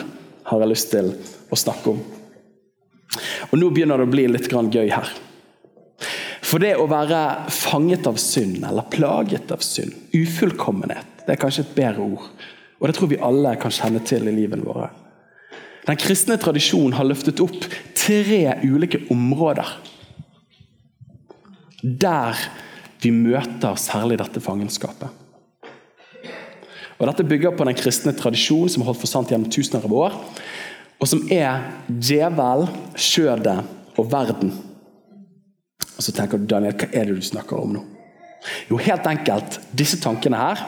har 0.47 0.63
jeg 0.63 0.71
lyst 0.71 0.93
til 0.93 1.09
å 1.51 1.59
snakke 1.59 1.91
om. 1.91 1.99
Og 3.49 3.57
Nå 3.59 3.71
begynner 3.73 3.99
det 3.99 4.07
å 4.07 4.11
bli 4.13 4.27
litt 4.29 4.47
gøy 4.47 4.93
her. 4.93 5.11
For 6.39 6.63
det 6.63 6.77
å 6.79 6.87
være 6.89 7.51
fanget 7.51 8.07
av 8.07 8.15
synd, 8.21 8.63
eller 8.63 8.87
plaget 8.89 9.51
av 9.51 9.59
synd, 9.65 9.91
ufullkommenhet, 10.15 11.25
det 11.25 11.35
er 11.35 11.41
kanskje 11.43 11.67
et 11.67 11.75
bedre 11.75 12.07
ord. 12.07 12.31
Og 12.79 12.87
det 12.87 12.95
tror 12.95 13.11
vi 13.11 13.19
alle 13.19 13.57
kan 13.59 13.75
kjenne 13.75 13.99
til 14.07 14.27
i 14.29 14.37
livet 14.39 14.63
våre. 14.63 14.87
Den 15.83 15.99
kristne 15.99 16.39
tradisjonen 16.39 16.95
har 16.95 17.07
løftet 17.09 17.43
opp 17.43 17.67
tre 17.97 18.43
ulike 18.63 19.03
områder 19.11 19.75
der 21.83 22.39
vi 23.03 23.11
møter 23.15 23.75
særlig 23.79 24.19
dette 24.19 24.41
fangenskapet. 24.43 25.09
Og 26.99 27.07
Dette 27.07 27.23
bygger 27.23 27.55
på 27.55 27.67
den 27.67 27.77
kristne 27.79 28.13
tradisjonen 28.15 28.71
som 28.71 28.83
har 28.83 28.91
holdt 28.91 29.01
for 29.01 29.11
sant 29.11 29.31
gjennom 29.31 29.51
tusener 29.51 29.85
av 29.87 29.93
år, 29.95 30.17
og 30.99 31.07
som 31.07 31.21
er 31.31 31.61
djevel, 31.87 32.65
skjødet 32.99 33.61
og 33.95 34.09
verden. 34.11 34.51
Og 35.95 36.03
Så 36.03 36.11
tenker 36.15 36.39
du, 36.39 36.47
Daniel, 36.47 36.75
hva 36.75 36.89
er 36.91 37.07
det 37.07 37.15
du 37.15 37.23
snakker 37.23 37.59
om 37.59 37.77
nå? 37.77 37.85
Jo, 38.69 38.79
helt 38.79 39.07
enkelt, 39.07 39.59
disse 39.75 39.99
tankene 39.99 40.39
her 40.39 40.61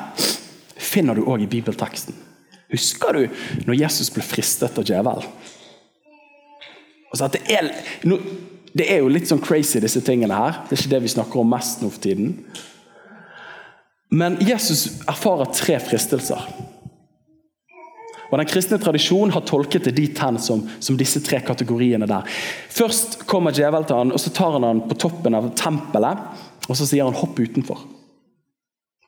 finner 0.81 1.15
du 1.15 1.23
òg 1.23 1.43
i 1.43 1.51
bibelteksten. 1.51 2.15
Husker 2.71 3.15
du 3.15 3.23
når 3.67 3.79
Jesus 3.83 4.11
ble 4.11 4.23
fristet 4.23 4.77
av 4.79 4.87
djevelen? 4.87 5.27
Altså 7.11 7.27
det, 7.33 7.41
er, 7.51 7.67
det 8.71 8.87
er 8.87 9.01
jo 9.03 9.11
litt 9.11 9.27
sånn 9.27 9.43
crazy, 9.43 9.81
disse 9.83 9.99
tingene 10.03 10.35
her. 10.35 10.61
Det 10.67 10.77
er 10.77 10.83
ikke 10.83 10.93
det 10.93 11.01
vi 11.03 11.11
snakker 11.11 11.41
om 11.41 11.51
mest 11.51 11.83
nå 11.83 11.91
for 11.91 12.03
tiden. 12.03 12.37
Men 14.11 14.37
Jesus 14.43 14.99
erfarer 15.07 15.53
tre 15.55 15.79
fristelser. 15.79 16.43
Og 18.31 18.37
Den 18.39 18.47
kristne 18.47 18.79
tradisjonen 18.79 19.33
har 19.35 19.43
tolket 19.43 19.89
det 19.89 19.95
dit 19.97 20.19
hen 20.23 20.37
som, 20.39 20.63
som, 20.79 20.95
disse 20.99 21.19
tre 21.23 21.41
kategoriene 21.43 22.07
der. 22.07 22.27
Først 22.71 23.25
kommer 23.27 23.55
djevelen 23.55 23.87
til 23.87 23.99
han, 23.99 24.13
og 24.15 24.23
så 24.23 24.31
tar 24.31 24.55
han 24.55 24.67
han 24.67 24.83
på 24.87 24.95
toppen 25.03 25.35
av 25.35 25.49
tempelet 25.59 26.47
og 26.71 26.77
så 26.77 26.87
sier 26.87 27.03
han 27.03 27.17
'hopp 27.17 27.39
utenfor'. 27.39 27.87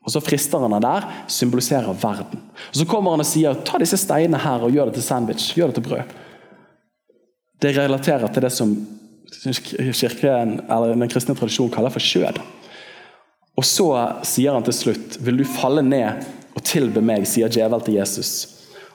Og 0.03 0.11
Så 0.11 0.19
frister 0.19 0.59
han 0.59 0.73
han 0.73 0.81
der, 0.81 1.05
symboliserer 1.27 1.93
verden. 1.93 2.39
Og 2.69 2.75
Så 2.75 2.85
kommer 2.85 3.11
han 3.11 3.19
og 3.19 3.25
sier 3.25 3.53
'ta 3.53 3.79
disse 3.79 3.97
steinene 3.97 4.37
her 4.37 4.59
og 4.63 4.71
gjør 4.71 4.85
det 4.85 4.93
til 4.93 5.03
sandwich', 5.03 5.55
gjør 5.55 5.67
det 5.67 5.75
til 5.75 5.83
brød'. 5.83 6.11
Det 7.61 7.77
relaterer 7.77 8.27
til 8.27 8.41
det 8.41 8.51
som 8.51 8.87
kirken, 9.93 10.59
eller 10.69 10.95
den 10.95 11.09
kristne 11.09 11.35
tradisjonen 11.35 11.71
kaller 11.71 11.89
for 11.89 11.99
skjød. 11.99 12.41
Og 13.57 13.65
så 13.65 13.87
sier 14.25 14.55
han 14.55 14.65
til 14.65 14.73
slutt, 14.73 15.17
'Vil 15.19 15.37
du 15.37 15.45
falle 15.45 15.81
ned 15.81 16.25
og 16.55 16.63
tilbe 16.63 17.01
meg', 17.01 17.25
sier 17.25 17.49
djevel 17.49 17.81
til 17.81 17.93
Jesus. 17.93 18.47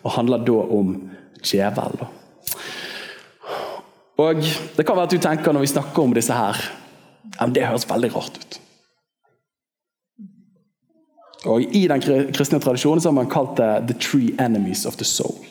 Og 0.02 0.10
handler 0.12 0.44
da 0.44 0.52
om 0.52 1.10
djevel. 1.42 2.06
Og 4.18 4.34
Det 4.76 4.86
kan 4.86 4.96
være 4.96 5.02
at 5.02 5.10
du 5.10 5.18
tenker 5.18 5.52
når 5.52 5.60
vi 5.60 5.66
snakker 5.66 6.02
om 6.02 6.14
disse 6.14 6.32
her 6.32 6.56
Det 7.54 7.66
høres 7.66 7.88
veldig 7.88 8.16
rart 8.16 8.38
ut. 8.38 8.60
Og 11.46 11.62
I 11.62 11.86
den 11.86 12.00
kristne 12.34 12.58
tradisjonen 12.58 13.00
så 13.00 13.08
har 13.08 13.14
man 13.14 13.30
kalt 13.30 13.56
det 13.56 13.86
'the 13.86 13.98
three 14.00 14.34
enemies 14.40 14.86
of 14.86 14.96
the 14.96 15.04
soul'. 15.04 15.44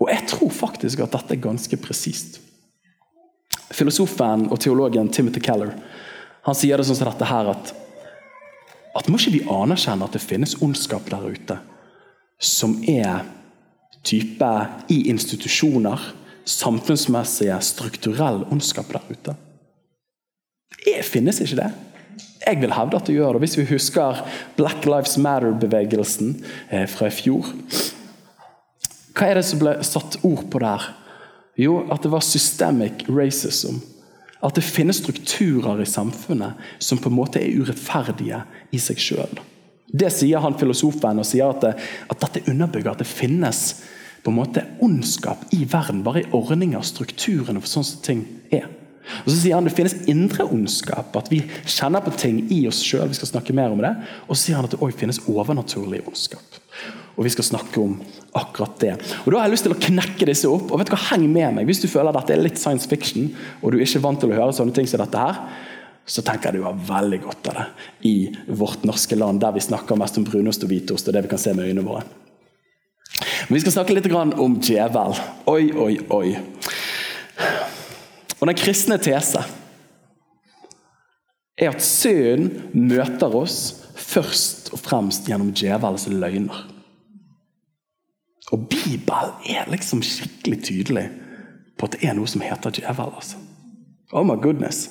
Og 0.00 0.08
Jeg 0.10 0.28
tror 0.28 0.50
faktisk 0.50 1.00
at 1.00 1.12
dette 1.12 1.34
er 1.34 1.40
ganske 1.40 1.76
presist. 1.76 2.40
Filosofen 3.70 4.50
og 4.50 4.60
teologen 4.60 5.08
Timothy 5.08 5.40
Keller 5.40 5.72
han 6.46 6.54
sier 6.54 6.78
det 6.78 6.86
sånn 6.86 6.98
som 6.98 7.10
dette 7.10 7.26
her 7.26 7.48
at, 7.50 7.72
at 8.96 9.08
må 9.10 9.18
ikke 9.18 9.34
vi 9.34 9.46
anerkjenne 9.50 10.06
at 10.06 10.14
det 10.14 10.22
finnes 10.22 10.54
ondskap 10.62 11.08
der 11.10 11.24
ute 11.26 11.58
som 12.42 12.76
er 12.86 13.24
type 14.06 14.50
i 14.92 14.98
institusjoner, 15.10 16.02
samfunnsmessige, 16.46 17.56
strukturell 17.64 18.44
ondskap 18.52 18.92
der 18.92 19.10
ute? 19.10 19.34
Det 20.84 21.00
finnes 21.08 21.40
ikke 21.42 21.58
det? 21.58 21.70
Jeg 22.46 22.60
vil 22.62 22.74
hevde 22.76 23.00
at 23.00 23.08
det 23.08 23.16
gjør 23.16 23.34
det. 23.34 23.42
Hvis 23.42 23.56
vi 23.58 23.66
husker 23.72 24.20
Black 24.58 24.86
Lives 24.86 25.16
Matter-bevegelsen 25.18 26.36
eh, 26.70 26.86
fra 26.86 27.08
i 27.10 27.14
fjor 27.14 27.48
Hva 29.16 29.30
er 29.30 29.40
det 29.40 29.46
som 29.48 29.58
ble 29.62 29.74
satt 29.86 30.20
ord 30.22 30.44
på 30.52 30.60
der? 30.62 30.86
Jo, 31.58 31.80
at 31.90 32.04
det 32.04 32.12
var 32.12 32.22
systemic 32.22 33.06
racism. 33.08 33.80
At 34.44 34.58
det 34.58 34.64
finnes 34.66 35.00
strukturer 35.00 35.80
i 35.80 35.88
samfunnet 35.88 36.60
som 36.82 37.00
på 37.00 37.10
en 37.10 37.16
måte 37.16 37.40
er 37.40 37.56
urettferdige 37.56 38.42
i 38.74 38.80
seg 38.82 39.00
sjøl. 39.00 39.38
Det 39.86 40.10
sier 40.12 40.42
han 40.42 40.56
filosofen, 40.58 41.22
og 41.22 41.28
sier 41.28 41.48
at, 41.48 41.62
det, 41.62 41.74
at 42.10 42.24
dette 42.24 42.50
underbygger 42.50 42.92
at 42.92 43.04
det 43.04 43.08
finnes 43.08 43.62
på 44.26 44.32
en 44.32 44.40
måte 44.40 44.64
ondskap 44.82 45.44
i 45.54 45.62
verden, 45.70 46.02
bare 46.04 46.24
i 46.24 46.30
ordninger, 46.34 46.82
strukturene 46.82 47.62
for 47.62 47.70
sånn 47.70 47.86
som 47.86 48.02
ting 48.04 48.24
er. 48.50 48.66
Og 49.22 49.30
så 49.30 49.36
sier 49.38 49.54
han 49.54 49.68
det 49.68 49.74
finnes 49.76 49.94
indre 50.10 50.48
ondskap, 50.50 51.14
at 51.16 51.30
vi 51.30 51.44
kjenner 51.62 52.02
på 52.02 52.14
ting 52.18 52.40
i 52.50 52.64
oss 52.68 52.82
sjøl. 52.82 53.06
Vi 53.12 53.18
skal 53.20 53.30
snakke 53.30 53.54
mer 53.54 53.74
om 53.74 53.82
det. 53.82 53.92
Og 54.26 54.34
så 54.34 54.40
sier 54.40 54.58
han 54.58 54.66
at 54.66 54.74
det 54.74 54.82
òg 54.82 54.96
finnes 54.98 55.22
overnaturlig 55.30 56.02
ondskap. 56.10 56.58
Og 57.16 57.24
vi 57.24 57.32
skal 57.32 57.48
snakke 57.48 57.80
om 57.80 57.94
akkurat 58.36 58.76
det. 58.80 58.92
Og 59.24 59.32
Da 59.32 59.38
har 59.38 59.48
jeg 59.48 59.54
lyst 59.56 59.64
til 59.64 59.72
å 59.72 59.80
knekke 59.80 60.28
disse 60.28 60.48
opp. 60.48 60.70
og 60.70 60.78
vet 60.78 60.90
du 60.90 60.96
hva, 60.96 61.02
Heng 61.10 61.32
med 61.32 61.54
meg. 61.54 61.66
Hvis 61.66 61.80
du 61.80 61.88
føler 61.88 62.10
at 62.10 62.26
dette 62.26 62.36
er 62.36 62.42
litt 62.42 62.58
science 62.58 62.86
fiction, 62.86 63.34
og 63.62 63.72
du 63.72 63.78
er 63.78 63.86
ikke 63.86 64.02
vant 64.04 64.20
til 64.20 64.30
å 64.30 64.36
høre 64.36 64.52
sånne 64.52 64.74
ting 64.74 64.86
som 64.86 65.00
dette 65.00 65.16
her, 65.16 65.40
så 66.06 66.22
tenker 66.22 66.52
jeg 66.52 66.60
du 66.60 66.66
har 66.66 66.76
veldig 66.76 67.18
godt 67.24 67.48
av 67.50 67.54
det 67.58 67.66
i 68.06 68.16
vårt 68.46 68.84
norske 68.86 69.16
land, 69.16 69.40
der 69.40 69.52
vi 69.56 69.64
snakker 69.64 69.98
mest 69.98 70.18
om 70.18 70.24
brunost 70.24 70.62
og 70.62 70.70
hvitost 70.70 71.08
og 71.08 71.16
det 71.16 71.24
vi 71.24 71.32
kan 71.32 71.38
se 71.42 71.54
med 71.56 71.66
øynene 71.66 71.86
våre. 71.86 72.04
Men 73.48 73.56
vi 73.56 73.60
skal 73.64 73.72
snakke 73.72 73.94
litt 73.94 74.06
om 74.12 74.60
djevel. 74.60 75.16
Oi, 75.50 75.72
oi, 75.72 75.98
oi. 76.10 76.36
Og 78.36 78.46
Den 78.46 78.58
kristne 78.58 78.98
tese 79.02 79.42
er 81.56 81.72
at 81.72 81.82
synd 81.82 82.74
møter 82.76 83.32
oss 83.34 83.58
først 83.96 84.74
og 84.76 84.82
fremst 84.84 85.28
gjennom 85.30 85.54
djevelens 85.56 86.06
løgner. 86.12 86.75
Bibelen 88.86 89.34
er 89.50 89.70
liksom 89.70 90.02
skikkelig 90.06 90.62
tydelig 90.64 91.08
på 91.76 91.88
at 91.88 91.96
det 91.96 92.06
er 92.06 92.14
noe 92.16 92.30
som 92.30 92.44
heter 92.44 92.72
djevel. 92.78 93.10
altså. 93.18 93.40
Oh 94.12 94.24
my 94.24 94.36
goodness. 94.40 94.86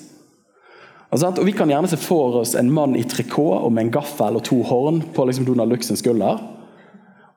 Og, 1.12 1.46
Vi 1.46 1.54
kan 1.56 1.70
gjerne 1.70 1.88
se 1.88 1.98
for 1.98 2.42
oss 2.42 2.56
en 2.60 2.72
mann 2.72 2.96
i 2.96 3.04
trikot 3.08 3.64
og 3.64 3.72
med 3.72 3.86
en 3.86 3.94
gaffel 3.96 4.36
og 4.36 4.44
to 4.44 4.62
horn 4.68 5.02
på 5.16 5.26
liksom 5.26 5.46
Donald 5.48 5.72
Duck 5.72 5.84
skulder. 5.84 6.42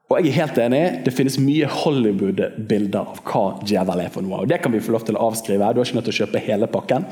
Og 0.08 0.18
jeg 0.18 0.28
er 0.28 0.40
helt 0.40 0.58
enig, 0.58 1.04
Det 1.04 1.12
finnes 1.12 1.38
mye 1.38 1.66
Hollywood-bilder 1.68 2.98
av 2.98 3.20
hva 3.22 3.60
djevel 3.62 4.00
er 4.00 4.08
for 4.10 4.22
noe. 4.22 4.40
og 4.40 4.48
Det 4.48 4.62
kan 4.62 4.72
vi 4.72 4.80
få 4.80 4.92
lov 4.92 5.04
til 5.04 5.16
å 5.16 5.30
avskrive. 5.30 5.72
Du 5.72 5.80
har 5.80 5.86
ikke 5.86 5.94
nødt 6.00 6.04
til 6.10 6.16
å 6.16 6.26
kjøpe 6.26 6.44
hele 6.44 6.66
pakken. 6.66 7.04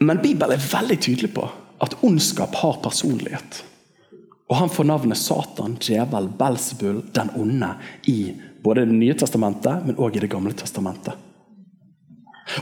Men 0.00 0.18
Bibelen 0.18 0.52
er 0.52 0.70
veldig 0.72 1.00
tydelig 1.00 1.34
på 1.34 1.48
at 1.80 1.94
ondskap 2.02 2.54
har 2.54 2.80
personlighet. 2.82 3.62
Og 4.48 4.56
han 4.56 4.72
får 4.72 4.88
navnet 4.88 5.20
Satan, 5.20 5.76
djevel, 5.80 6.28
Belsebul, 6.38 7.02
den 7.12 7.32
onde 7.36 7.74
i 8.08 8.34
både 8.64 8.84
Det 8.88 8.96
nye 8.96 9.14
testamentet, 9.14 9.86
men 9.86 9.96
også 9.96 10.16
i 10.16 10.20
Det 10.24 10.30
gamle 10.32 10.52
testamentet. 10.56 11.28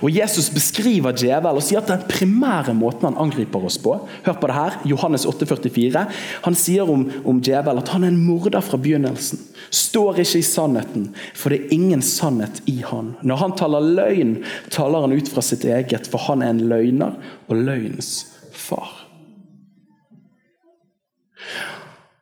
Og 0.03 0.11
Jesus 0.11 0.49
beskriver 0.51 1.15
djevel 1.15 1.61
og 1.61 1.65
sier 1.65 1.79
at 1.79 1.91
den 1.93 2.03
primære 2.11 2.75
måten 2.75 3.07
han 3.07 3.19
angriper 3.23 3.63
oss 3.69 3.79
på 3.79 3.95
Hør 4.27 4.39
på 4.41 4.51
det 4.51 4.57
her, 4.57 4.79
Johannes 4.91 5.27
8, 5.31 5.47
44. 5.47 6.03
Han 6.43 6.59
sier 6.59 6.91
om, 6.91 7.07
om 7.25 7.41
djevel 7.41 7.79
at 7.81 7.93
han 7.95 8.05
er 8.05 8.11
en 8.11 8.19
morder 8.27 8.65
fra 8.67 8.81
begynnelsen. 8.83 9.41
Står 9.71 10.19
ikke 10.25 10.43
i 10.43 10.47
sannheten, 10.47 11.09
for 11.39 11.55
det 11.55 11.61
er 11.61 11.79
ingen 11.79 12.03
sannhet 12.03 12.61
i 12.67 12.81
han. 12.87 13.15
Når 13.23 13.43
han 13.45 13.57
taler 13.63 13.91
løgn, 14.01 14.37
taler 14.75 15.07
han 15.07 15.15
ut 15.17 15.31
fra 15.31 15.45
sitt 15.45 15.65
eget, 15.65 16.11
for 16.11 16.27
han 16.27 16.43
er 16.43 16.55
en 16.55 16.67
løgner 16.67 17.19
og 17.47 17.67
løgnens 17.69 18.15
far. 18.51 19.06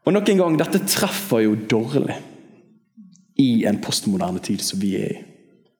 Og 0.05 0.12
nok 0.12 0.29
en 0.29 0.40
gang, 0.43 0.57
Dette 0.61 0.83
treffer 0.88 1.47
jo 1.47 1.55
dårlig 1.71 2.19
i 3.40 3.64
en 3.67 3.81
postmoderne 3.83 4.43
tid 4.45 4.61
som 4.62 4.83
vi 4.83 4.97
er 5.01 5.14
i 5.14 5.23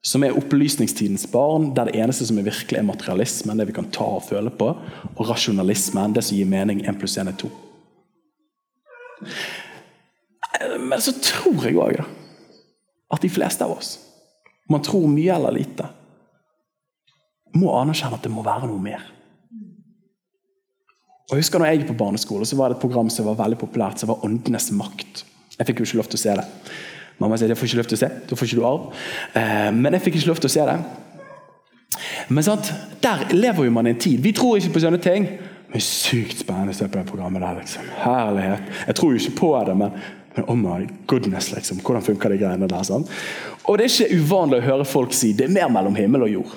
som 0.05 0.21
er 0.23 0.35
opplysningstidens 0.37 1.25
barn, 1.31 1.71
der 1.73 1.89
det 1.89 1.97
eneste 1.97 2.27
som 2.29 2.37
er 2.37 2.45
virkelig, 2.45 2.77
er 2.77 2.85
materialismen, 2.85 3.57
det 3.57 3.65
vi 3.71 3.73
kan 3.73 3.87
ta 3.89 4.05
og 4.19 4.27
føle 4.27 4.51
på, 4.53 4.67
og 5.15 5.29
rasjonalismen, 5.31 6.13
det 6.13 6.21
som 6.27 6.37
gir 6.37 6.49
mening 6.49 6.83
én 6.85 6.99
pluss 6.99 7.17
én 7.17 7.31
er 7.31 7.37
to. 7.41 7.49
Men 10.77 11.01
så 11.01 11.15
tror 11.17 11.65
jeg 11.65 11.79
òg 11.81 12.03
at 12.05 13.25
de 13.25 13.31
fleste 13.33 13.65
av 13.65 13.73
oss, 13.73 13.95
om 14.69 14.77
man 14.77 14.85
tror 14.85 15.09
mye 15.09 15.33
eller 15.33 15.57
lite, 15.57 15.89
må 17.57 17.73
anerkjenne 17.73 18.19
at 18.19 18.27
det 18.27 18.33
må 18.35 18.45
være 18.45 18.69
noe 18.69 18.81
mer. 18.85 19.01
Og 21.25 21.33
jeg 21.33 21.41
husker 21.41 21.61
når 21.61 21.71
jeg 21.71 21.79
gikk 21.79 21.87
på 21.93 22.01
barneskole, 22.03 22.45
så 22.45 22.57
var 22.59 22.69
det 22.69 22.77
et 22.77 22.83
program 22.83 23.09
som 23.09 23.25
var 23.25 23.39
veldig 23.39 23.57
populært, 23.57 24.01
som 24.01 24.11
var 24.11 24.25
Åndenes 24.27 24.69
makt. 24.77 25.23
Jeg 25.55 25.69
fikk 25.69 25.81
jo 25.81 25.87
ikke 25.87 26.01
lov 26.01 26.09
til 26.11 26.19
å 26.19 26.21
se 26.21 26.35
det. 26.37 26.45
Mamma 27.21 27.39
sier 27.39 27.49
jeg 27.49 27.57
får 27.57 27.69
ikke 27.69 27.79
lov 27.79 27.89
til 27.89 27.97
å 27.97 28.01
se, 28.03 28.09
da 28.27 28.37
får 28.37 28.49
ikke 28.49 28.59
du 28.59 28.67
arv. 28.67 28.85
Eh, 29.39 29.69
men 29.73 29.95
jeg 29.95 30.03
fikk 30.05 30.19
ikke 30.19 30.29
lov 30.33 30.41
til 30.43 30.51
å 30.51 30.53
se 30.53 30.67
det. 30.67 30.75
Men 32.35 32.45
sant, 32.45 32.69
der 33.01 33.25
lever 33.33 33.65
jo 33.65 33.73
man 33.73 33.87
i 33.87 33.95
en 33.95 34.01
tid. 34.01 34.19
Vi 34.21 34.33
tror 34.35 34.59
ikke 34.59 34.75
på 34.75 34.83
sånne 34.83 34.99
ting. 35.01 35.25
Men 35.71 35.83
sykt 35.83 36.43
spennende 36.43 36.75
å 36.75 36.77
se 36.77 36.89
på 36.91 36.99
det 36.99 37.07
programmet 37.09 37.41
der. 37.41 37.57
liksom. 37.61 37.89
Herlighet. 38.03 38.69
Jeg 38.89 38.99
tror 38.99 39.13
jo 39.13 39.23
ikke 39.23 39.39
på 39.39 39.51
det, 39.69 39.77
men, 39.81 39.97
men 40.35 40.47
oh 40.51 40.59
my 40.59 40.85
goodness, 41.09 41.49
liksom. 41.55 41.81
Hvordan 41.85 42.05
funker 42.05 42.33
de 42.35 42.39
greiene 42.41 42.69
der? 42.69 42.85
sant? 42.85 43.09
Og 43.65 43.79
det 43.79 43.87
er 43.87 43.95
ikke 43.95 44.21
uvanlig 44.21 44.61
å 44.61 44.67
høre 44.69 44.87
folk 44.89 45.15
si 45.15 45.33
det 45.33 45.47
er 45.47 45.55
mer 45.55 45.73
mellom 45.73 45.97
himmel 45.97 46.27
og 46.27 46.33
jord. 46.35 46.55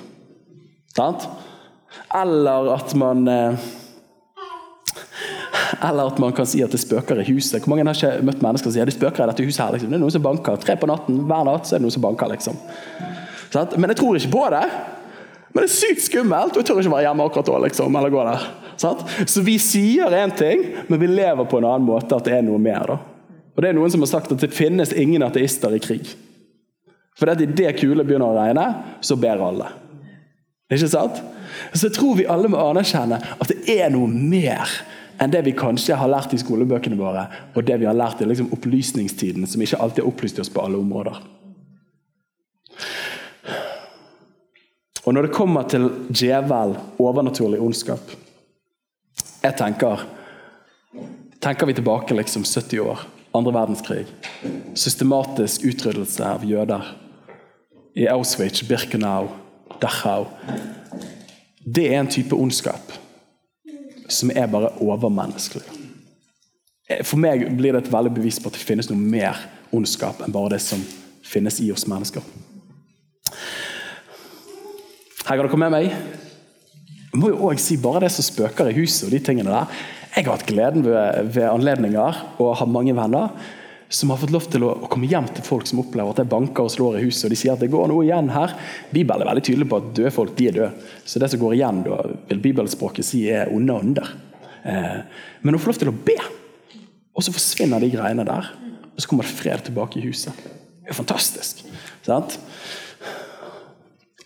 Sant? 0.97 1.29
Eller 2.19 2.73
at 2.75 2.93
man 2.99 3.25
eh, 3.31 3.69
eller 5.77 6.09
at 6.09 6.19
man 6.21 6.33
kan 6.35 6.47
si 6.49 6.61
at 6.65 6.73
det 6.73 6.81
spøker 6.81 7.21
i 7.21 7.27
huset. 7.31 7.61
Hvor 7.61 7.73
mange 7.73 7.85
har 7.85 7.97
ikke 7.97 8.25
møtt 8.25 8.43
mennesker 8.43 8.69
som 8.69 8.75
sier 8.75 8.89
det 8.89 8.95
spøker 8.95 9.25
i 9.25 9.29
dette 9.31 9.45
huset? 9.45 9.61
her? 9.63 9.75
Liksom. 9.75 9.91
Det 9.91 9.99
er 9.99 10.03
noen 10.03 10.15
som 10.15 10.25
banker. 10.25 10.61
Tre 10.63 10.75
på 10.79 10.89
natten 10.89 11.19
hver 11.29 11.45
natt 11.47 11.67
så 11.67 11.75
er 11.75 11.81
det 11.81 11.87
noen 11.87 11.95
som 11.97 12.05
banker. 12.05 12.31
liksom. 12.33 12.57
Men 13.77 13.93
jeg 13.93 13.99
tror 14.01 14.19
ikke 14.19 14.33
på 14.33 14.45
det. 14.53 14.63
Men 15.49 15.63
det 15.63 15.69
er 15.69 15.73
sykt 15.73 16.05
skummelt, 16.05 16.53
og 16.53 16.61
jeg 16.61 16.67
tør 16.69 16.81
ikke 16.83 16.93
være 16.93 17.05
hjemme 17.07 17.25
akkurat 17.25 17.47
da. 17.49 17.61
liksom, 17.65 17.95
eller 17.97 18.13
gå 18.13 18.25
der. 18.27 18.49
Så 19.25 19.41
vi 19.43 19.57
sier 19.59 20.13
én 20.13 20.33
ting, 20.37 20.61
men 20.87 21.01
vi 21.01 21.09
lever 21.09 21.47
på 21.49 21.57
en 21.57 21.67
annen 21.71 21.87
måte, 21.87 22.15
at 22.15 22.27
det 22.29 22.37
er 22.37 22.45
noe 22.45 22.61
mer. 22.61 22.85
da. 22.93 22.99
Og 23.57 23.63
det 23.63 23.71
er 23.71 23.75
Noen 23.75 23.91
som 23.91 24.05
har 24.05 24.11
sagt 24.13 24.31
at 24.31 24.39
det 24.39 24.53
finnes 24.55 24.93
ingen 24.95 25.25
ateister 25.25 25.73
i 25.75 25.81
krig. 25.83 26.13
For 27.17 27.27
det 27.27 27.33
at 27.35 27.41
idet 27.43 27.73
kulene 27.81 28.05
begynner 28.07 28.31
å 28.31 28.37
regne, 28.37 28.67
så 29.03 29.17
ber 29.19 29.41
alle. 29.43 29.67
Ikke 30.71 30.87
sant? 30.87 31.17
Så 31.73 31.89
jeg 31.89 31.97
tror 31.97 32.15
vi 32.15 32.29
alle 32.29 32.47
må 32.47 32.61
anerkjenne 32.61 33.17
at 33.19 33.51
det 33.51 33.59
er 33.73 33.89
noe 33.91 34.07
mer 34.07 34.69
enn 35.19 35.31
det 35.33 35.41
vi 35.45 35.55
kanskje 35.57 35.97
har 35.99 36.09
lært 36.11 36.33
i 36.33 36.39
skolebøkene 36.39 36.97
våre, 36.99 37.25
og 37.55 37.65
det 37.67 37.79
vi 37.81 37.87
har 37.87 37.97
lært 37.97 38.21
i 38.21 38.27
liksom 38.27 38.53
opplysningstiden, 38.55 39.47
som 39.47 39.61
ikke 39.61 39.79
alltid 39.79 40.03
har 40.03 40.11
opplyst 40.11 40.39
oss 40.39 40.51
på 40.53 40.63
alle 40.63 40.79
områder. 40.79 41.19
Og 45.05 45.13
Når 45.13 45.25
det 45.25 45.33
kommer 45.33 45.63
til 45.63 45.89
djevel, 46.13 46.75
overnaturlig 46.99 47.59
ondskap 47.59 48.11
Jeg 49.41 49.55
tenker 49.57 50.03
tenker 51.41 51.65
vi 51.65 51.73
tilbake 51.73 52.13
liksom 52.13 52.43
70 52.43 52.79
år, 52.83 52.99
andre 53.33 53.53
verdenskrig. 53.53 54.05
Systematisk 54.75 55.63
utryddelse 55.65 56.25
av 56.25 56.43
jøder 56.43 56.89
i 57.95 58.07
Auschwitz, 58.11 58.63
Birkenau, 58.67 59.29
Dachau. 59.81 60.27
Det 61.65 61.87
er 61.87 62.01
en 62.01 62.11
type 62.11 62.35
ondskap 62.35 62.91
som 64.13 64.31
er 64.33 64.49
bare 64.51 64.73
overmenneskelig. 64.81 65.65
For 67.05 67.21
meg 67.21 67.45
blir 67.57 67.75
det 67.75 67.83
et 67.85 67.91
veldig 67.93 68.15
bevis 68.15 68.39
på 68.41 68.49
at 68.49 68.57
det 68.57 68.65
finnes 68.65 68.89
noe 68.89 68.97
mer 68.97 69.37
ondskap 69.75 70.23
enn 70.25 70.33
bare 70.33 70.55
det 70.55 70.63
som 70.65 70.81
finnes 71.25 71.59
i 71.61 71.69
oss 71.73 71.85
mennesker. 71.89 72.23
Her 75.27 75.37
kan 75.37 75.45
dere 75.45 75.61
med 75.61 75.75
meg. 75.75 75.91
Jeg 77.09 77.21
må 77.21 77.29
jo 77.29 77.49
også 77.51 77.67
si 77.67 77.77
bare 77.81 78.03
det 78.05 78.11
som 78.15 78.25
spøker 78.25 78.71
i 78.71 78.77
huset 78.79 79.07
og 79.07 79.13
de 79.13 79.21
tingene 79.21 79.53
der. 79.53 79.69
Jeg 80.15 80.25
har 80.25 80.33
hatt 80.33 80.49
gleden 80.49 80.85
ved, 80.85 81.29
ved 81.35 81.45
anledninger 81.45 82.23
og 82.41 82.55
har 82.57 82.69
mange 82.69 82.95
venner 82.97 83.29
som 83.89 84.11
har 84.13 84.19
fått 84.21 84.33
lov 84.33 84.45
til 84.53 84.63
å, 84.67 84.71
å, 84.85 84.87
komme 84.91 85.09
hjem 85.09 85.27
til 85.33 85.45
folk 85.45 85.65
som 85.65 85.81
opplever 85.81 86.13
at 86.13 86.21
det 86.21 86.29
banker 86.29 86.67
og 86.67 86.73
slår 86.73 86.99
i 86.99 87.05
huset, 87.07 87.25
og 87.25 87.33
de 87.33 87.37
sier 87.41 87.55
at 87.55 87.63
det 87.63 87.71
går 87.73 87.87
noe 87.89 88.05
igjen 88.05 88.29
her. 88.29 88.53
Bibelen 88.93 89.25
er 89.25 89.31
veldig 89.31 89.45
tydelig 89.47 89.69
på 89.71 89.79
at 89.81 89.87
døde 89.97 90.11
folk 90.13 90.35
de 90.37 90.49
er 90.49 90.57
døde. 90.59 90.89
Så 91.09 91.21
det 91.21 91.31
som 91.33 91.41
går 91.41 91.55
igjen, 91.57 91.79
da, 91.87 91.97
vil 92.29 92.43
bibelspråket 92.43 93.07
si 93.07 93.23
er 93.33 93.49
onde 93.53 93.77
ånder. 93.81 94.11
Eh, 94.61 94.99
men 95.41 95.57
hun 95.57 95.63
får 95.63 95.73
lov 95.73 95.79
til 95.81 95.89
å 95.89 95.95
be, 96.05 96.17
og 97.17 97.25
så 97.25 97.33
forsvinner 97.33 97.81
de 97.81 97.89
greiene 97.95 98.27
der. 98.29 98.51
Og 98.93 99.01
så 99.01 99.09
kommer 99.09 99.25
det 99.25 99.33
fred 99.39 99.65
tilbake 99.65 99.97
i 99.97 100.05
huset. 100.05 100.37
Det 100.85 100.93
er 100.93 100.97
fantastisk. 100.97 101.65
sant? 102.05 102.37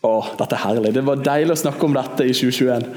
Å, 0.04 0.12
dette 0.36 0.58
er 0.58 0.66
herlig. 0.66 0.92
Det 0.92 1.06
var 1.08 1.24
deilig 1.24 1.56
å 1.56 1.62
snakke 1.64 1.88
om 1.88 1.96
dette 1.96 2.28
i 2.28 2.36
2021. 2.36 2.90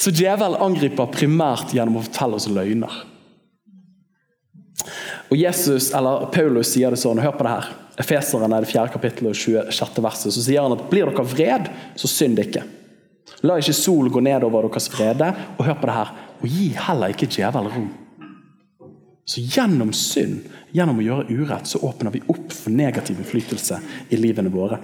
Så 0.00 0.14
djevel 0.16 0.56
angriper 0.64 1.12
primært 1.12 1.76
gjennom 1.76 2.00
å 2.00 2.04
fortelle 2.06 2.38
oss 2.40 2.48
løgner. 2.48 3.02
Og 5.28 5.36
Jesus, 5.36 5.90
eller 5.94 6.26
Paulus 6.32 6.72
sier 6.72 6.92
det 6.92 7.00
sånn, 7.00 7.20
hør 7.20 7.36
på 7.36 7.44
det 7.44 7.52
her. 7.52 7.70
Efeseren 8.00 8.52
er 8.54 8.64
det 8.64 8.70
fjerde 8.70 8.94
kapittelet 8.94 9.34
og 9.34 9.38
26. 9.38 10.02
verset. 10.04 10.32
Så 10.32 10.44
sier 10.44 10.64
han 10.64 10.74
at 10.76 10.86
blir 10.90 11.10
dere 11.10 11.26
vred, 11.28 11.70
så 11.98 12.10
synd 12.10 12.40
ikke. 12.40 12.64
La 13.46 13.58
ikke 13.60 13.76
sol 13.76 14.08
gå 14.10 14.22
ned 14.24 14.46
over 14.46 14.68
deres 14.68 14.88
frede. 14.92 15.28
Og 15.58 15.66
hør 15.66 15.80
på 15.80 15.90
det 15.90 15.96
her. 15.98 16.12
Og 16.38 16.52
gi 16.52 16.68
heller 16.78 17.14
ikke 17.14 17.28
djevel 17.30 17.68
rom. 17.74 17.88
Så 19.28 19.42
gjennom 19.44 19.90
synd, 19.92 20.46
gjennom 20.72 21.02
å 21.02 21.04
gjøre 21.04 21.34
urett, 21.36 21.68
så 21.68 21.82
åpner 21.84 22.14
vi 22.14 22.22
opp 22.32 22.54
for 22.54 22.72
negativ 22.72 23.18
innflytelse 23.20 23.80
i 24.08 24.16
livene 24.16 24.48
våre. 24.52 24.78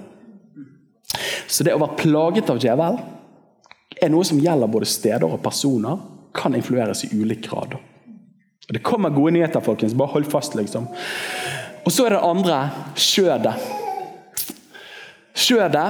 Så 1.47 1.65
det 1.65 1.73
å 1.73 1.81
være 1.81 1.97
plaget 2.03 2.51
av 2.53 2.61
djevel 2.61 2.99
er 4.01 4.11
noe 4.13 4.27
som 4.27 4.41
gjelder 4.41 4.69
både 4.69 4.89
steder 4.89 5.25
og 5.25 5.41
personer. 5.41 5.97
Kan 6.35 6.53
influeres 6.57 7.05
i 7.07 7.13
ulik 7.15 7.47
grad. 7.47 7.77
Og 8.67 8.73
Det 8.73 8.83
kommer 8.83 9.13
gode 9.13 9.35
nyheter, 9.35 9.61
folkens. 9.61 9.93
Bare 9.93 10.13
hold 10.15 10.29
fast, 10.29 10.55
liksom. 10.57 10.87
Og 11.85 11.93
så 11.93 12.05
er 12.05 12.15
det 12.15 12.23
andre 12.25 12.59
skjødet. 12.97 13.55
Skjødet 15.35 15.87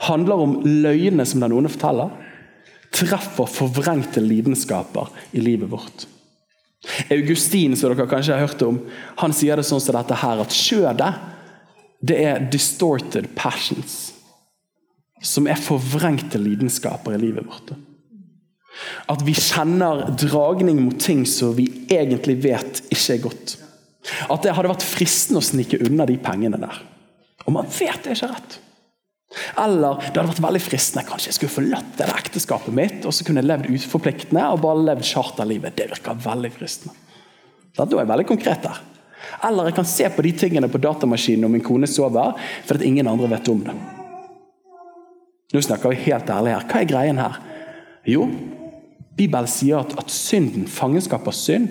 handler 0.00 0.42
om 0.42 0.56
løgnene 0.64 1.26
som 1.28 1.44
den 1.44 1.54
onde 1.54 1.70
forteller. 1.70 2.10
Treffer 2.90 3.46
forvrengte 3.46 4.22
lidenskaper 4.24 5.12
i 5.36 5.42
livet 5.44 5.70
vårt. 5.70 6.08
Augustin, 7.12 7.76
som 7.76 7.92
dere 7.92 8.08
kanskje 8.08 8.34
har 8.34 8.48
hørt 8.48 8.62
om, 8.64 8.80
han 9.20 9.34
sier 9.36 9.60
det 9.60 9.66
sånn 9.68 9.82
som 9.84 9.94
dette 9.98 10.16
her, 10.22 10.40
at 10.40 10.54
skjødet 10.56 11.12
det 12.00 12.16
er 12.24 12.46
distorted 12.50 13.28
passions. 13.36 14.14
Som 15.20 15.46
er 15.52 15.60
forvrengte 15.60 16.40
lidenskaper 16.40 17.14
i 17.14 17.20
livet 17.20 17.46
vårt. 17.46 17.74
At 19.10 19.24
vi 19.26 19.34
kjenner 19.36 20.06
dragning 20.18 20.80
mot 20.84 21.00
ting 21.00 21.26
som 21.28 21.52
vi 21.56 21.68
egentlig 21.90 22.38
vet 22.44 22.82
ikke 22.88 23.16
er 23.16 23.22
godt. 23.24 23.56
At 24.32 24.42
det 24.44 24.54
hadde 24.56 24.72
vært 24.72 24.86
fristende 24.86 25.42
å 25.42 25.44
snike 25.44 25.82
unna 25.84 26.06
de 26.08 26.16
pengene 26.22 26.60
der. 26.60 26.80
Og 27.46 27.54
man 27.56 27.68
vet 27.68 28.04
det 28.04 28.14
er 28.14 28.18
ikke 28.18 28.32
rett. 28.32 28.58
Eller 29.60 30.00
det 30.00 30.16
hadde 30.16 30.30
vært 30.32 30.42
veldig 30.42 30.62
fristende 30.64 31.06
kanskje 31.06 31.30
jeg 31.30 31.36
skulle 31.36 31.54
forlatt 31.54 31.92
det 32.00 32.08
ekteskapet 32.10 32.74
mitt 32.74 33.04
og 33.06 33.14
så 33.14 33.22
kunne 33.26 33.44
jeg 33.44 33.46
levd 33.46 33.68
uforpliktende 33.76 34.46
og 34.50 34.62
bare 34.64 34.86
levd 34.88 35.06
charterlivet. 35.06 35.76
Det 35.78 35.90
virker 35.92 36.24
veldig 36.24 36.50
fristende. 36.56 36.96
Da 37.76 37.86
er 37.86 38.00
jeg 38.02 38.10
veldig 38.10 38.26
konkret 38.26 38.64
der. 38.64 38.80
Eller 39.46 39.68
jeg 39.68 39.76
kan 39.76 39.86
se 39.88 40.08
på 40.10 40.24
de 40.26 40.32
tingene 40.42 40.68
på 40.72 40.80
datamaskinen 40.82 41.44
når 41.44 41.52
min 41.52 41.64
kone 41.64 41.88
sover, 41.88 42.34
fordi 42.66 42.88
ingen 42.88 43.08
andre 43.08 43.28
vet 43.30 43.50
om 43.52 43.60
det. 43.68 43.76
Nå 45.50 45.62
snakker 45.66 45.92
vi 45.92 46.04
helt 46.06 46.30
ærlig 46.30 46.54
her. 46.54 46.66
Hva 46.70 46.80
er 46.80 46.90
greien 46.90 47.20
her? 47.20 47.38
Jo, 48.08 48.26
Bibelen 49.20 49.48
sier 49.50 49.82
at, 49.82 49.92
at 50.00 50.12
synden, 50.12 50.64
fangenskap 50.70 51.28
av 51.28 51.36
synd, 51.36 51.68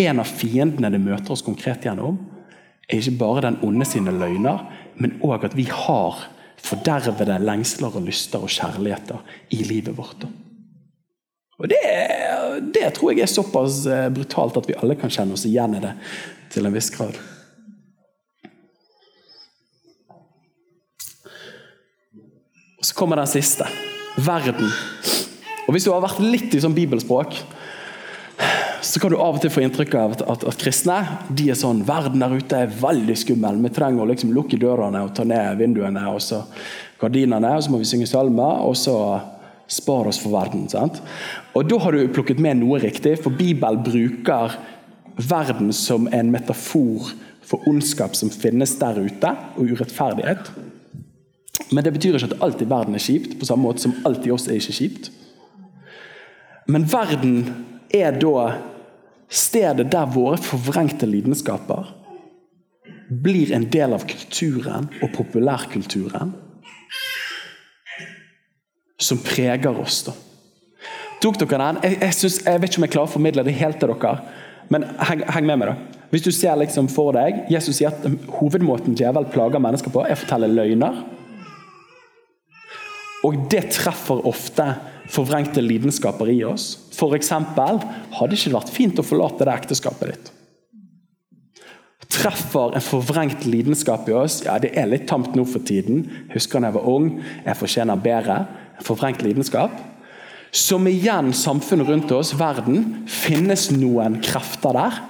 en 0.00 0.20
av 0.20 0.28
fiendene 0.28 0.90
det 0.92 1.00
møter 1.00 1.34
oss 1.34 1.44
konkret 1.44 1.84
gjennom, 1.84 2.18
er 2.86 3.00
ikke 3.00 3.18
bare 3.20 3.44
den 3.48 3.60
onde 3.66 3.86
sine 3.88 4.14
løgner, 4.14 4.64
men 4.96 5.18
òg 5.24 5.44
at 5.48 5.56
vi 5.58 5.66
har 5.68 6.24
fordervede 6.66 7.38
lengsler 7.42 7.94
og 7.98 8.06
lyster 8.06 8.42
og 8.42 8.52
kjærligheter 8.52 9.20
i 9.52 9.62
livet 9.68 9.96
vårt. 9.96 10.26
Og 11.56 11.70
det, 11.72 11.80
det, 12.74 12.88
tror 12.96 13.12
jeg 13.12 13.24
er 13.24 13.32
såpass 13.32 13.84
eh, 13.88 14.08
brutalt 14.12 14.58
at 14.60 14.68
vi 14.68 14.76
alle 14.76 14.96
kan 14.98 15.12
kjenne 15.12 15.36
oss 15.36 15.46
igjen 15.48 15.78
i 15.78 15.82
det 15.84 15.94
til 16.52 16.68
en 16.68 16.76
viss 16.76 16.90
grad. 16.92 17.16
Og 22.76 22.84
Så 22.84 22.94
kommer 22.94 23.16
den 23.16 23.30
siste. 23.30 23.64
Verden. 24.16 24.68
Og 25.66 25.74
Hvis 25.74 25.86
du 25.86 25.92
har 25.92 26.04
vært 26.04 26.22
litt 26.22 26.54
i 26.54 26.62
sånn 26.62 26.76
bibelspråk, 26.76 27.38
så 28.86 29.00
kan 29.00 29.10
du 29.10 29.16
av 29.18 29.38
og 29.38 29.42
til 29.42 29.50
få 29.50 29.64
inntrykk 29.64 29.94
av 29.98 30.14
at, 30.14 30.22
at, 30.30 30.44
at, 30.46 30.58
kristne 30.60 30.98
de 31.32 31.48
er 31.50 31.58
sånn 31.58 31.80
Verden 31.88 32.22
der 32.22 32.34
ute 32.36 32.58
er 32.66 32.74
veldig 32.80 33.16
skummel. 33.18 33.58
Vi 33.64 33.72
trenger 33.74 34.04
å 34.04 34.10
liksom 34.10 34.34
lukke 34.36 34.60
dørene 34.60 35.02
og 35.02 35.14
ta 35.16 35.24
ned 35.26 35.58
vinduene 35.58 36.04
og 36.12 36.20
så 36.22 36.42
gardinene. 37.00 37.56
og 37.56 37.64
Så 37.64 37.72
må 37.72 37.80
vi 37.82 37.88
synge 37.88 38.08
salmer, 38.10 38.62
og 38.62 38.76
så 38.78 38.96
spar 39.66 40.06
oss 40.06 40.20
for 40.22 40.36
verden. 40.36 40.68
sant? 40.70 41.00
Og 41.54 41.66
Da 41.68 41.78
har 41.82 41.92
du 41.92 42.06
plukket 42.14 42.38
med 42.38 42.60
noe 42.60 42.78
riktig, 42.78 43.18
for 43.22 43.34
Bibelen 43.34 43.82
bruker 43.82 44.54
verden 45.16 45.72
som 45.72 46.06
en 46.12 46.30
metafor 46.30 47.10
for 47.46 47.66
ondskap 47.66 48.14
som 48.18 48.30
finnes 48.30 48.74
der 48.78 48.98
ute, 48.98 49.36
og 49.56 49.70
urettferdighet. 49.70 50.50
Men 51.72 51.84
det 51.84 51.92
betyr 51.96 52.18
ikke 52.18 52.34
at 52.34 52.42
alt 52.42 52.62
i 52.62 52.68
verden 52.68 52.94
er 52.94 53.02
kjipt, 53.02 53.38
på 53.40 53.48
samme 53.48 53.66
måte 53.66 53.82
som 53.82 53.94
alt 54.06 54.26
i 54.26 54.34
oss 54.34 54.46
er 54.48 54.60
ikke 54.60 54.76
kjipt. 54.76 55.10
Men 56.66 56.86
verden 56.90 57.36
er 57.94 58.16
da 58.18 58.48
stedet 59.30 59.90
der 59.92 60.10
våre 60.10 60.38
forvrengte 60.42 61.06
lidenskaper 61.06 61.92
blir 63.08 63.52
en 63.54 63.68
del 63.70 63.94
av 63.94 64.06
kulturen 64.08 64.88
og 65.02 65.12
populærkulturen 65.14 66.32
som 68.98 69.18
preger 69.22 69.78
oss. 69.78 70.02
da. 70.08 70.14
Tok 71.22 71.38
dere 71.40 71.60
den? 71.60 71.82
Jeg, 71.84 71.98
jeg, 72.00 72.14
synes, 72.14 72.40
jeg, 72.44 72.60
vet 72.60 72.70
ikke 72.70 72.80
om 72.80 72.86
jeg 72.86 72.94
klarer 72.94 73.10
å 73.10 73.14
formidle 73.14 73.44
det 73.46 73.54
helt 73.60 73.78
til 73.80 73.92
dere, 73.92 74.16
men 74.72 74.88
heng, 75.08 75.22
heng 75.30 75.46
med 75.46 75.60
meg. 75.62 75.70
da. 75.70 76.02
Hvis 76.10 76.24
du 76.26 76.32
ser 76.34 76.58
liksom 76.58 76.88
for 76.90 77.14
deg, 77.16 77.44
Jesus 77.50 77.78
sier 77.78 77.94
at 77.94 78.04
hovedmåten 78.38 78.96
djevel 78.98 79.26
plager 79.30 79.62
mennesker 79.62 79.92
på, 79.94 80.04
er 80.06 80.16
å 80.16 80.20
fortelle 80.20 80.50
løgner. 80.50 81.02
Og 83.26 83.46
det 83.50 83.64
treffer 83.74 84.22
ofte 84.28 84.68
forvrengte 85.10 85.62
lidenskaper 85.62 86.30
i 86.30 86.40
oss. 86.46 86.76
F.eks.: 86.94 87.32
Hadde 87.32 88.30
det 88.30 88.38
ikke 88.38 88.54
vært 88.54 88.72
fint 88.74 88.98
å 89.02 89.06
forlate 89.06 89.46
det 89.46 89.54
ekteskapet 89.54 90.12
ditt? 90.12 90.32
Treffer 92.16 92.76
en 92.76 92.84
forvrengt 92.84 93.44
lidenskap 93.48 94.08
i 94.08 94.14
oss. 94.14 94.40
Ja, 94.46 94.60
det 94.62 94.72
er 94.78 94.86
litt 94.88 95.08
tamt 95.10 95.34
nå 95.36 95.44
for 95.44 95.64
tiden. 95.66 96.06
Husker 96.32 96.62
da 96.62 96.70
jeg 96.70 96.78
var 96.78 96.88
ung. 96.88 97.10
Jeg 97.44 97.58
fortjener 97.58 98.00
bedre. 98.00 98.38
En 98.78 98.86
forvrengt 98.86 99.24
lidenskap. 99.26 99.74
Som 100.54 100.86
igjen 100.88 101.32
samfunnet 101.34 101.88
rundt 101.90 102.12
oss, 102.14 102.32
verden, 102.38 103.02
finnes 103.10 103.68
noen 103.74 104.20
krefter 104.24 104.78
der 104.78 105.02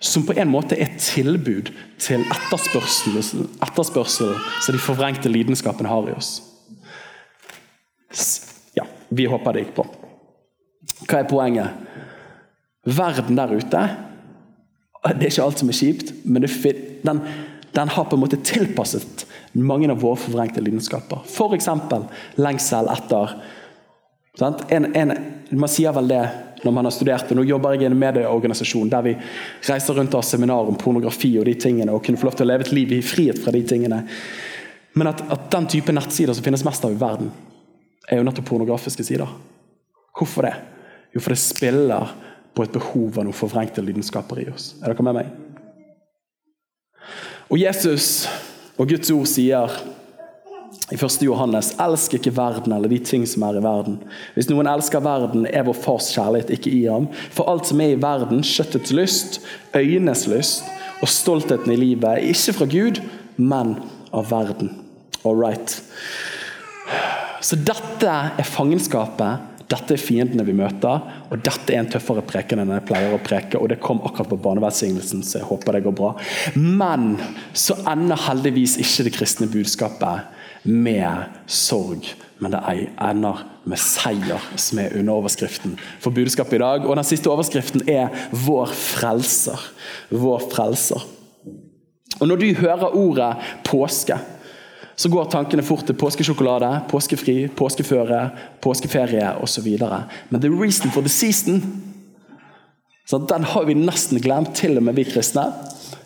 som 0.00 0.24
på 0.24 0.32
en 0.32 0.48
måte 0.48 0.78
er 0.80 0.94
tilbud 0.96 1.68
til 2.00 2.22
etterspørsel, 2.24 3.18
etterspørsel 3.60 4.32
som 4.64 4.74
de 4.74 4.80
forvrengte 4.80 5.28
lidenskapene 5.28 5.92
har 5.92 6.08
i 6.08 6.14
oss. 6.16 6.38
Ja, 8.74 8.86
vi 9.08 9.26
håper 9.30 9.54
det 9.54 9.64
gikk 9.64 9.74
på. 9.78 9.86
Hva 11.06 11.20
er 11.20 11.30
poenget? 11.30 11.86
Verden 12.84 13.36
der 13.36 13.52
ute 13.52 13.80
Det 15.04 15.26
er 15.26 15.28
ikke 15.28 15.44
alt 15.44 15.60
som 15.60 15.68
er 15.68 15.76
kjipt, 15.76 16.12
men 16.24 16.44
den, 16.44 17.20
den, 17.72 17.88
har 17.88 18.04
på 18.04 18.16
en 18.16 18.20
måte 18.20 18.40
tilpasset 18.44 19.26
mange 19.52 19.88
av 19.90 20.00
våre 20.02 20.18
forvrengte 20.20 20.60
lidenskaper. 20.60 21.24
F.eks. 21.24 21.68
lengsel 22.36 22.90
etter 22.92 23.34
en, 24.68 24.86
en, 24.96 25.12
Man 25.50 25.68
sier 25.72 25.92
vel 25.96 26.08
det 26.08 26.22
når 26.62 26.74
man 26.76 26.84
har 26.84 26.92
studert 26.92 27.28
det. 27.28 27.36
Nå 27.38 27.46
jobber 27.48 27.74
jeg 27.74 27.86
i 27.86 27.88
en 27.88 27.98
medieorganisasjon 27.98 28.90
der 28.92 29.06
vi 29.06 29.14
reiser 29.66 29.96
rundt 29.96 30.12
og 30.14 30.20
har 30.20 30.28
seminar 30.28 30.68
om 30.68 30.76
pornografi 30.78 31.32
og 31.40 31.48
de 31.48 31.54
tingene, 31.56 31.92
og 31.92 32.04
kunne 32.04 32.20
få 32.20 32.28
lov 32.28 32.36
til 32.36 32.46
å 32.46 32.50
leve 32.52 32.66
et 32.66 32.74
liv 32.76 32.92
i 32.98 33.04
frihet 33.04 33.40
fra 33.40 33.54
de 33.56 33.62
tingene. 33.64 34.02
Men 35.00 35.12
at, 35.12 35.22
at 35.32 35.48
den 35.54 35.70
type 35.72 35.94
nettsider 35.96 36.36
som 36.36 36.44
finnes 36.44 36.66
mest 36.66 36.84
av 36.84 36.92
i 36.92 37.00
verden, 37.00 37.32
er 38.08 38.20
jo 38.20 38.26
nettopp 38.26 38.48
pornografiske 38.48 39.04
sider. 39.06 39.28
Hvorfor 40.16 40.46
det? 40.48 40.54
Jo, 41.14 41.20
for 41.20 41.34
det 41.34 41.40
spiller 41.42 42.12
på 42.54 42.64
et 42.64 42.74
behov 42.74 43.18
av 43.18 43.26
noen 43.26 43.36
forvrengte 43.36 43.82
lidenskaper 43.84 44.42
i 44.42 44.50
oss. 44.50 44.74
Er 44.80 44.92
dere 44.92 45.06
med 45.06 45.20
meg? 45.20 45.30
Og 47.50 47.58
Jesus 47.58 48.28
og 48.78 48.90
Guds 48.90 49.10
ord 49.10 49.26
sier 49.28 49.80
i 50.90 50.96
1. 50.96 51.22
Johannes 51.22 51.70
elsk 51.82 52.16
ikke 52.18 52.32
verden 52.34 52.74
eller 52.74 52.90
de 52.90 52.98
ting 53.06 53.26
som 53.28 53.44
er 53.46 53.58
i 53.58 53.62
verden. 53.62 54.00
Hvis 54.34 54.48
noen 54.50 54.70
elsker 54.70 55.02
verden, 55.02 55.46
er 55.46 55.66
vår 55.66 55.78
fars 55.78 56.10
kjærlighet 56.14 56.50
ikke 56.56 56.72
i 56.74 56.84
ham. 56.90 57.06
For 57.30 57.50
alt 57.50 57.70
som 57.70 57.82
er 57.82 57.94
i 57.94 58.00
verden, 58.02 58.42
kjøttets 58.46 58.94
lyst, 58.94 59.40
øynes 59.76 60.26
lyst 60.30 60.66
og 61.00 61.08
stoltheten 61.08 61.72
i 61.72 61.78
livet, 61.78 62.08
er 62.10 62.30
ikke 62.32 62.56
fra 62.58 62.68
Gud, 62.70 63.00
men 63.38 63.76
av 64.12 64.30
verden. 64.30 64.74
All 65.24 65.38
right. 65.38 65.78
Så 67.40 67.56
dette 67.56 68.10
er 68.10 68.46
fangenskapet. 68.46 69.46
Dette 69.70 69.94
er 69.94 70.02
fiendene 70.02 70.42
vi 70.42 70.54
møter, 70.58 71.04
og 71.30 71.42
dette 71.46 71.70
er 71.70 71.78
en 71.78 71.90
tøffere 71.92 72.24
preken 72.26 72.58
enn 72.58 72.72
jeg 72.74 72.86
pleier 72.88 73.12
å 73.14 73.20
preke. 73.22 73.58
og 73.58 73.68
Det 73.70 73.78
kom 73.82 74.00
akkurat 74.02 74.32
på 74.32 74.40
barnevernssignelsen, 74.42 75.22
så 75.22 75.38
jeg 75.38 75.46
håper 75.46 75.78
det 75.78 75.84
går 75.84 75.94
bra. 76.00 76.10
Men 76.58 77.12
så 77.54 77.76
ender 77.92 78.18
heldigvis 78.26 78.80
ikke 78.82 79.06
det 79.06 79.14
kristne 79.14 79.46
budskapet 79.52 80.26
med 80.66 81.38
sorg, 81.46 82.08
men 82.42 82.56
det 82.56 82.64
ender 82.98 83.44
med 83.68 83.78
seier, 83.78 84.42
som 84.58 84.82
er 84.82 84.96
under 84.98 85.20
overskriften 85.20 85.78
for 86.02 86.16
budskapet 86.16 86.58
i 86.58 86.62
dag. 86.64 86.88
Og 86.88 86.98
Den 86.98 87.06
siste 87.06 87.30
overskriften 87.30 87.86
er 87.88 88.10
'Vår 88.32 88.66
frelser'. 88.66 89.70
Vår 90.10 90.50
frelser. 90.50 91.06
Og 92.20 92.28
Når 92.28 92.36
du 92.36 92.54
hører 92.54 92.96
ordet 92.96 93.36
påske, 93.64 94.18
så 95.00 95.08
går 95.08 95.30
tankene 95.32 95.64
fort 95.64 95.86
til 95.88 95.96
påskesjokolade, 95.96 96.68
påskefri, 96.90 97.36
påskeføre, 97.56 98.24
påskeferie 98.60 99.30
osv. 99.40 99.68
Men 100.28 100.42
the 100.42 100.50
reason 100.52 100.92
for 100.92 101.00
the 101.00 101.12
season 101.12 101.62
så 103.10 103.18
den 103.18 103.44
har 103.44 103.64
vi 103.66 103.74
nesten 103.74 104.20
glemt, 104.22 104.52
til 104.54 104.76
og 104.78 104.84
med 104.86 104.94
vi 104.94 105.02
kristne. 105.08 105.42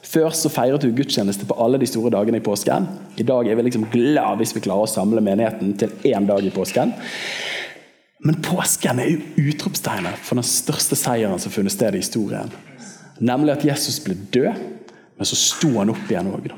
Før 0.08 0.30
så 0.32 0.48
feiret 0.48 0.86
vi 0.86 0.94
gudstjeneste 0.96 1.44
på 1.44 1.56
alle 1.60 1.76
de 1.82 1.88
store 1.90 2.14
dagene 2.14 2.38
i 2.40 2.44
påsken. 2.44 2.86
I 3.20 3.26
dag 3.28 3.44
er 3.44 3.58
vi 3.58 3.66
liksom 3.66 3.84
glad 3.92 4.38
hvis 4.40 4.54
vi 4.56 4.62
klarer 4.64 4.86
å 4.86 4.88
samle 4.88 5.20
menigheten 5.20 5.74
til 5.76 5.92
én 6.08 6.24
dag 6.24 6.46
i 6.46 6.52
påsken. 6.54 6.94
Men 8.24 8.40
påsken 8.46 9.02
er 9.04 9.10
jo 9.10 9.50
utropstegnet 9.50 10.22
for 10.24 10.40
den 10.40 10.48
største 10.48 10.96
seieren 10.96 11.42
som 11.42 11.52
funnet 11.52 11.74
sted 11.74 11.92
i 11.92 12.00
historien. 12.00 12.48
Nemlig 13.20 13.58
at 13.58 13.68
Jesus 13.68 14.00
ble 14.06 14.16
død, 14.32 14.64
men 15.18 15.28
så 15.28 15.36
sto 15.36 15.74
han 15.76 15.92
opp 15.92 16.08
igjen 16.08 16.32
òg. 16.32 16.48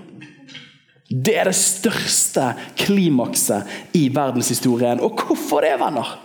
Det 1.09 1.37
er 1.39 1.47
det 1.47 1.59
største 1.59 2.51
klimakset 2.81 3.95
i 3.95 4.09
verdenshistorien. 4.15 5.03
Og 5.05 5.21
hvorfor 5.27 5.63
det, 5.63 5.77
venner? 5.81 6.17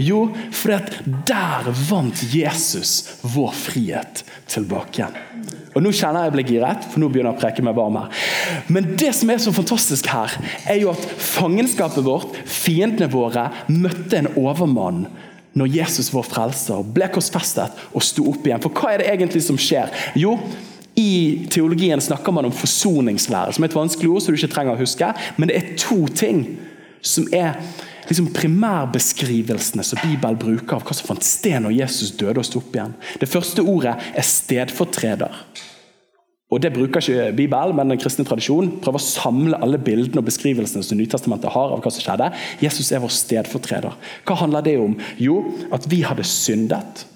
Jo, 0.00 0.24
fordi 0.50 0.74
at 0.74 0.94
der 1.28 1.68
vant 1.88 2.22
Jesus 2.34 3.20
vår 3.22 3.52
frihet 3.54 4.24
tilbake 4.50 4.98
igjen. 4.98 5.18
Og 5.74 5.82
Nå 5.82 5.90
kjenner 5.94 6.24
jeg 6.24 6.30
jeg 6.30 6.34
blir 6.36 6.48
giret, 6.48 6.86
for 6.90 7.02
nå 7.02 7.10
begynner 7.10 7.32
jeg 7.32 7.38
å 7.38 7.42
preke 7.42 7.64
meg 7.66 7.76
varm 7.78 7.98
her. 7.98 8.24
Men 8.70 8.92
det 8.98 9.12
som 9.18 9.30
er 9.30 9.42
så 9.42 9.52
fantastisk 9.54 10.08
her, 10.10 10.34
er 10.70 10.80
jo 10.82 10.92
at 10.92 11.06
fangenskapet 11.18 12.06
vårt, 12.06 12.34
fiendene 12.46 13.10
våre, 13.10 13.48
møtte 13.70 14.20
en 14.20 14.30
overmann 14.38 15.04
når 15.54 15.70
Jesus, 15.70 16.10
vår 16.14 16.26
frelser, 16.26 16.86
ble 16.94 17.06
korsfestet 17.14 17.82
og 17.94 18.02
sto 18.02 18.26
opp 18.32 18.46
igjen. 18.46 18.62
For 18.62 18.74
hva 18.74 18.94
er 18.94 19.02
det 19.02 19.10
egentlig 19.12 19.44
som 19.46 19.58
skjer? 19.60 19.92
Jo, 20.18 20.34
i 20.96 21.46
teologien 21.50 22.00
snakker 22.00 22.32
man 22.32 22.46
om 22.48 22.54
forsoningslære, 22.54 23.54
som 23.54 23.64
er 23.64 23.70
et 23.70 23.76
vanskelig 23.76 24.10
ord, 24.10 24.22
som 24.22 24.34
du 24.34 24.38
ikke 24.38 24.54
trenger 24.54 24.76
å 24.76 24.82
huske. 24.82 25.10
Men 25.36 25.50
det 25.50 25.56
er 25.58 25.74
to 25.80 26.04
ting 26.14 26.44
som 27.04 27.26
er 27.34 27.58
liksom 28.08 28.30
primærbeskrivelsene 28.36 29.84
som 29.86 30.00
Bibelen 30.04 30.38
bruker 30.40 30.76
av 30.76 30.84
hva 30.84 30.96
som 30.96 31.08
fant 31.08 31.26
sted 31.26 31.56
når 31.64 31.78
Jesus 31.80 32.14
døde 32.20 32.40
og 32.40 32.46
sto 32.46 32.60
opp 32.60 32.76
igjen. 32.76 32.96
Det 33.20 33.30
første 33.30 33.64
ordet 33.64 33.96
er 34.14 34.28
stedfortreder. 34.28 35.40
Og 36.52 36.60
Det 36.62 36.70
bruker 36.70 37.00
ikke 37.00 37.32
Bibelen, 37.34 37.74
men 37.74 37.90
den 37.90 37.98
kristne 37.98 38.22
tradisjonen 38.28 38.76
prøver 38.84 39.00
å 39.00 39.02
samle 39.02 39.58
alle 39.64 39.80
bildene 39.82 40.20
og 40.20 40.28
beskrivelsene 40.28 40.84
som 40.86 41.00
Nytestamentet 41.00 41.50
har 41.50 41.72
av 41.74 41.80
hva 41.82 41.90
som 41.90 42.04
skjedde. 42.04 42.28
Jesus 42.62 42.92
er 42.92 43.02
vår 43.02 43.10
stedfortreder. 43.10 43.96
Hva 44.28 44.36
handler 44.38 44.62
det 44.62 44.76
om? 44.78 44.94
Jo, 45.18 45.40
at 45.74 45.88
vi 45.90 46.04
hadde 46.06 46.26
syndet, 46.28 47.06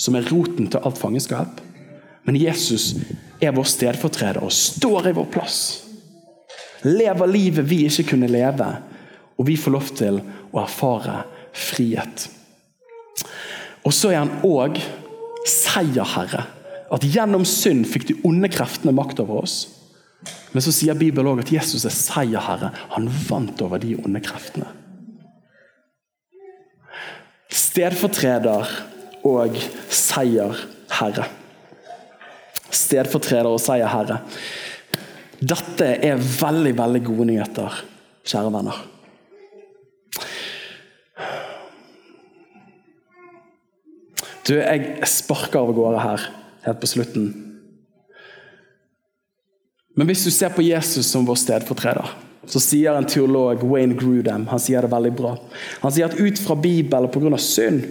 som 0.00 0.16
er 0.18 0.26
roten 0.32 0.66
til 0.72 0.82
alt 0.82 0.98
fangenskap. 0.98 1.60
Men 2.28 2.36
Jesus 2.36 2.90
er 3.40 3.54
vår 3.56 3.64
stedfortreder 3.72 4.44
og 4.44 4.52
står 4.52 5.08
i 5.08 5.14
vår 5.16 5.28
plass. 5.32 5.60
Lever 6.84 7.30
livet 7.30 7.64
vi 7.64 7.86
ikke 7.88 8.10
kunne 8.10 8.28
leve, 8.28 8.66
og 9.40 9.48
vi 9.48 9.56
får 9.56 9.72
lov 9.72 9.88
til 9.96 10.18
å 10.52 10.60
erfare 10.60 11.22
frihet. 11.56 12.26
Og 13.80 13.94
så 13.96 14.12
er 14.12 14.20
han 14.20 14.42
òg 14.44 14.76
seierherre. 15.48 16.44
At 16.92 17.04
gjennom 17.08 17.48
synd 17.48 17.88
fikk 17.88 18.06
de 18.10 18.18
onde 18.28 18.52
kreftene 18.52 18.92
makt 18.96 19.24
over 19.24 19.42
oss. 19.46 19.56
Men 20.52 20.64
så 20.64 20.72
sier 20.74 21.00
Bibelen 21.00 21.32
òg 21.32 21.46
at 21.46 21.54
Jesus 21.54 21.88
er 21.88 21.96
seierherre. 21.96 22.74
Han 22.92 23.08
vant 23.28 23.64
over 23.64 23.80
de 23.80 23.96
onde 24.02 24.20
kreftene. 24.24 24.68
Stedfortreder 27.48 28.68
og 29.24 29.56
seierherre. 29.88 31.30
Stedfortreder 32.74 33.48
og 33.48 33.60
seierherre. 33.62 34.20
Dette 35.38 35.92
er 36.02 36.18
veldig, 36.18 36.74
veldig 36.78 37.02
gode 37.06 37.28
nyheter, 37.30 37.82
kjære 38.26 38.54
venner. 38.54 38.80
Du, 44.48 44.54
jeg 44.56 45.08
sparker 45.08 45.60
av 45.60 45.74
gårde 45.76 46.00
her 46.00 46.24
helt 46.64 46.80
på 46.80 46.88
slutten. 46.88 47.28
Men 49.98 50.08
hvis 50.08 50.24
du 50.24 50.30
ser 50.32 50.54
på 50.54 50.64
Jesus 50.64 51.10
som 51.10 51.26
vår 51.28 51.36
stedfortreder, 51.42 52.14
så 52.48 52.60
sier 52.62 52.96
en 52.96 53.06
teolog, 53.08 53.60
Wayne 53.68 53.96
Grudem, 53.98 54.46
han 54.48 54.62
sier 54.62 54.84
det 54.84 54.92
veldig 54.92 55.10
bra. 55.18 55.34
Han 55.82 55.92
sier 55.92 56.08
at 56.08 56.16
ut 56.16 56.40
fra 56.40 56.56
Bibelen 56.56 57.10
pga. 57.12 57.36
synd 57.36 57.84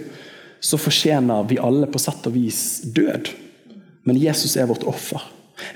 så 0.60 0.78
fortjener 0.80 1.44
vi 1.46 1.60
alle 1.62 1.86
på 1.86 2.00
sett 2.02 2.26
og 2.26 2.34
vis 2.34 2.80
død. 2.82 3.30
Men 4.08 4.16
Jesus 4.20 4.56
er 4.56 4.68
vårt 4.70 4.86
offer. 4.88 5.20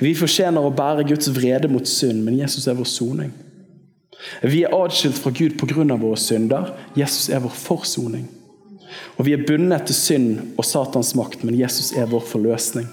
Vi 0.01 0.14
fortjener 0.16 0.64
å 0.64 0.73
bære 0.73 1.05
Guds 1.11 1.29
vrede 1.35 1.68
mot 1.68 1.88
synd, 1.88 2.23
men 2.25 2.38
Jesus 2.38 2.68
er 2.71 2.79
vår 2.79 2.88
soning. 2.88 3.33
Vi 4.42 4.62
er 4.64 4.75
adskilt 4.75 5.18
fra 5.18 5.33
Gud 5.35 5.59
pga. 5.59 5.97
våre 5.97 6.16
synder. 6.16 6.73
Jesus 6.97 7.29
er 7.29 7.42
vår 7.42 7.51
forsoning. 7.51 8.29
Og 9.18 9.25
Vi 9.27 9.33
er 9.33 9.45
bundet 9.47 9.87
til 9.87 9.95
synd 9.95 10.40
og 10.57 10.64
Satans 10.64 11.14
makt, 11.14 11.45
men 11.45 11.59
Jesus 11.59 11.92
er 11.92 12.07
vår 12.07 12.21
forløsning. 12.21 12.87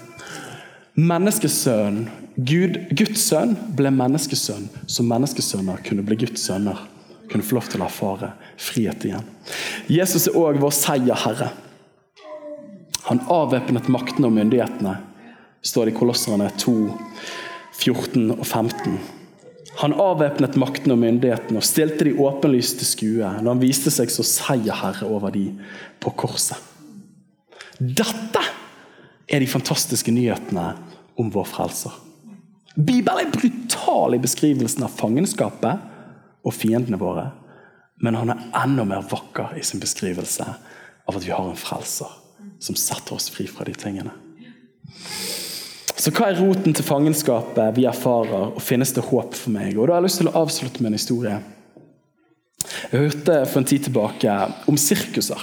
Menneskesønnen, 0.94 2.08
Gud, 2.36 2.76
Guds 2.96 3.20
sønn, 3.20 3.56
ble 3.76 3.90
menneskesønn, 3.90 4.68
så 4.86 5.04
menneskesønner 5.06 5.82
kunne 5.86 6.02
bli 6.02 6.16
Guds 6.24 6.42
sønner. 6.46 6.78
Kunne 7.30 7.46
få 7.46 7.58
lov 7.58 7.68
til 7.70 7.82
å 7.82 7.86
erfare 7.86 8.32
frihet 8.58 9.04
igjen. 9.06 9.26
Jesus 9.88 10.26
er 10.26 10.38
òg 10.38 10.58
vår 10.60 10.74
seierherre. 10.74 11.50
Han 13.06 13.22
avvæpnet 13.30 13.88
maktene 13.92 14.28
og 14.28 14.34
myndighetene, 14.34 14.96
står 15.62 15.88
det 15.88 15.94
i 15.94 15.98
Kolosserne 15.98 16.50
2, 16.58 16.74
14 17.80 18.30
og 18.36 18.44
15. 18.46 18.98
Han 19.80 19.94
avvæpnet 20.02 20.58
makten 20.60 20.92
og 20.92 21.00
myndigheten 21.00 21.56
og 21.56 21.64
stilte 21.64 22.04
de 22.08 22.16
åpenlyst 22.20 22.80
til 22.80 22.88
skue 22.88 23.32
når 23.38 23.54
han 23.54 23.62
viste 23.62 23.92
seg 23.94 24.12
så 24.12 24.26
seierherre 24.26 25.08
over 25.08 25.32
de 25.34 25.46
på 26.02 26.12
korset. 26.18 26.58
Dette 27.80 28.42
er 29.30 29.40
de 29.40 29.48
fantastiske 29.48 30.12
nyhetene 30.12 30.72
om 31.20 31.30
vår 31.32 31.46
frelser. 31.48 31.94
Bibelen 32.76 33.26
er 33.26 33.32
brutal 33.32 34.16
i 34.16 34.22
beskrivelsen 34.22 34.84
av 34.84 34.96
fangenskapet 34.96 35.86
og 36.44 36.56
fiendene 36.56 37.00
våre. 37.00 37.30
Men 38.00 38.16
han 38.16 38.32
er 38.32 38.44
enda 38.62 38.86
mer 38.88 39.04
vakker 39.08 39.56
i 39.60 39.64
sin 39.66 39.80
beskrivelse 39.82 40.46
av 40.46 41.16
at 41.16 41.24
vi 41.24 41.32
har 41.34 41.48
en 41.48 41.58
frelser 41.58 42.10
som 42.60 42.76
setter 42.76 43.16
oss 43.16 43.28
fri 43.32 43.46
fra 43.48 43.66
de 43.68 43.74
tingene. 43.76 44.12
Så 46.00 46.12
hva 46.16 46.30
er 46.30 46.38
roten 46.40 46.72
til 46.72 46.86
fangenskapet 46.86 47.74
vi 47.76 47.84
erfarer, 47.88 48.54
og 48.54 48.62
finnes 48.64 48.94
det 48.96 49.04
håp 49.04 49.34
for 49.36 49.52
meg? 49.52 49.74
Og 49.76 49.84
da 49.84 49.96
har 49.96 50.00
jeg 50.00 50.08
lyst 50.08 50.20
til 50.22 50.30
å 50.30 50.36
avslutte 50.40 50.80
med 50.80 50.92
en 50.92 50.96
historie. 50.96 51.34
Jeg 52.90 53.02
hørte 53.02 53.36
for 53.50 53.60
en 53.60 53.68
tid 53.68 53.84
tilbake 53.84 54.36
om 54.70 54.78
sirkuser. 54.80 55.42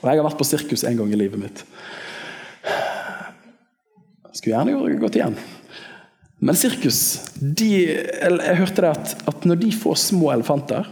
Og 0.00 0.06
jeg 0.08 0.16
har 0.16 0.24
vært 0.24 0.38
på 0.40 0.48
sirkus 0.48 0.84
en 0.88 0.96
gang 0.96 1.12
i 1.12 1.18
livet 1.20 1.42
mitt. 1.42 1.60
Jeg 4.30 4.40
skulle 4.40 4.54
gjerne 4.56 5.00
gått 5.02 5.20
igjen. 5.20 5.36
Men 6.40 6.56
sirkus 6.56 7.02
de, 7.36 7.68
Jeg 7.68 8.56
hørte 8.62 8.80
det 8.80 8.94
at, 8.94 9.12
at 9.28 9.44
når 9.44 9.60
de 9.60 9.74
får 9.76 9.98
små 10.00 10.30
elefanter 10.32 10.86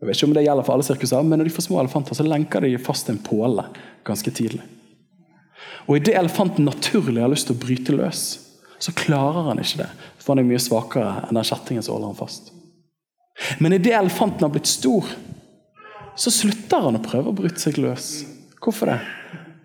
Jeg 0.00 0.08
vet 0.08 0.16
ikke 0.16 0.28
om 0.30 0.32
det 0.32 0.46
gjelder 0.46 0.64
for 0.64 0.78
alle 0.78 0.86
sirkuser, 0.86 1.26
men 1.26 1.42
når 1.42 1.50
de 1.50 1.52
får 1.58 1.66
små 1.66 1.82
elefanter, 1.82 2.16
så 2.16 2.24
lenker 2.24 2.64
de 2.64 2.72
fast 2.80 3.10
en 3.12 3.20
påle 3.20 3.66
ganske 4.08 4.32
tidlig. 4.32 4.64
Og 5.86 5.96
idet 5.98 6.16
elefanten 6.18 6.68
naturlig 6.68 7.22
har 7.22 7.32
lyst 7.32 7.48
til 7.48 7.56
å 7.56 7.62
bryte 7.62 7.96
løs, 7.96 8.22
så 8.78 8.94
klarer 8.94 9.50
han 9.50 9.60
ikke 9.62 9.82
det. 9.82 9.88
For 10.20 10.32
han 10.32 10.42
er 10.42 10.48
mye 10.48 10.62
svakere 10.62 11.24
enn 11.26 11.38
den 11.38 11.48
kjettingen 11.48 11.84
som 11.84 11.96
holder 11.96 12.12
han 12.12 12.18
fast. 12.18 12.52
Men 13.62 13.74
idet 13.74 13.94
elefanten 13.96 14.44
har 14.44 14.52
blitt 14.54 14.70
stor, 14.70 15.06
så 16.18 16.32
slutter 16.34 16.82
han 16.82 16.98
å 16.98 17.04
prøve 17.04 17.30
å 17.30 17.38
bryte 17.38 17.62
seg 17.62 17.78
løs. 17.80 18.10
Hvorfor 18.58 18.90
det? 18.90 18.98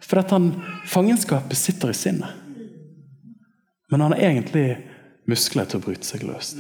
Fordi 0.04 0.36
han, 0.36 0.50
fangenskapet 0.90 1.58
sitter 1.58 1.94
i 1.94 1.98
sinnet. 1.98 2.40
Men 3.90 4.02
han 4.06 4.16
har 4.16 4.26
egentlig 4.30 4.68
muskler 5.30 5.70
til 5.70 5.80
å 5.80 5.86
bryte 5.86 6.08
seg 6.08 6.26
løs. 6.28 6.54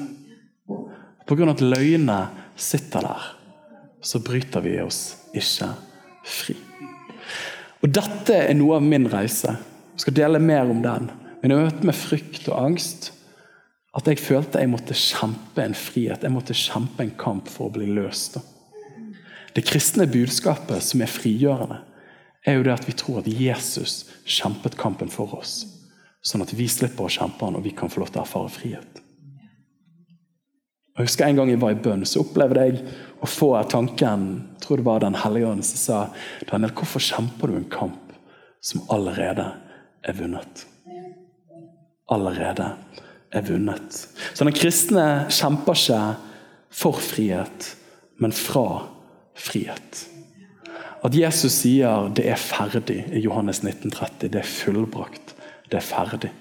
Pga. 1.28 1.50
at 1.52 1.63
løgnene 1.63 2.19
sitter 2.60 3.06
der, 3.06 3.28
så 4.04 4.19
bryter 4.19 4.63
vi 4.65 4.76
oss 4.84 5.02
ikke 5.34 5.72
fri. 6.28 6.58
Og 7.84 7.91
Dette 7.91 8.38
er 8.46 8.56
noe 8.56 8.78
av 8.80 8.86
min 8.86 9.10
reise. 9.12 9.58
Jeg 9.93 10.06
skal 10.06 10.15
dele 10.15 10.39
mer 10.39 10.69
om 10.72 10.80
den. 10.84 11.10
Men 11.41 11.52
jeg 11.52 11.65
møtte 11.67 11.89
med 11.89 12.00
frykt 12.00 12.48
og 12.48 12.60
angst 12.62 13.12
at 13.93 14.08
jeg 14.10 14.22
følte 14.24 14.62
jeg 14.63 14.72
måtte 14.72 14.96
kjempe 14.98 15.62
en 15.62 15.76
frihet, 15.78 16.24
jeg 16.24 16.34
måtte 16.34 16.56
kjempe 16.58 17.04
en 17.04 17.12
kamp 17.19 17.50
for 17.52 17.67
å 17.67 17.74
bli 17.76 17.91
løst. 17.93 18.39
Det 19.54 19.62
kristne 19.67 20.08
budskapet 20.10 20.82
som 20.82 21.04
er 21.06 21.12
frigjørende, 21.12 21.84
er 22.43 22.58
jo 22.58 22.64
det 22.66 22.74
at 22.74 22.88
vi 22.88 22.95
tror 22.97 23.22
at 23.22 23.30
Jesus 23.30 24.08
kjempet 24.26 24.80
kampen 24.80 25.12
for 25.14 25.36
oss. 25.38 25.62
Sånn 26.26 26.41
at 26.41 26.55
vi 26.55 26.66
slipper 26.72 27.05
å 27.05 27.12
kjempe 27.12 27.45
han, 27.45 27.60
og 27.60 27.68
vi 27.68 27.76
kan 27.76 27.91
få 27.91 28.01
lov 28.01 28.10
til 28.10 28.24
å 28.24 28.26
erfare 28.26 28.51
frihet. 28.51 29.03
Jeg 30.93 31.08
husker 31.08 31.26
En 31.26 31.39
gang 31.39 31.49
jeg 31.49 31.62
var 31.62 31.74
i 31.74 31.84
bønn, 31.86 32.05
så 32.05 32.22
opplevde 32.24 32.66
jeg 32.66 32.82
å 33.24 33.30
få 33.30 33.51
tanken 33.71 34.26
jeg 34.53 34.67
tror 34.67 34.80
det 34.80 34.88
var 34.88 35.03
Den 35.03 35.17
hellige 35.19 35.47
ånd 35.51 35.65
som 35.67 35.80
sa 35.80 35.97
Daniel, 36.47 36.71
hvorfor 36.71 37.03
kjemper 37.03 37.51
du 37.51 37.57
en 37.57 37.69
kamp 37.71 38.13
som 38.63 38.86
allerede 38.93 39.49
er 40.07 40.15
vunnet? 40.15 40.65
Allerede 42.11 42.69
er 43.34 43.43
vunnet. 43.47 43.97
Så 44.34 44.45
den 44.47 44.55
kristne 44.55 45.26
kjemper 45.34 45.76
ikke 45.76 45.99
for 46.74 46.99
frihet, 47.03 47.74
men 48.24 48.32
fra 48.32 48.86
frihet. 49.36 50.05
At 51.03 51.15
Jesus 51.15 51.59
sier 51.59 52.09
'det 52.09 52.26
er 52.26 52.39
ferdig' 52.39 53.11
i 53.11 53.19
Johannes 53.19 53.59
1930. 53.63 54.30
Det 54.30 54.39
er 54.39 54.47
fullbrakt. 54.47 55.36
Det 55.69 55.78
er 55.78 55.84
ferdig. 55.84 56.32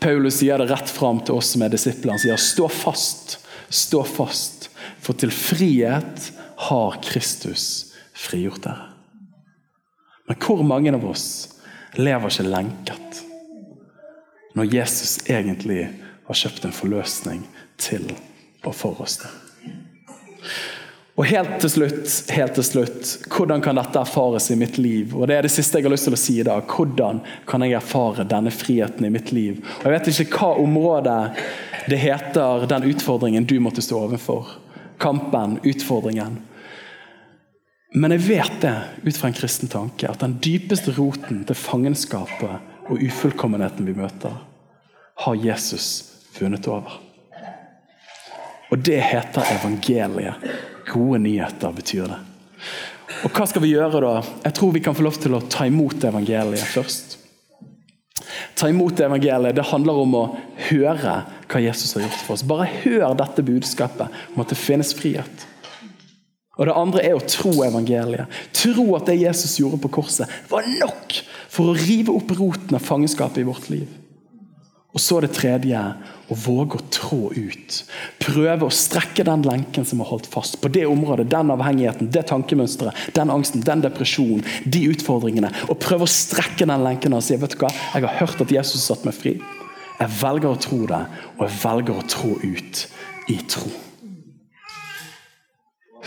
Paulus 0.00 0.38
sier 0.38 0.58
det 0.58 0.70
rett 0.70 0.88
fram 0.88 1.20
til 1.20 1.34
oss 1.34 1.52
som 1.52 1.62
er 1.62 1.68
disipler. 1.68 2.12
Han 2.12 2.18
sier 2.18 2.36
'stå 2.36 2.68
fast, 2.70 3.38
stå 3.68 4.02
fast', 4.04 4.67
for 5.00 5.18
til 5.18 5.32
frihet 5.34 6.30
har 6.68 6.98
Kristus 7.04 7.94
frigjort 8.18 8.64
dere. 8.66 8.88
Men 10.28 10.36
hvor 10.42 10.62
mange 10.66 10.92
av 10.92 11.04
oss 11.08 11.28
lever 11.96 12.28
ikke 12.28 12.50
lenket 12.50 13.22
når 14.58 14.74
Jesus 14.74 15.18
egentlig 15.30 15.86
har 16.26 16.36
kjøpt 16.36 16.66
en 16.66 16.74
forløsning 16.74 17.44
til 17.80 18.10
og 18.66 18.74
for 18.76 19.00
oss? 19.00 19.20
det? 19.22 19.30
Og 21.18 21.26
helt 21.26 21.56
til 21.58 21.70
slutt, 21.72 22.12
helt 22.30 22.54
til 22.54 22.62
slutt, 22.62 23.08
hvordan 23.32 23.62
kan 23.62 23.78
dette 23.80 23.98
erfares 23.98 24.52
i 24.54 24.56
mitt 24.58 24.76
liv? 24.78 25.16
Og 25.18 25.26
Det 25.26 25.34
er 25.34 25.42
det 25.42 25.50
siste 25.50 25.80
jeg 25.80 25.88
har 25.88 25.90
lyst 25.90 26.06
til 26.06 26.14
å 26.14 26.20
si 26.20 26.36
i 26.38 26.46
dag. 26.46 26.62
Hvordan 26.62 27.18
kan 27.46 27.64
jeg 27.66 27.74
erfare 27.74 28.26
denne 28.28 28.52
friheten 28.54 29.08
i 29.08 29.10
mitt 29.10 29.32
liv? 29.34 29.58
Og 29.80 29.88
Jeg 29.88 29.96
vet 29.96 30.10
ikke 30.12 30.38
hva 30.38 30.62
område 30.62 31.16
det 31.90 31.98
heter 31.98 32.68
den 32.70 32.86
utfordringen 32.92 33.48
du 33.48 33.56
måtte 33.58 33.82
stå 33.82 33.98
overfor. 34.06 34.46
Kampen, 34.98 35.58
utfordringen. 35.62 36.40
Men 37.94 38.12
jeg 38.12 38.24
vet 38.26 38.60
det 38.60 38.74
ut 39.06 39.16
fra 39.16 39.30
en 39.30 39.36
kristen 39.36 39.70
tanke, 39.72 40.08
at 40.10 40.20
den 40.20 40.36
dypeste 40.44 40.92
roten 40.98 41.44
til 41.48 41.56
fangenskapet 41.56 42.88
og 42.88 43.04
ufullkommenheten 43.04 43.88
vi 43.88 43.96
møter, 43.96 44.34
har 45.18 45.38
Jesus 45.40 45.88
vunnet 46.38 46.68
over. 46.68 46.98
Og 48.68 48.82
det 48.84 49.00
heter 49.00 49.54
evangeliet. 49.56 50.44
Gode 50.88 51.22
nyheter 51.24 51.72
betyr 51.72 52.10
det. 52.10 52.18
Og 53.24 53.32
hva 53.32 53.46
skal 53.48 53.64
vi 53.64 53.72
gjøre 53.72 54.02
da? 54.04 54.12
Jeg 54.44 54.56
tror 54.58 54.74
vi 54.74 54.82
kan 54.84 54.96
få 54.96 55.06
lov 55.06 55.16
til 55.20 55.34
å 55.36 55.42
ta 55.50 55.66
imot 55.68 56.04
evangeliet 56.04 56.68
først. 56.74 57.16
Ta 58.58 58.68
imot 58.68 59.00
evangeliet 59.00 59.56
det 59.56 59.66
handler 59.70 60.02
om 60.04 60.16
å 60.18 60.24
høre 60.68 61.14
hva 61.48 61.62
Jesus 61.64 61.94
har 61.96 62.04
gjort 62.04 62.24
for 62.24 62.36
oss. 62.36 62.46
Bare 62.46 62.68
hør 62.82 63.14
dette 63.18 63.44
budskapet 63.46 64.18
om 64.34 64.42
at 64.44 64.52
det 64.52 64.60
finnes 64.60 64.94
frihet. 64.96 65.46
Og 66.58 66.66
Det 66.66 66.74
andre 66.74 67.04
er 67.06 67.14
å 67.14 67.22
tro 67.22 67.52
evangeliet. 67.62 68.26
Tro 68.56 68.90
at 68.98 69.06
det 69.06 69.20
Jesus 69.20 69.60
gjorde 69.60 69.78
på 69.84 69.92
korset, 70.00 70.26
var 70.50 70.66
nok 70.80 71.20
for 71.48 71.70
å 71.70 71.78
rive 71.78 72.12
opp 72.14 72.34
roten 72.38 72.76
av 72.76 72.84
fangenskapet 72.84 73.44
i 73.44 73.46
vårt 73.48 73.70
liv. 73.70 73.86
Og 74.96 75.02
så 75.04 75.20
det 75.20 75.30
tredje 75.36 75.78
å 76.32 76.36
våge 76.42 76.78
å 76.78 76.86
trå 76.90 77.18
ut. 77.36 77.76
Prøve 78.24 78.66
å 78.66 78.72
strekke 78.74 79.22
den 79.28 79.44
lenken 79.46 79.84
som 79.86 80.00
har 80.02 80.08
holdt 80.10 80.26
fast 80.32 80.58
på 80.62 80.70
det 80.72 80.86
området, 80.88 81.28
den 81.30 81.52
avhengigheten, 81.54 82.08
det 82.10 82.24
tankemønsteret, 82.32 83.12
den 83.14 83.30
angsten, 83.30 83.62
den 83.64 83.84
depresjonen, 83.84 84.42
de 84.64 84.82
utfordringene. 84.90 85.52
Og 85.68 85.78
prøve 85.84 86.08
å 86.08 86.10
strekke 86.10 86.66
den 86.66 86.82
lenken 86.82 87.14
og 87.14 87.22
si 87.24 87.38
vet 87.38 87.54
du 87.54 87.60
hva, 87.62 87.70
jeg 87.92 88.08
har 88.08 88.18
hørt 88.24 88.42
at 88.42 88.56
Jesus 88.58 88.88
satt 88.88 89.06
meg 89.06 89.16
fri. 89.16 89.36
Jeg 89.98 90.14
velger 90.20 90.52
å 90.52 90.60
tro 90.62 90.80
det, 90.86 91.02
og 91.36 91.44
jeg 91.46 91.58
velger 91.62 91.98
å 91.98 92.06
trå 92.06 92.32
ut 92.42 92.82
i 93.28 93.38
tro. 93.50 93.70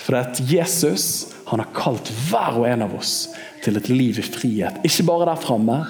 For 0.02 0.18
at 0.18 0.40
Jesus 0.50 1.34
han 1.52 1.60
har 1.60 1.74
kalt 1.76 2.08
hver 2.30 2.62
og 2.62 2.68
en 2.70 2.86
av 2.88 2.94
oss 2.96 3.16
til 3.62 3.78
et 3.78 3.90
liv 3.92 4.22
i 4.22 4.26
frihet. 4.26 4.80
Ikke 4.88 5.06
bare 5.10 5.28
der 5.30 5.42
framme, 5.42 5.82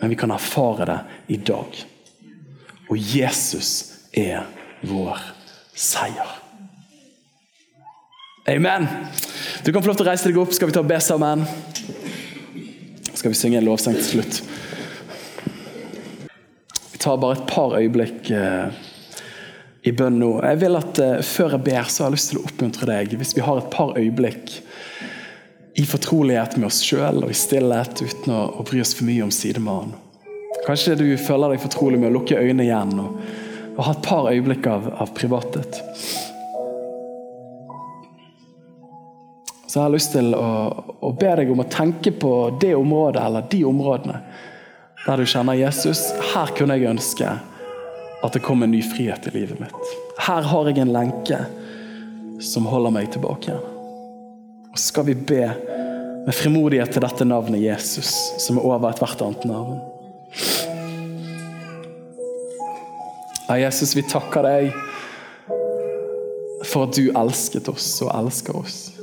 men 0.00 0.12
vi 0.12 0.18
kan 0.18 0.34
erfare 0.34 0.88
det 0.90 0.98
i 1.36 1.38
dag. 1.38 1.78
Og 2.90 2.98
Jesus 2.98 3.70
er 4.12 4.44
vår 4.86 5.22
seier. 5.76 6.34
Amen. 8.46 8.86
Du 9.64 9.72
kan 9.72 9.82
få 9.82 9.90
lov 9.90 9.98
til 9.98 10.06
å 10.06 10.10
reise 10.10 10.28
deg 10.28 10.36
opp. 10.38 10.52
Skal 10.54 10.70
vi 10.70 10.74
ta 10.76 10.82
og 10.82 10.90
be 10.90 10.98
sammen? 11.02 11.42
Skal 13.16 13.32
vi 13.32 13.38
synge 13.38 13.58
en 13.58 13.66
lovsang 13.66 13.96
til 13.98 14.06
slutt? 14.06 14.42
Vi 16.96 17.00
tar 17.02 17.16
bare 17.20 17.36
et 17.36 17.46
par 17.46 17.74
øyeblikk 17.76 18.30
eh, 18.32 18.76
i 19.84 19.92
bønn 19.92 20.14
nå. 20.16 20.30
Jeg 20.48 20.60
vil 20.62 20.78
at 20.78 21.00
eh, 21.04 21.18
Før 21.28 21.52
jeg 21.52 21.64
ber, 21.66 21.90
så 21.92 22.02
har 22.02 22.08
jeg 22.08 22.14
lyst 22.14 22.30
til 22.30 22.38
å 22.40 22.44
oppmuntre 22.48 22.88
deg. 22.88 23.12
Hvis 23.20 23.34
vi 23.36 23.44
har 23.44 23.60
et 23.60 23.68
par 23.74 23.92
øyeblikk 24.00 24.54
i 25.76 25.84
fortrolighet 25.84 26.56
med 26.56 26.70
oss 26.70 26.78
sjøl 26.80 27.20
og 27.20 27.34
i 27.34 27.36
stillhet 27.36 28.00
uten 28.00 28.32
å 28.32 28.64
bry 28.64 28.80
oss 28.80 28.94
for 28.96 29.04
mye 29.10 29.26
om 29.26 29.34
sidemannen. 29.34 29.92
Kanskje 30.64 30.96
du 30.96 31.04
føler 31.20 31.52
deg 31.52 31.66
fortrolig 31.66 32.00
med 32.00 32.14
å 32.14 32.14
lukke 32.16 32.40
øynene 32.40 32.64
igjen 32.64 32.96
og, 33.04 33.20
og 33.74 33.84
ha 33.84 33.92
et 33.92 34.02
par 34.08 34.32
øyeblikk 34.32 34.72
av, 34.72 34.88
av 34.96 35.12
privathet. 35.20 35.82
Så 39.66 39.82
jeg 39.82 39.84
har 39.84 39.96
lyst 39.98 40.16
til 40.16 40.32
å, 40.32 40.50
å, 40.96 41.12
be 41.12 41.36
deg 41.44 41.52
om 41.52 41.60
å 41.60 41.68
tenke 41.68 42.16
på 42.16 42.36
det 42.56 42.72
området 42.72 43.28
eller 43.28 43.50
de 43.52 43.66
områdene 43.68 44.22
der 45.06 45.16
du 45.16 45.26
kjenner 45.26 45.54
Jesus. 45.54 46.08
Her 46.34 46.50
kunne 46.56 46.76
jeg 46.76 46.90
ønske 46.90 47.28
at 48.24 48.34
det 48.34 48.42
kom 48.42 48.64
en 48.64 48.72
ny 48.74 48.82
frihet 48.82 49.28
i 49.28 49.34
livet 49.34 49.60
mitt. 49.62 49.94
Her 50.26 50.42
har 50.50 50.70
jeg 50.70 50.82
en 50.82 50.94
lenke 50.94 51.38
som 52.42 52.66
holder 52.68 52.94
meg 52.94 53.12
tilbake. 53.14 53.54
Og 54.72 54.80
skal 54.80 55.06
vi 55.06 55.14
be 55.14 55.44
med 56.26 56.34
frimodighet 56.34 56.90
til 56.90 57.04
dette 57.04 57.24
navnet 57.28 57.62
Jesus, 57.62 58.10
som 58.42 58.58
er 58.58 58.66
over 58.66 58.90
ethvert 58.90 59.22
annet 59.22 59.46
navn. 59.46 59.78
Ja, 63.46 63.60
Jesus, 63.62 63.94
vi 63.94 64.02
takker 64.10 64.42
deg 64.42 64.74
for 66.66 66.88
at 66.88 66.98
du 66.98 67.12
elsket 67.14 67.70
oss 67.70 67.92
og 68.02 68.10
elsker 68.10 68.58
oss. 68.58 68.95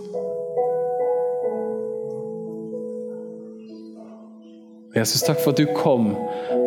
Jesus, 4.94 5.24
takk 5.26 5.40
for 5.42 5.56
at 5.56 5.58
du 5.58 5.66
kom 5.74 6.12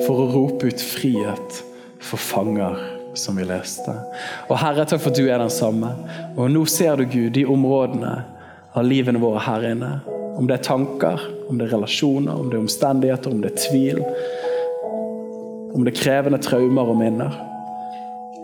for 0.02 0.18
å 0.18 0.30
rope 0.32 0.66
ut 0.66 0.82
frihet 0.82 1.60
for 2.02 2.18
fanger, 2.18 2.74
som 3.14 3.38
vi 3.38 3.46
leste. 3.46 3.94
Og 4.50 4.58
Herre, 4.58 4.82
takk 4.84 5.00
for 5.04 5.14
at 5.14 5.20
du 5.20 5.28
er 5.30 5.38
den 5.38 5.52
samme. 5.52 5.92
Og 6.34 6.50
nå 6.50 6.64
ser 6.68 6.98
du, 6.98 7.06
Gud, 7.06 7.30
de 7.36 7.46
områdene 7.48 8.16
av 8.76 8.84
livene 8.84 9.22
våre 9.22 9.44
her 9.46 9.68
inne. 9.70 9.92
Om 10.36 10.50
det 10.50 10.58
er 10.58 10.66
tanker, 10.66 11.22
om 11.46 11.56
det 11.56 11.68
er 11.68 11.76
relasjoner, 11.78 12.34
om 12.34 12.50
det 12.50 12.58
er 12.58 12.64
omstendigheter, 12.64 13.32
om 13.32 13.40
det 13.44 13.54
er 13.54 13.62
tvil. 13.62 14.02
Om 15.76 15.86
det 15.86 15.94
er 15.94 16.02
krevende 16.02 16.42
traumer 16.42 16.92
og 16.92 16.98
minner. 16.98 17.38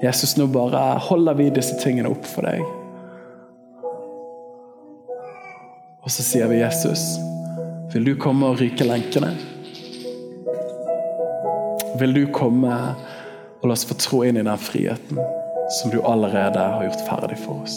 Jesus, 0.02 0.38
nå 0.38 0.46
bare 0.54 0.86
holder 1.10 1.42
vi 1.42 1.50
disse 1.58 1.76
tingene 1.82 2.10
opp 2.14 2.24
for 2.26 2.46
deg. 2.46 2.62
Og 6.02 6.10
så 6.10 6.22
sier 6.22 6.48
vi, 6.50 6.62
Jesus, 6.62 7.16
vil 7.92 8.06
du 8.06 8.14
komme 8.18 8.48
og 8.48 8.62
ryke 8.62 8.86
lenkene? 8.86 9.34
Vil 11.98 12.14
du 12.14 12.26
komme 12.32 12.72
og 13.60 13.68
la 13.68 13.74
oss 13.74 13.84
få 13.86 13.96
trå 14.00 14.22
inn 14.28 14.38
i 14.40 14.44
den 14.46 14.60
friheten 14.60 15.20
som 15.78 15.92
du 15.92 16.00
allerede 16.08 16.58
har 16.58 16.86
gjort 16.86 17.04
ferdig 17.08 17.38
for 17.44 17.62
oss? 17.64 17.76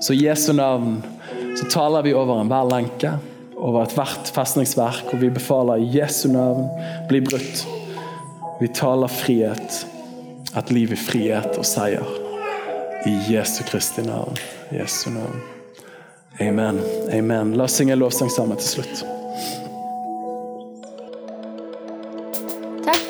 Så 0.00 0.14
i 0.14 0.24
Jesu 0.24 0.52
navn 0.52 1.02
så 1.58 1.68
taler 1.70 2.02
vi 2.02 2.14
over 2.16 2.40
enhver 2.40 2.66
lenke, 2.68 3.14
over 3.56 3.84
ethvert 3.84 4.28
festningsverk, 4.34 5.12
og 5.12 5.22
vi 5.22 5.30
befaler 5.32 5.80
i 5.80 5.88
Jesu 5.94 6.26
navn 6.32 6.66
bli 7.08 7.22
brutt. 7.24 7.64
Vi 8.60 8.68
taler 8.74 9.08
frihet. 9.08 9.84
Et 10.54 10.70
liv 10.70 10.92
i 10.94 10.98
frihet 10.98 11.56
og 11.58 11.66
seier. 11.66 12.04
I 13.06 13.16
Jesu 13.32 13.64
Kristi 13.68 14.04
navn. 14.06 14.38
Jesu 14.72 15.10
navn. 15.10 15.40
Amen. 16.40 16.80
Amen. 17.12 17.56
La 17.58 17.68
oss 17.68 17.78
synge 17.78 17.96
lovsang 17.98 18.30
sammen 18.32 18.60
til 18.60 18.76
slutt. 18.76 19.13